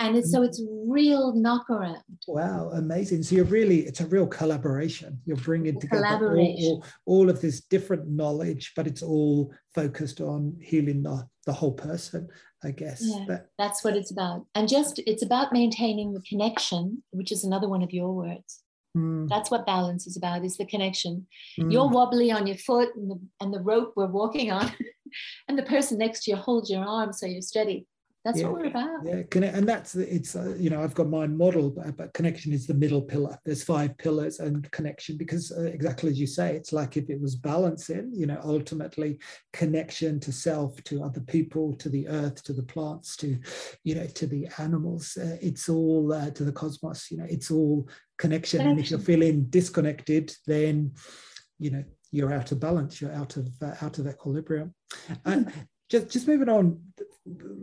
and 0.00 0.16
it's, 0.16 0.30
so 0.30 0.42
it's 0.42 0.62
real 0.86 1.34
knock 1.34 1.68
around 1.70 2.02
wow 2.26 2.70
amazing 2.74 3.22
so 3.22 3.34
you're 3.34 3.44
really 3.44 3.80
it's 3.80 4.00
a 4.00 4.06
real 4.06 4.26
collaboration 4.26 5.20
you're 5.24 5.36
bringing 5.38 5.78
together 5.80 6.36
all, 6.38 6.56
all, 6.60 6.84
all, 7.06 7.30
of 7.30 7.40
this 7.40 7.60
different 7.60 8.08
knowledge 8.08 8.72
but 8.76 8.86
it's 8.86 9.02
all 9.02 9.52
focused 9.74 10.20
on 10.20 10.56
healing 10.60 11.02
the, 11.02 11.26
the 11.46 11.52
whole 11.52 11.72
person 11.72 12.28
i 12.64 12.70
guess 12.70 13.02
yeah, 13.02 13.24
that, 13.26 13.46
that's 13.58 13.82
what 13.82 13.96
it's 13.96 14.10
about 14.10 14.46
and 14.54 14.68
just 14.68 15.00
it's 15.06 15.22
about 15.22 15.52
maintaining 15.52 16.12
the 16.12 16.22
connection 16.22 17.02
which 17.10 17.32
is 17.32 17.44
another 17.44 17.68
one 17.68 17.82
of 17.82 17.92
your 17.92 18.12
words 18.12 18.62
Mm. 18.96 19.28
That's 19.28 19.50
what 19.50 19.66
balance 19.66 20.06
is 20.06 20.16
about, 20.16 20.44
is 20.44 20.56
the 20.56 20.64
connection. 20.64 21.26
Mm. 21.60 21.72
You're 21.72 21.88
wobbly 21.88 22.30
on 22.32 22.46
your 22.46 22.56
foot 22.56 22.88
and 22.96 23.10
the, 23.10 23.20
and 23.40 23.52
the 23.52 23.60
rope 23.60 23.92
we're 23.96 24.06
walking 24.06 24.50
on, 24.50 24.72
and 25.48 25.58
the 25.58 25.62
person 25.62 25.98
next 25.98 26.24
to 26.24 26.30
you 26.30 26.36
holds 26.36 26.70
your 26.70 26.84
arm 26.84 27.12
so 27.12 27.26
you're 27.26 27.42
steady. 27.42 27.86
That's 28.28 28.40
yeah, 28.40 28.48
what 28.48 28.60
we're 28.60 28.66
about. 28.66 29.06
Yeah, 29.06 29.56
and 29.56 29.66
that's 29.66 29.94
it's 29.94 30.36
uh, 30.36 30.54
you 30.58 30.68
know 30.68 30.82
I've 30.82 30.92
got 30.92 31.08
my 31.08 31.26
model, 31.26 31.70
but, 31.70 31.96
but, 31.96 32.12
connection 32.12 32.52
is 32.52 32.66
the 32.66 32.74
middle 32.74 33.00
pillar. 33.00 33.38
There's 33.46 33.62
five 33.62 33.96
pillars 33.96 34.38
and 34.38 34.70
connection 34.70 35.16
because 35.16 35.50
uh, 35.50 35.62
exactly 35.62 36.10
as 36.10 36.20
you 36.20 36.26
say, 36.26 36.54
it's 36.54 36.70
like 36.70 36.98
if 36.98 37.08
it 37.08 37.18
was 37.18 37.36
balancing, 37.36 38.10
you 38.12 38.26
know, 38.26 38.38
ultimately 38.44 39.18
connection 39.54 40.20
to 40.20 40.30
self, 40.30 40.84
to 40.84 41.02
other 41.02 41.22
people, 41.22 41.74
to 41.76 41.88
the 41.88 42.06
earth, 42.06 42.42
to 42.42 42.52
the 42.52 42.62
plants, 42.62 43.16
to 43.16 43.38
you 43.82 43.94
know, 43.94 44.06
to 44.06 44.26
the 44.26 44.46
animals. 44.58 45.16
Uh, 45.16 45.38
it's 45.40 45.70
all 45.70 46.12
uh, 46.12 46.30
to 46.32 46.44
the 46.44 46.52
cosmos. 46.52 47.10
You 47.10 47.16
know, 47.16 47.26
it's 47.30 47.50
all 47.50 47.88
connection. 48.18 48.58
connection. 48.58 48.60
And 48.60 48.78
if 48.78 48.90
you're 48.90 49.00
feeling 49.00 49.46
disconnected, 49.48 50.34
then 50.46 50.92
you 51.58 51.70
know 51.70 51.84
you're 52.12 52.34
out 52.34 52.52
of 52.52 52.60
balance. 52.60 53.00
You're 53.00 53.14
out 53.14 53.38
of 53.38 53.48
uh, 53.62 53.72
out 53.80 53.98
of 53.98 54.06
equilibrium. 54.06 54.74
Mm. 55.24 55.50
just 55.88 56.10
just 56.10 56.28
moving 56.28 56.50
on 56.50 56.78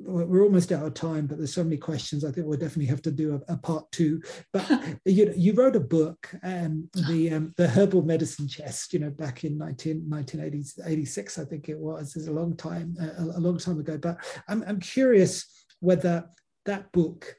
we're 0.06 0.44
almost 0.44 0.72
out 0.72 0.86
of 0.86 0.94
time, 0.94 1.28
but 1.28 1.38
there's 1.38 1.54
so 1.54 1.64
many 1.64 1.78
questions. 1.78 2.24
I 2.24 2.32
think 2.32 2.48
we'll 2.48 2.58
definitely 2.58 2.86
have 2.86 3.02
to 3.04 3.12
do 3.12 3.42
a, 3.48 3.54
a 3.54 3.58
part 3.58 3.92
two. 3.92 4.22
But 4.54 4.70
you 5.06 5.26
know, 5.26 5.34
you 5.36 5.54
wrote 5.54 5.76
a 5.76 5.80
book, 5.80 6.34
um, 6.44 6.90
the 7.08 7.32
um, 7.32 7.54
the 7.58 7.68
herbal 7.68 8.04
medicine 8.04 8.48
chest. 8.48 8.94
You 8.94 9.00
know, 9.00 9.10
back 9.10 9.44
in 9.44 9.58
19, 9.58 10.04
1986, 10.08 11.40
I 11.40 11.46
think 11.46 11.70
it 11.70 11.78
was. 11.78 12.16
It's 12.16 12.28
a 12.28 12.32
long 12.32 12.56
time, 12.56 12.96
a, 13.00 13.38
a 13.38 13.42
long 13.42 13.58
time 13.58 13.80
ago. 13.80 13.98
But 13.98 14.18
I'm 14.48 14.64
I'm 14.68 14.80
curious 14.80 15.66
whether 15.80 16.26
that 16.66 16.92
book 16.92 17.36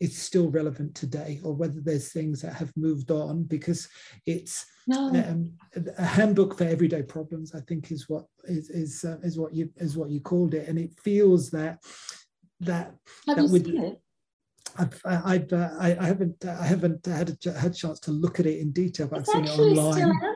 is 0.00 0.16
still 0.16 0.50
relevant 0.50 0.94
today, 0.94 1.40
or 1.42 1.54
whether 1.54 1.80
there's 1.80 2.12
things 2.12 2.42
that 2.42 2.54
have 2.54 2.72
moved 2.76 3.10
on 3.10 3.44
because 3.44 3.88
it's 4.26 4.66
no. 4.86 5.08
um, 5.08 5.52
a 5.98 6.04
handbook 6.04 6.58
for 6.58 6.64
everyday 6.64 7.02
problems. 7.02 7.54
I 7.54 7.60
think 7.60 7.90
is 7.90 8.08
what 8.08 8.26
is 8.44 8.70
is 8.70 9.04
uh, 9.04 9.18
is 9.22 9.38
what 9.38 9.54
you 9.54 9.70
is 9.76 9.96
what 9.96 10.10
you 10.10 10.20
called 10.20 10.54
it, 10.54 10.68
and 10.68 10.78
it 10.78 10.98
feels 11.00 11.50
that 11.50 11.82
that 12.60 12.94
have 13.26 13.36
that 13.36 13.42
you 13.42 13.58
seen 13.58 13.84
it? 13.84 14.00
I've, 14.78 15.00
I've 15.04 15.52
uh, 15.52 15.70
I, 15.78 15.96
I, 15.98 16.06
haven't 16.06 16.44
I 16.44 16.64
haven't 16.64 17.06
had 17.06 17.30
a, 17.46 17.52
had 17.58 17.70
a 17.70 17.74
chance 17.74 18.00
to 18.00 18.10
look 18.10 18.40
at 18.40 18.46
it 18.46 18.60
in 18.60 18.72
detail, 18.72 19.08
but 19.08 19.20
it's 19.20 19.28
I've 19.30 19.48
seen 19.48 19.70
it 19.72 19.78
online. 19.78 20.35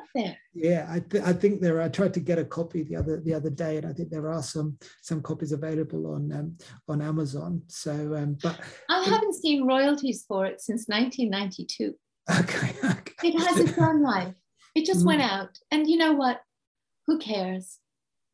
Yeah, 0.55 0.87
I, 0.91 1.01
th- 1.01 1.25
I 1.25 1.33
think 1.33 1.61
there. 1.61 1.81
I 1.81 1.89
tried 1.89 2.15
to 2.15 2.21
get 2.21 2.39
a 2.39 2.45
copy 2.45 2.83
the 2.83 2.97
other 2.97 3.21
the 3.21 3.35
other 3.35 3.51
day, 3.51 3.77
and 3.77 3.87
I 3.87 3.93
think 3.93 4.11
there 4.11 4.31
are 4.31 4.43
some 4.43 4.79
some 5.03 5.23
copies 5.23 5.53
available 5.53 6.15
on 6.15 6.33
um, 6.33 6.57
on 6.89 7.03
Amazon. 7.03 7.63
So, 7.69 7.93
um, 7.93 8.37
but 8.43 8.59
I 8.89 9.05
haven't 9.05 9.35
seen 9.35 9.67
royalties 9.67 10.25
for 10.27 10.47
it 10.47 10.61
since 10.61 10.87
1992. 10.89 11.95
Okay, 12.39 12.77
okay. 12.85 13.29
It 13.29 13.41
has 13.41 13.59
its 13.59 13.77
own 13.77 14.03
life. 14.03 14.35
It 14.77 14.87
just 14.87 15.03
mm. 15.03 15.07
went 15.07 15.23
out, 15.23 15.59
and 15.73 15.89
you 15.89 15.97
know 15.97 16.13
what? 16.13 16.41
Who 17.09 17.19
cares? 17.19 17.79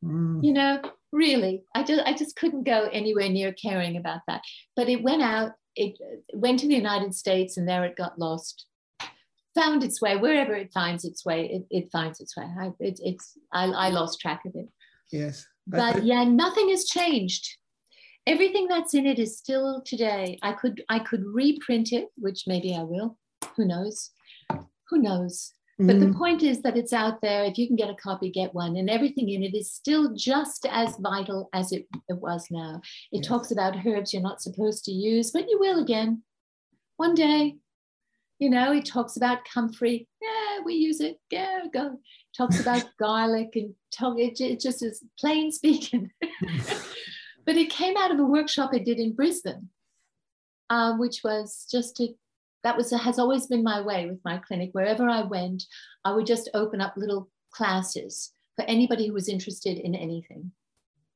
Mm. 0.05 0.45
You 0.45 0.53
know, 0.53 0.83
really, 1.13 1.63
I 1.75 1.83
just 1.83 2.03
I 2.05 2.13
just 2.13 2.37
couldn't 2.37 2.65
go 2.65 2.91
anywhere 2.93 3.31
near 3.31 3.53
caring 3.53 3.97
about 3.97 4.21
that. 4.27 4.43
But 4.75 4.91
it 4.91 5.03
went 5.03 5.23
out 5.23 5.53
it 5.77 5.99
went 6.33 6.59
to 6.61 6.67
the 6.67 6.75
United 6.75 7.15
States 7.15 7.57
and 7.57 7.69
there 7.69 7.85
it 7.85 7.97
got 7.97 8.19
lost. 8.19 8.67
Found 9.57 9.83
its 9.83 10.01
way 10.01 10.17
wherever 10.17 10.55
it 10.55 10.73
finds 10.73 11.05
its 11.05 11.25
way. 11.25 11.47
It, 11.47 11.67
it 11.71 11.91
finds 11.91 12.21
its 12.21 12.37
way. 12.37 12.45
I, 12.61 12.67
it, 12.79 13.01
it's 13.03 13.33
I, 13.53 13.65
I 13.65 13.89
lost 13.89 14.21
track 14.21 14.43
of 14.47 14.53
it. 14.55 14.69
Yes, 15.11 15.47
but 15.67 16.05
yeah, 16.05 16.25
nothing 16.25 16.69
has 16.69 16.85
changed. 16.85 17.57
Everything 18.27 18.69
that's 18.69 18.95
in 18.95 19.07
it 19.07 19.19
is 19.19 19.39
still 19.39 19.83
today. 19.85 20.39
I 20.43 20.53
could 20.53 20.83
I 20.89 20.99
could 20.99 21.25
reprint 21.25 21.93
it, 21.93 22.09
which 22.17 22.45
maybe 22.47 22.75
I 22.75 22.83
will. 22.83 23.19
Who 23.57 23.65
knows? 23.65 24.11
Who 24.91 24.99
knows? 24.99 25.53
But 25.79 26.01
the 26.01 26.07
mm. 26.07 26.17
point 26.17 26.43
is 26.43 26.63
that 26.63 26.77
it's 26.79 26.95
out 26.95 27.21
there. 27.21 27.45
If 27.45 27.59
you 27.59 27.67
can 27.67 27.77
get 27.77 27.91
a 27.91 27.95
copy, 27.95 28.31
get 28.31 28.55
one. 28.55 28.77
And 28.77 28.89
everything 28.89 29.29
in 29.29 29.43
it 29.43 29.55
is 29.55 29.71
still 29.71 30.15
just 30.15 30.65
as 30.71 30.97
vital 30.99 31.51
as 31.53 31.71
it, 31.71 31.87
it 32.09 32.17
was 32.17 32.47
now. 32.51 32.81
It 33.13 33.19
yes. 33.19 33.27
talks 33.27 33.51
about 33.51 33.77
herbs 33.87 34.15
you're 34.15 34.23
not 34.23 34.41
supposed 34.41 34.87
to 34.87 34.91
use, 34.91 35.33
but 35.33 35.51
you 35.51 35.59
will 35.61 35.79
again 35.83 36.23
one 36.97 37.15
day. 37.15 37.57
You 38.39 38.51
know, 38.51 38.73
he 38.73 38.83
talks 38.83 39.17
about 39.17 39.45
comfrey. 39.45 40.07
Yeah, 40.21 40.63
we 40.65 40.75
use 40.75 41.01
it. 41.01 41.19
Yeah, 41.31 41.61
go. 41.73 41.99
Talks 42.37 42.61
about 42.61 42.85
garlic 42.99 43.51
and 43.55 43.75
talk, 43.91 44.19
it, 44.19 44.41
it 44.41 44.61
just 44.61 44.83
is 44.83 45.03
plain 45.19 45.51
speaking. 45.51 46.11
but 47.47 47.57
it 47.57 47.71
came 47.71 47.97
out 47.97 48.11
of 48.11 48.19
a 48.19 48.25
workshop 48.25 48.71
I 48.73 48.79
did 48.79 48.99
in 48.99 49.15
Brisbane, 49.15 49.71
uh, 50.69 50.95
which 50.97 51.23
was 51.25 51.67
just 51.71 51.97
to 51.97 52.09
that 52.63 52.77
was 52.77 52.91
has 52.91 53.19
always 53.21 53.47
been 53.47 53.63
my 53.63 53.81
way 53.81 54.07
with 54.07 54.19
my 54.25 54.39
clinic. 54.39 54.71
Wherever 54.73 55.09
I 55.09 55.23
went, 55.23 55.63
I 56.05 56.13
would 56.13 56.27
just 56.27 56.51
open 56.53 56.81
up 56.81 56.95
little 56.97 57.31
classes 57.53 58.33
for 58.57 58.65
anybody 58.65 59.07
who 59.07 59.13
was 59.13 59.29
interested 59.29 59.79
in 59.79 59.95
anything. 59.95 60.51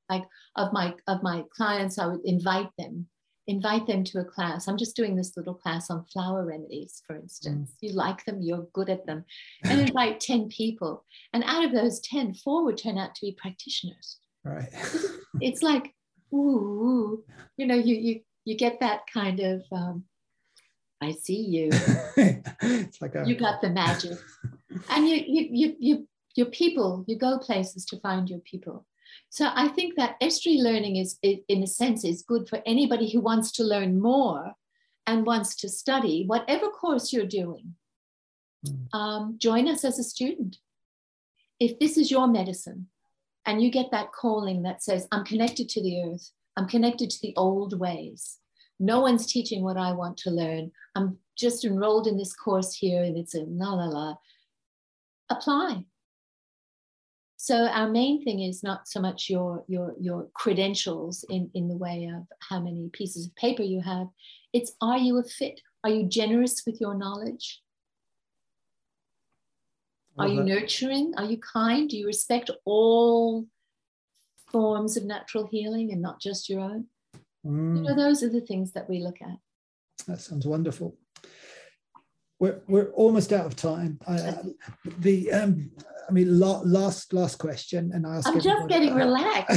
Like 0.09 0.25
of 0.55 0.73
my 0.73 0.95
of 1.09 1.25
my 1.25 1.45
clients, 1.57 1.99
I 1.99 2.07
would 2.07 2.21
invite 2.25 2.71
them, 2.79 3.09
invite 3.51 3.87
them 3.87 4.05
to 4.05 4.21
a 4.21 4.25
class. 4.25 4.69
I'm 4.69 4.79
just 4.79 4.97
doing 4.97 5.17
this 5.17 5.37
little 5.37 5.55
class 5.55 5.91
on 5.91 6.05
flower 6.05 6.45
remedies, 6.45 7.03
for 7.07 7.17
instance. 7.17 7.71
Mm. 7.71 7.89
You 7.89 7.93
like 7.95 8.25
them, 8.25 8.41
you're 8.41 8.69
good 8.73 8.89
at 8.89 9.07
them, 9.07 9.25
and 9.65 9.81
invite 9.81 10.21
10 10.21 10.49
people. 10.49 11.05
And 11.33 11.45
out 11.45 11.65
of 11.65 11.73
those 11.73 12.01
10, 12.01 12.35
four 12.35 12.65
would 12.65 12.79
turn 12.79 12.97
out 12.97 13.15
to 13.17 13.27
be 13.27 13.37
practitioners. 13.41 14.19
Right. 14.45 14.69
it's 15.41 15.63
like, 15.63 15.95
ooh, 16.33 17.25
you 17.57 17.67
know, 17.67 17.75
you 17.75 17.97
you 17.97 18.21
you 18.45 18.57
get 18.57 18.81
that 18.81 19.01
kind 19.13 19.41
of 19.41 19.63
um, 19.71 20.05
I 21.03 21.13
see 21.13 21.41
you. 21.41 21.71
it's 22.17 23.01
like 23.01 23.15
a, 23.15 23.25
you 23.27 23.35
got 23.35 23.61
the 23.61 23.71
magic. 23.71 24.19
and 24.91 25.09
you, 25.09 25.17
you, 25.17 25.49
you, 25.51 25.77
you, 25.79 26.09
your 26.37 26.47
people, 26.47 27.05
you 27.07 27.19
go 27.19 27.39
places 27.39 27.85
to 27.87 27.99
find 28.01 28.29
your 28.29 28.41
people. 28.41 28.87
So 29.29 29.51
I 29.55 29.69
think 29.69 29.97
that 29.97 30.17
Estuary 30.21 30.59
learning 30.59 30.97
is, 30.97 31.19
in 31.23 31.63
a 31.63 31.67
sense, 31.67 32.05
is 32.05 32.23
good 32.23 32.49
for 32.49 32.63
anybody 32.67 33.11
who 33.11 33.21
wants 33.21 33.53
to 33.53 33.65
learn 33.65 34.01
more 34.01 34.55
and 35.07 35.27
wants 35.27 35.57
to 35.57 35.69
study 35.69 36.25
whatever 36.27 36.69
course 36.69 37.13
you're 37.13 37.27
doing. 37.27 37.75
Mm. 38.67 38.95
Um, 38.95 39.35
join 39.39 39.69
us 39.69 39.85
as 39.85 39.99
a 39.99 40.05
student. 40.05 40.59
If 41.59 41.79
this 41.79 41.97
is 41.97 42.11
your 42.11 42.27
medicine 42.27 42.89
and 43.47 43.63
you 43.63 43.71
get 43.71 43.91
that 43.91 44.13
calling 44.13 44.63
that 44.63 44.83
says, 44.83 45.07
I'm 45.13 45.25
connected 45.25 45.69
to 45.71 45.83
the 45.83 46.03
earth, 46.05 46.31
I'm 46.57 46.67
connected 46.67 47.11
to 47.11 47.21
the 47.23 47.35
old 47.37 47.79
ways, 47.79 48.39
no 48.79 49.01
one's 49.01 49.27
teaching 49.27 49.63
what 49.63 49.77
I 49.77 49.93
want 49.93 50.17
to 50.19 50.31
learn. 50.31 50.73
I'm 50.95 51.19
just 51.37 51.65
enrolled 51.65 52.07
in 52.07 52.17
this 52.17 52.35
course 52.35 52.75
here 52.75 53.03
and 53.03 53.17
it's 53.17 53.35
a 53.35 53.41
la 53.41 53.75
la 53.75 53.87
la. 53.87 54.15
Apply. 55.29 55.85
So 57.43 57.66
our 57.68 57.88
main 57.88 58.22
thing 58.22 58.43
is 58.43 58.62
not 58.62 58.86
so 58.86 59.01
much 59.01 59.30
your 59.30 59.64
your 59.66 59.95
your 59.99 60.28
credentials 60.34 61.24
in, 61.30 61.51
in 61.55 61.68
the 61.68 61.76
way 61.76 62.11
of 62.14 62.26
how 62.49 62.61
many 62.61 62.91
pieces 62.93 63.26
of 63.26 63.34
paper 63.34 63.62
you 63.62 63.80
have. 63.80 64.09
It's 64.53 64.72
are 64.82 64.99
you 64.99 65.18
a 65.18 65.22
fit? 65.22 65.61
Are 65.82 65.91
you 65.91 66.07
generous 66.07 66.62
with 66.66 66.80
your 66.80 66.95
knowledge? 66.95 67.62
Are 70.18 70.28
you 70.28 70.45
nurturing? 70.45 71.14
Are 71.16 71.24
you 71.24 71.38
kind? 71.38 71.88
Do 71.88 71.97
you 71.97 72.07
respect 72.07 72.51
all 72.66 73.47
forms 74.51 74.97
of 74.97 75.05
natural 75.05 75.47
healing 75.47 75.93
and 75.93 76.03
not 76.03 76.20
just 76.20 76.49
your 76.49 76.61
own. 76.61 76.86
Mm. 77.47 77.76
You 77.76 77.82
know, 77.82 77.97
those 77.97 78.22
are 78.22 78.28
the 78.28 78.41
things 78.41 78.72
that 78.72 78.88
we 78.88 78.99
look 78.99 79.22
at. 79.22 79.36
That 80.07 80.20
sounds 80.20 80.47
wonderful. 80.47 80.97
We're, 82.41 82.62
we're 82.66 82.91
almost 82.93 83.32
out 83.32 83.45
of 83.47 83.55
time. 83.55 84.01
I, 84.09 84.34
the 84.99 85.30
um, 85.30 85.70
I 86.09 86.12
mean, 86.12 86.41
last 86.41 87.12
last 87.12 87.38
question, 87.38 87.93
and 87.95 88.05
I 88.05 88.16
ask. 88.16 88.26
I'm 88.26 88.41
just 88.41 88.68
getting 88.68 88.95
relaxed. 88.95 89.57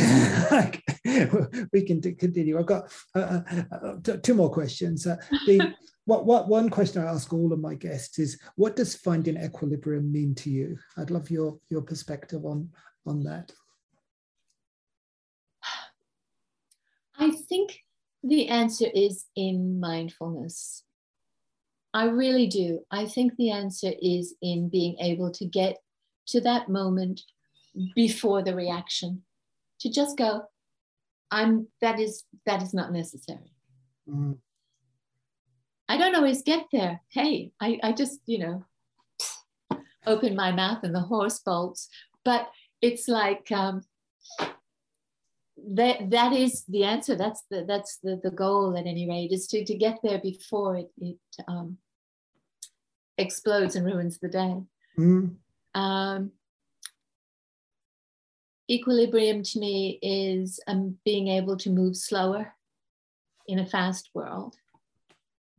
we 1.74 1.82
can 1.82 2.00
continue. 2.02 2.60
I've 2.60 2.68
got 2.68 2.92
uh, 3.16 3.40
uh, 3.50 3.64
uh 3.72 4.18
two 4.22 4.36
more 4.36 4.52
questions. 4.52 5.08
Uh, 5.08 5.16
the 5.48 5.74
what 6.06 6.26
what 6.26 6.50
one 6.50 6.70
question 6.70 7.02
I 7.02 7.10
ask 7.10 7.34
all 7.34 7.54
of 7.54 7.60
my 7.60 7.74
guests 7.74 8.20
is, 8.20 8.40
what 8.56 8.76
does 8.76 8.96
finding 8.96 9.38
equilibrium 9.38 10.12
mean 10.12 10.36
to 10.36 10.52
you? 10.52 10.78
I'd 10.96 11.10
love 11.10 11.32
your 11.32 11.58
your 11.70 11.82
perspective 11.82 12.46
on 12.46 12.70
on 13.08 13.24
that. 13.24 13.52
I 17.18 17.32
think 17.32 17.80
the 18.24 18.50
answer 18.50 18.88
is 18.94 19.26
in 19.36 19.80
mindfulness. 19.80 20.84
I 21.94 22.06
really 22.06 22.48
do. 22.48 22.80
I 22.90 23.06
think 23.06 23.36
the 23.36 23.52
answer 23.52 23.92
is 24.02 24.36
in 24.42 24.70
being 24.70 24.98
able 25.00 25.32
to 25.32 25.46
get 25.46 25.78
to 26.28 26.42
that 26.42 26.70
moment 26.70 27.22
before 27.96 28.42
the 28.42 28.56
reaction, 28.56 29.24
to 29.80 29.90
just 29.90 30.18
go, 30.18 30.44
I'm 31.32 31.68
that 31.82 32.00
is 32.00 32.24
that 32.46 32.62
is 32.62 32.74
not 32.74 32.92
necessary. 32.92 33.54
Mm. 34.10 34.38
I 35.90 35.98
don't 35.98 36.16
always 36.16 36.42
get 36.42 36.66
there. 36.72 37.02
Hey, 37.10 37.52
I, 37.60 37.80
I 37.84 37.92
just, 37.92 38.20
you 38.26 38.40
know, 38.40 38.66
open 40.08 40.36
my 40.36 40.52
mouth 40.52 40.80
and 40.84 40.96
the 40.96 41.02
horse 41.02 41.40
bolts. 41.40 41.90
But 42.24 42.50
it's 42.82 43.08
like 43.08 43.52
um, 43.52 43.84
that 45.72 46.10
that 46.10 46.34
is 46.34 46.64
the 46.66 46.84
answer. 46.84 47.16
That's 47.16 47.44
the 47.50 47.66
that's 47.66 47.98
the, 48.04 48.20
the 48.24 48.32
goal 48.32 48.78
at 48.78 48.86
any 48.86 49.08
rate, 49.08 49.32
is 49.32 49.48
to, 49.48 49.64
to 49.64 49.76
get 49.76 50.00
there 50.04 50.20
before 50.20 50.76
it, 50.78 50.92
it 50.98 51.18
um, 51.48 51.78
explodes 53.18 53.76
and 53.76 53.86
ruins 53.86 54.20
the 54.20 54.30
day. 54.30 54.62
Mm. 54.98 55.36
Um, 55.76 56.32
equilibrium 58.70 59.44
to 59.44 59.60
me 59.60 60.00
is 60.02 60.60
um, 60.68 60.98
being 61.04 61.28
able 61.28 61.58
to 61.58 61.70
move 61.70 61.96
slower 61.96 62.54
in 63.48 63.60
a 63.60 63.66
fast 63.66 64.10
world 64.14 64.56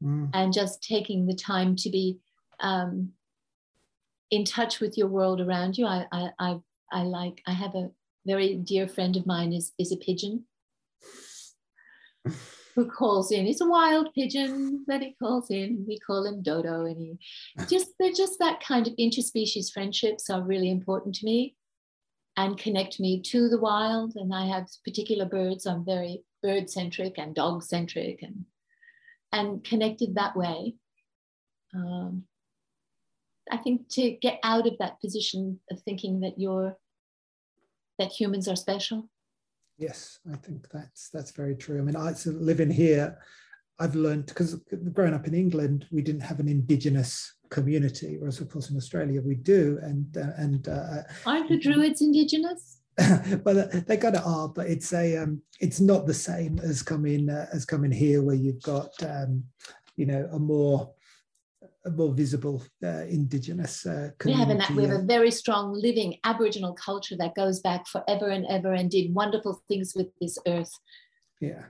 mm. 0.02 0.30
and 0.32 0.52
just 0.52 0.82
taking 0.82 1.26
the 1.26 1.34
time 1.34 1.76
to 1.76 1.90
be 1.90 2.18
um, 2.60 3.12
in 4.30 4.44
touch 4.44 4.80
with 4.80 4.96
your 4.96 5.08
world 5.08 5.40
around 5.40 5.76
you. 5.76 5.86
I, 5.86 6.06
I, 6.10 6.30
I, 6.38 6.60
I 6.90 7.02
like, 7.02 7.42
I 7.46 7.52
have 7.52 7.74
a 7.74 7.90
very 8.26 8.56
dear 8.56 8.88
friend 8.88 9.16
of 9.16 9.26
mine 9.26 9.52
is, 9.52 9.72
is 9.78 9.92
a 9.92 9.96
pigeon 9.96 10.44
who 12.74 12.90
calls 12.90 13.30
in. 13.30 13.46
It's 13.46 13.60
a 13.60 13.68
wild 13.68 14.12
pigeon 14.14 14.84
that 14.86 15.02
he 15.02 15.14
calls 15.22 15.50
in. 15.50 15.84
We 15.86 15.98
call 15.98 16.24
him 16.24 16.42
Dodo, 16.42 16.86
and 16.86 17.00
he 17.00 17.18
just 17.68 17.90
they're 17.98 18.12
just 18.12 18.38
that 18.40 18.62
kind 18.62 18.86
of 18.86 18.94
interspecies 18.96 19.72
friendships 19.72 20.30
are 20.30 20.42
really 20.42 20.70
important 20.70 21.14
to 21.16 21.24
me, 21.24 21.56
and 22.36 22.58
connect 22.58 22.98
me 22.98 23.22
to 23.22 23.48
the 23.48 23.60
wild. 23.60 24.14
And 24.16 24.34
I 24.34 24.46
have 24.46 24.66
particular 24.84 25.24
birds. 25.24 25.66
I'm 25.66 25.84
very 25.84 26.24
bird 26.42 26.68
centric 26.68 27.18
and 27.18 27.34
dog 27.34 27.62
centric, 27.62 28.22
and 28.22 28.44
and 29.32 29.62
connected 29.62 30.14
that 30.14 30.36
way. 30.36 30.74
Um, 31.74 32.24
I 33.50 33.58
think 33.58 33.88
to 33.90 34.10
get 34.10 34.40
out 34.42 34.66
of 34.66 34.78
that 34.78 35.00
position 35.00 35.60
of 35.70 35.80
thinking 35.82 36.20
that 36.20 36.38
you're 36.38 36.76
that 37.98 38.12
humans 38.12 38.48
are 38.48 38.56
special 38.56 39.08
Yes, 39.78 40.20
I 40.32 40.36
think 40.36 40.68
that's 40.70 41.10
that's 41.10 41.32
very 41.32 41.56
true. 41.56 41.78
I 41.78 41.82
mean, 41.82 41.96
I 41.96 42.12
so 42.12 42.30
living 42.30 42.70
here, 42.70 43.18
I've 43.80 43.96
learned 43.96 44.26
because 44.26 44.54
growing 44.92 45.14
up 45.14 45.26
in 45.26 45.34
England, 45.34 45.86
we 45.90 46.02
didn't 46.02 46.22
have 46.22 46.38
an 46.38 46.48
indigenous 46.48 47.34
community, 47.50 48.16
whereas 48.18 48.40
of 48.40 48.48
course 48.50 48.70
in 48.70 48.76
Australia 48.76 49.20
we 49.20 49.34
do. 49.34 49.78
And 49.82 50.16
uh, 50.16 50.30
and 50.36 50.68
uh, 50.68 51.02
aren't 51.26 51.48
the 51.48 51.58
Druids 51.58 52.02
indigenous? 52.02 52.78
well, 53.44 53.68
they 53.88 53.96
kind 53.96 54.14
of 54.14 54.24
are, 54.24 54.48
but 54.48 54.66
it's 54.68 54.92
a 54.92 55.16
um, 55.16 55.42
it's 55.58 55.80
not 55.80 56.06
the 56.06 56.14
same 56.14 56.60
as 56.60 56.82
coming 56.82 57.28
uh, 57.28 57.46
as 57.52 57.64
coming 57.64 57.90
here, 57.90 58.22
where 58.22 58.36
you've 58.36 58.62
got 58.62 58.92
um, 59.02 59.42
you 59.96 60.06
know 60.06 60.28
a 60.32 60.38
more 60.38 60.92
more 61.90 62.12
visible 62.12 62.62
uh, 62.82 63.04
indigenous 63.08 63.84
uh, 63.86 64.10
we 64.24 64.32
have, 64.32 64.48
an, 64.48 64.62
we 64.74 64.84
have 64.84 65.00
a 65.00 65.02
very 65.02 65.30
strong 65.30 65.72
living 65.74 66.16
aboriginal 66.24 66.72
culture 66.74 67.16
that 67.16 67.34
goes 67.34 67.60
back 67.60 67.86
forever 67.86 68.28
and 68.28 68.46
ever 68.46 68.72
and 68.72 68.90
did 68.90 69.14
wonderful 69.14 69.62
things 69.68 69.92
with 69.94 70.06
this 70.20 70.38
earth. 70.46 70.72
Yeah. 71.40 71.64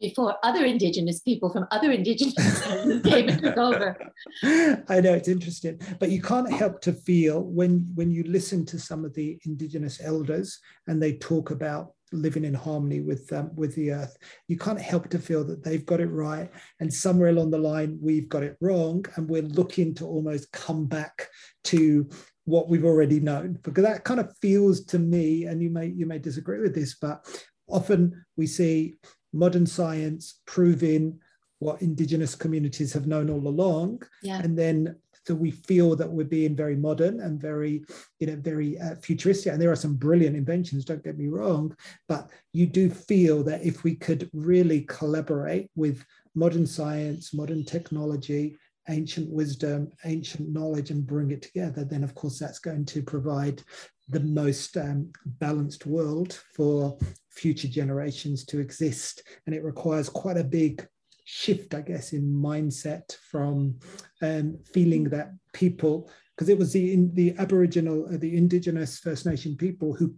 Before 0.00 0.36
other 0.44 0.64
indigenous 0.64 1.20
people 1.20 1.50
from 1.50 1.66
other 1.72 1.90
indigenous 1.90 2.62
came 3.02 3.28
and 3.28 3.42
took 3.42 3.56
over. 3.56 3.98
I 4.88 5.00
know 5.00 5.14
it's 5.14 5.28
interesting 5.28 5.80
but 5.98 6.10
you 6.10 6.22
can't 6.22 6.52
help 6.52 6.80
to 6.82 6.92
feel 6.92 7.42
when 7.42 7.90
when 7.96 8.12
you 8.12 8.22
listen 8.24 8.64
to 8.66 8.78
some 8.78 9.04
of 9.04 9.12
the 9.14 9.38
indigenous 9.44 10.00
elders 10.00 10.60
and 10.86 11.02
they 11.02 11.14
talk 11.14 11.50
about 11.50 11.94
living 12.12 12.44
in 12.44 12.54
harmony 12.54 13.00
with 13.00 13.32
um, 13.32 13.54
with 13.54 13.74
the 13.74 13.92
earth. 13.92 14.16
You 14.48 14.56
can't 14.56 14.80
help 14.80 15.08
to 15.10 15.18
feel 15.18 15.44
that 15.44 15.62
they've 15.62 15.86
got 15.86 16.00
it 16.00 16.06
right. 16.06 16.50
And 16.80 16.92
somewhere 16.92 17.30
along 17.30 17.50
the 17.50 17.58
line 17.58 17.98
we've 18.00 18.28
got 18.28 18.42
it 18.42 18.56
wrong 18.60 19.04
and 19.16 19.28
we're 19.28 19.42
looking 19.42 19.94
to 19.96 20.06
almost 20.06 20.50
come 20.52 20.86
back 20.86 21.28
to 21.64 22.08
what 22.44 22.68
we've 22.68 22.84
already 22.84 23.20
known. 23.20 23.58
Because 23.62 23.84
that 23.84 24.04
kind 24.04 24.20
of 24.20 24.36
feels 24.40 24.84
to 24.86 24.98
me 24.98 25.44
and 25.44 25.62
you 25.62 25.70
may 25.70 25.86
you 25.86 26.06
may 26.06 26.18
disagree 26.18 26.60
with 26.60 26.74
this 26.74 26.96
but 27.00 27.24
often 27.68 28.24
we 28.36 28.46
see 28.46 28.94
modern 29.32 29.66
science 29.66 30.40
proving 30.46 31.18
what 31.58 31.82
indigenous 31.82 32.34
communities 32.34 32.92
have 32.92 33.06
known 33.06 33.28
all 33.28 33.46
along 33.48 34.00
yeah. 34.22 34.40
and 34.42 34.56
then 34.56 34.96
so 35.28 35.34
we 35.34 35.50
feel 35.50 35.94
that 35.94 36.10
we're 36.10 36.24
being 36.24 36.56
very 36.56 36.74
modern 36.74 37.20
and 37.20 37.38
very 37.38 37.84
you 38.18 38.26
know 38.26 38.36
very 38.36 38.78
uh, 38.80 38.94
futuristic. 38.94 39.52
And 39.52 39.60
there 39.60 39.70
are 39.70 39.76
some 39.76 39.94
brilliant 39.94 40.36
inventions 40.36 40.86
don't 40.86 41.04
get 41.04 41.18
me 41.18 41.28
wrong 41.28 41.76
but 42.08 42.30
you 42.54 42.66
do 42.66 42.88
feel 42.88 43.42
that 43.44 43.62
if 43.62 43.84
we 43.84 43.94
could 43.94 44.30
really 44.32 44.80
collaborate 44.88 45.70
with 45.76 46.02
modern 46.34 46.66
science 46.66 47.34
modern 47.34 47.62
technology 47.62 48.56
ancient 48.88 49.28
wisdom 49.30 49.90
ancient 50.06 50.48
knowledge 50.48 50.90
and 50.90 51.06
bring 51.06 51.30
it 51.30 51.42
together 51.42 51.84
then 51.84 52.02
of 52.02 52.14
course 52.14 52.38
that's 52.38 52.58
going 52.58 52.86
to 52.86 53.02
provide 53.02 53.62
the 54.08 54.20
most 54.20 54.78
um, 54.78 55.12
balanced 55.26 55.84
world 55.84 56.40
for 56.54 56.96
future 57.30 57.68
generations 57.68 58.44
to 58.46 58.58
exist. 58.58 59.22
And 59.46 59.54
it 59.54 59.62
requires 59.62 60.08
quite 60.08 60.38
a 60.38 60.44
big 60.44 60.86
shift, 61.30 61.74
I 61.74 61.82
guess, 61.82 62.14
in 62.14 62.22
mindset 62.22 63.14
from 63.30 63.78
um, 64.22 64.58
feeling 64.72 65.04
that 65.10 65.32
people, 65.52 66.10
because 66.34 66.48
it 66.48 66.58
was 66.58 66.72
the 66.72 66.94
in, 66.94 67.14
the 67.14 67.34
Aboriginal, 67.36 68.06
uh, 68.06 68.16
the 68.16 68.34
Indigenous 68.34 68.98
First 68.98 69.26
Nation 69.26 69.54
people 69.54 69.92
who 69.92 70.14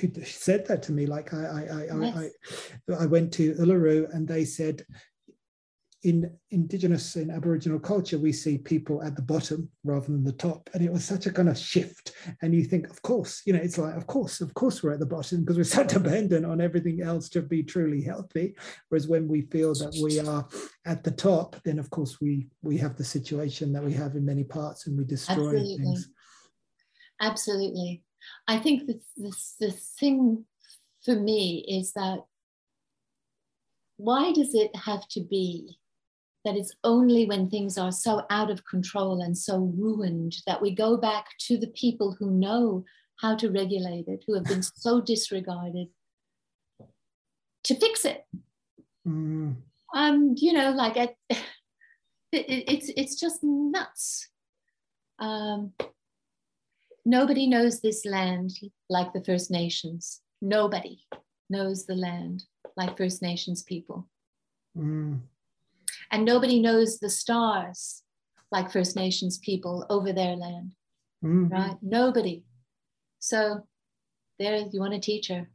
who 0.00 0.08
said 0.24 0.66
that 0.66 0.82
to 0.82 0.92
me. 0.92 1.06
Like 1.06 1.32
I 1.32 1.44
I 1.44 1.60
I, 1.60 2.00
yes. 2.00 2.32
I, 2.88 2.92
I, 2.92 3.02
I 3.04 3.06
went 3.06 3.32
to 3.34 3.54
Uluru 3.54 4.12
and 4.12 4.26
they 4.26 4.44
said 4.44 4.84
in 6.04 6.30
indigenous 6.50 7.16
in 7.16 7.30
aboriginal 7.30 7.80
culture 7.80 8.18
we 8.18 8.30
see 8.30 8.58
people 8.58 9.02
at 9.02 9.16
the 9.16 9.22
bottom 9.22 9.68
rather 9.84 10.06
than 10.06 10.22
the 10.22 10.32
top. 10.32 10.68
And 10.74 10.84
it 10.84 10.92
was 10.92 11.04
such 11.04 11.26
a 11.26 11.32
kind 11.32 11.48
of 11.48 11.56
shift. 11.56 12.12
And 12.42 12.54
you 12.54 12.64
think 12.64 12.88
of 12.88 13.00
course 13.02 13.42
you 13.46 13.54
know 13.54 13.58
it's 13.58 13.78
like 13.78 13.96
of 13.96 14.06
course 14.06 14.40
of 14.42 14.52
course 14.54 14.82
we're 14.82 14.92
at 14.92 15.00
the 15.00 15.06
bottom 15.06 15.40
because 15.40 15.56
we're 15.56 15.64
so 15.78 15.82
dependent 15.82 16.44
on 16.44 16.60
everything 16.60 17.00
else 17.00 17.28
to 17.30 17.42
be 17.42 17.62
truly 17.62 18.02
healthy. 18.02 18.54
Whereas 18.88 19.08
when 19.08 19.26
we 19.26 19.42
feel 19.42 19.72
that 19.74 19.98
we 20.02 20.20
are 20.20 20.46
at 20.84 21.02
the 21.02 21.10
top 21.10 21.56
then 21.64 21.78
of 21.78 21.88
course 21.90 22.20
we 22.20 22.48
we 22.62 22.76
have 22.78 22.96
the 22.96 23.04
situation 23.04 23.72
that 23.72 23.82
we 23.82 23.94
have 23.94 24.14
in 24.14 24.26
many 24.26 24.44
parts 24.44 24.86
and 24.86 24.98
we 24.98 25.04
destroy 25.04 25.56
absolutely. 25.56 25.76
things. 25.78 26.10
Absolutely. 27.20 28.02
I 28.46 28.58
think 28.58 28.86
the, 28.86 29.00
the, 29.16 29.36
the 29.60 29.70
thing 29.70 30.44
for 31.02 31.14
me 31.14 31.64
is 31.68 31.92
that 31.92 32.20
why 33.96 34.32
does 34.32 34.54
it 34.54 34.74
have 34.74 35.06
to 35.08 35.20
be 35.20 35.78
that 36.44 36.56
it's 36.56 36.74
only 36.84 37.26
when 37.26 37.48
things 37.48 37.78
are 37.78 37.92
so 37.92 38.26
out 38.30 38.50
of 38.50 38.66
control 38.66 39.22
and 39.22 39.36
so 39.36 39.72
ruined 39.76 40.36
that 40.46 40.60
we 40.60 40.74
go 40.74 40.96
back 40.96 41.26
to 41.38 41.56
the 41.56 41.68
people 41.68 42.14
who 42.18 42.30
know 42.30 42.84
how 43.20 43.34
to 43.36 43.50
regulate 43.50 44.06
it, 44.08 44.24
who 44.26 44.34
have 44.34 44.44
been 44.44 44.62
so 44.62 45.00
disregarded, 45.06 45.88
to 47.64 47.74
fix 47.74 48.04
it. 48.04 48.26
Mm. 49.06 49.56
Um, 49.94 50.34
you 50.36 50.52
know, 50.52 50.72
like 50.72 50.96
it, 50.96 51.14
it, 52.32 52.64
it's 52.68 52.90
it's 52.96 53.20
just 53.20 53.42
nuts. 53.42 54.28
Um, 55.18 55.72
nobody 57.04 57.46
knows 57.46 57.80
this 57.80 58.04
land 58.04 58.50
like 58.90 59.12
the 59.12 59.24
First 59.24 59.50
Nations. 59.50 60.20
Nobody 60.42 61.06
knows 61.48 61.86
the 61.86 61.94
land 61.94 62.44
like 62.76 62.98
First 62.98 63.22
Nations 63.22 63.62
people. 63.62 64.08
Mm. 64.76 65.20
And 66.10 66.24
nobody 66.24 66.60
knows 66.60 66.98
the 66.98 67.10
stars 67.10 68.02
like 68.50 68.70
First 68.70 68.96
Nations 68.96 69.38
people 69.38 69.86
over 69.90 70.12
their 70.12 70.36
land, 70.36 70.72
mm-hmm. 71.24 71.48
right? 71.48 71.76
Nobody. 71.82 72.44
So 73.18 73.66
there, 74.38 74.56
you 74.70 74.80
want 74.80 74.94
a 74.94 75.00
teacher. 75.00 75.48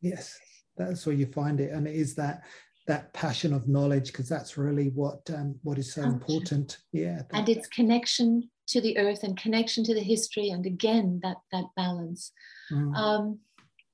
Yes, 0.00 0.38
that's 0.76 1.04
where 1.06 1.14
you 1.14 1.26
find 1.26 1.60
it, 1.60 1.72
and 1.72 1.86
it 1.86 1.94
is 1.94 2.14
that 2.14 2.42
that 2.86 3.12
passion 3.12 3.52
of 3.52 3.68
knowledge 3.68 4.06
because 4.06 4.28
that's 4.28 4.56
really 4.56 4.88
what 4.88 5.28
um, 5.30 5.58
what 5.62 5.78
is 5.78 5.92
so 5.92 6.02
important. 6.02 6.78
Yeah, 6.92 7.22
that, 7.30 7.38
and 7.38 7.48
its 7.48 7.68
connection 7.68 8.48
to 8.68 8.80
the 8.80 8.96
earth 8.98 9.24
and 9.24 9.36
connection 9.36 9.84
to 9.84 9.94
the 9.94 10.02
history, 10.02 10.50
and 10.50 10.64
again 10.64 11.20
that 11.22 11.38
that 11.52 11.64
balance. 11.76 12.32
Mm. 12.72 12.96
Um, 12.96 13.38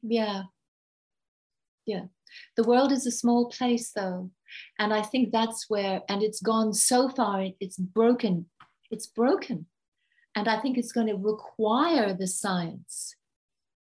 yeah, 0.03 0.42
yeah. 1.86 2.05
The 2.57 2.64
world 2.64 2.92
is 2.92 3.07
a 3.07 3.12
small 3.12 3.49
place, 3.49 3.92
though, 3.92 4.30
and 4.78 4.92
I 4.92 5.02
think 5.02 5.32
that's 5.32 5.66
where, 5.68 6.02
and 6.09 6.22
it's 6.22 6.40
gone 6.40 6.72
so 6.72 7.09
far. 7.09 7.46
It's 7.61 7.76
broken. 7.76 8.46
It's 8.90 9.07
broken, 9.07 9.66
and 10.34 10.48
I 10.48 10.61
think 10.61 10.78
it's 10.78 10.92
going 10.92 11.09
to 11.09 11.16
require 11.16 12.14
the 12.14 12.26
science 12.26 13.16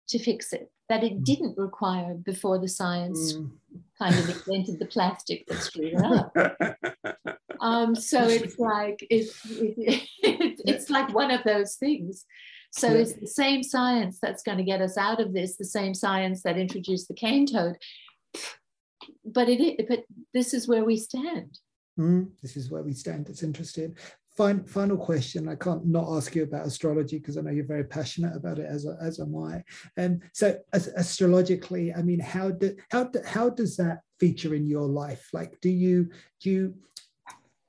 to 0.08 0.18
fix 0.18 0.52
it 0.52 0.70
that 0.88 1.04
it 1.04 1.18
mm. 1.18 1.24
didn't 1.24 1.58
require 1.58 2.14
before 2.14 2.58
the 2.58 2.68
science 2.68 3.34
mm. 3.34 3.50
kind 3.98 4.14
of 4.18 4.28
invented 4.28 4.78
the 4.78 4.86
plastic 4.86 5.46
that 5.46 5.58
screwed 5.58 5.94
it 5.94 6.02
up. 6.02 7.36
Um, 7.60 7.96
so 7.96 8.22
it's 8.24 8.56
like 8.58 9.04
it's, 9.10 9.44
it, 9.50 10.06
it, 10.22 10.60
it's 10.64 10.90
like 10.90 11.12
one 11.12 11.32
of 11.32 11.42
those 11.44 11.74
things. 11.74 12.24
So 12.70 12.88
it's 12.88 13.14
the 13.14 13.26
same 13.26 13.62
science 13.62 14.18
that's 14.20 14.42
going 14.42 14.58
to 14.58 14.64
get 14.64 14.80
us 14.80 14.96
out 14.96 15.20
of 15.20 15.32
this, 15.32 15.56
the 15.56 15.64
same 15.64 15.94
science 15.94 16.42
that 16.42 16.58
introduced 16.58 17.08
the 17.08 17.14
cane 17.14 17.46
toad. 17.46 17.76
But 19.32 19.48
it, 19.48 19.88
but 19.88 20.04
this 20.32 20.54
is 20.54 20.68
where 20.68 20.84
we 20.84 20.96
stand. 20.96 21.58
Mm, 21.98 22.30
this 22.42 22.56
is 22.56 22.70
where 22.70 22.82
we 22.82 22.92
stand. 22.92 23.28
It's 23.28 23.42
interesting 23.42 23.96
final 24.38 24.96
question. 24.96 25.48
I 25.48 25.56
can't 25.56 25.84
not 25.84 26.16
ask 26.16 26.34
you 26.36 26.44
about 26.44 26.66
astrology 26.66 27.18
because 27.18 27.36
I 27.36 27.40
know 27.40 27.50
you're 27.50 27.64
very 27.64 27.84
passionate 27.84 28.36
about 28.36 28.58
it, 28.58 28.66
as 28.66 28.86
as 29.00 29.18
am 29.18 29.36
I. 29.36 29.64
And 29.96 30.22
so, 30.32 30.56
as, 30.72 30.88
astrologically, 30.88 31.92
I 31.92 32.02
mean, 32.02 32.20
how 32.20 32.50
do, 32.50 32.76
how 32.90 33.04
do, 33.04 33.20
how 33.26 33.50
does 33.50 33.76
that 33.78 33.98
feature 34.20 34.54
in 34.54 34.68
your 34.68 34.86
life? 34.86 35.28
Like, 35.32 35.60
do 35.60 35.68
you 35.68 36.10
do 36.40 36.50
you 36.50 36.74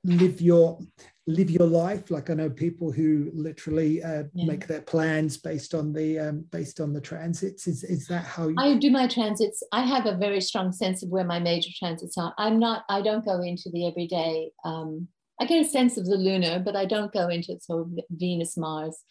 live 0.04 0.40
your 0.40 0.78
live 1.26 1.50
your 1.50 1.66
life 1.66 2.10
like 2.10 2.30
i 2.30 2.34
know 2.34 2.48
people 2.48 2.90
who 2.90 3.30
literally 3.34 4.02
uh, 4.02 4.24
yeah. 4.34 4.46
make 4.46 4.66
their 4.66 4.80
plans 4.80 5.36
based 5.36 5.74
on 5.74 5.92
the 5.92 6.18
um, 6.18 6.44
based 6.50 6.80
on 6.80 6.92
the 6.92 7.00
transits 7.00 7.66
is, 7.66 7.84
is 7.84 8.06
that 8.06 8.24
how 8.24 8.48
you 8.48 8.56
i 8.58 8.74
do 8.74 8.90
my 8.90 9.06
transits 9.06 9.62
i 9.72 9.82
have 9.82 10.06
a 10.06 10.16
very 10.16 10.40
strong 10.40 10.72
sense 10.72 11.02
of 11.02 11.10
where 11.10 11.24
my 11.24 11.38
major 11.38 11.70
transits 11.78 12.16
are 12.16 12.34
i'm 12.38 12.58
not 12.58 12.84
i 12.88 13.02
don't 13.02 13.24
go 13.24 13.42
into 13.42 13.70
the 13.70 13.86
everyday 13.86 14.50
um, 14.64 15.06
I 15.40 15.46
get 15.46 15.64
a 15.64 15.68
sense 15.68 15.96
of 15.96 16.04
the 16.04 16.16
lunar, 16.16 16.58
but 16.58 16.76
I 16.76 16.84
don't 16.84 17.12
go 17.12 17.28
into 17.28 17.52
it. 17.52 17.64
So 17.64 17.90
Venus, 18.10 18.58
Mars, 18.58 19.02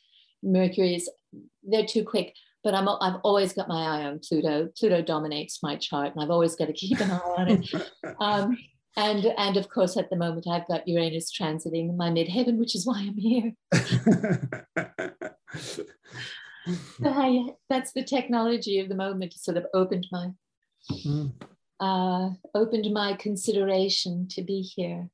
Mercury 0.43 0.95
is 0.95 1.09
they're 1.63 1.85
too 1.85 2.03
quick. 2.03 2.35
But 2.63 2.75
I'm 2.75 2.87
I've 2.87 3.19
always 3.23 3.53
got 3.53 3.67
my 3.67 3.81
eye 3.81 4.05
on 4.05 4.19
Pluto. 4.19 4.69
Pluto 4.77 5.01
dominates 5.01 5.63
my 5.63 5.75
chart, 5.77 6.13
and 6.13 6.23
I've 6.23 6.29
always 6.29 6.55
got 6.55 6.65
to 6.65 6.73
keep 6.73 6.99
an 6.99 7.09
eye 7.11 7.19
on 7.37 7.49
it. 7.49 7.73
Um, 8.19 8.57
and 8.99 9.25
and 9.37 9.55
of 9.57 9.69
course, 9.69 9.95
at 9.97 10.09
the 10.09 10.17
moment, 10.17 10.45
I've 10.47 10.67
got 10.67 10.87
Uranus 10.87 11.31
transiting 11.31 11.95
my 11.95 12.09
midheaven, 12.09 12.57
which 12.57 12.75
is 12.75 12.85
why 12.85 12.99
I'm 12.99 13.17
here. 13.17 13.53
I, 17.05 17.45
that's 17.69 17.93
the 17.93 18.03
technology 18.03 18.79
of 18.79 18.89
the 18.89 18.95
moment. 18.95 19.33
Sort 19.33 19.55
of 19.57 19.65
opened 19.73 20.07
my 20.11 20.31
mm. 20.91 21.31
uh, 21.79 22.31
opened 22.53 22.93
my 22.93 23.13
consideration 23.13 24.27
to 24.31 24.41
be 24.41 24.61
here. 24.61 25.09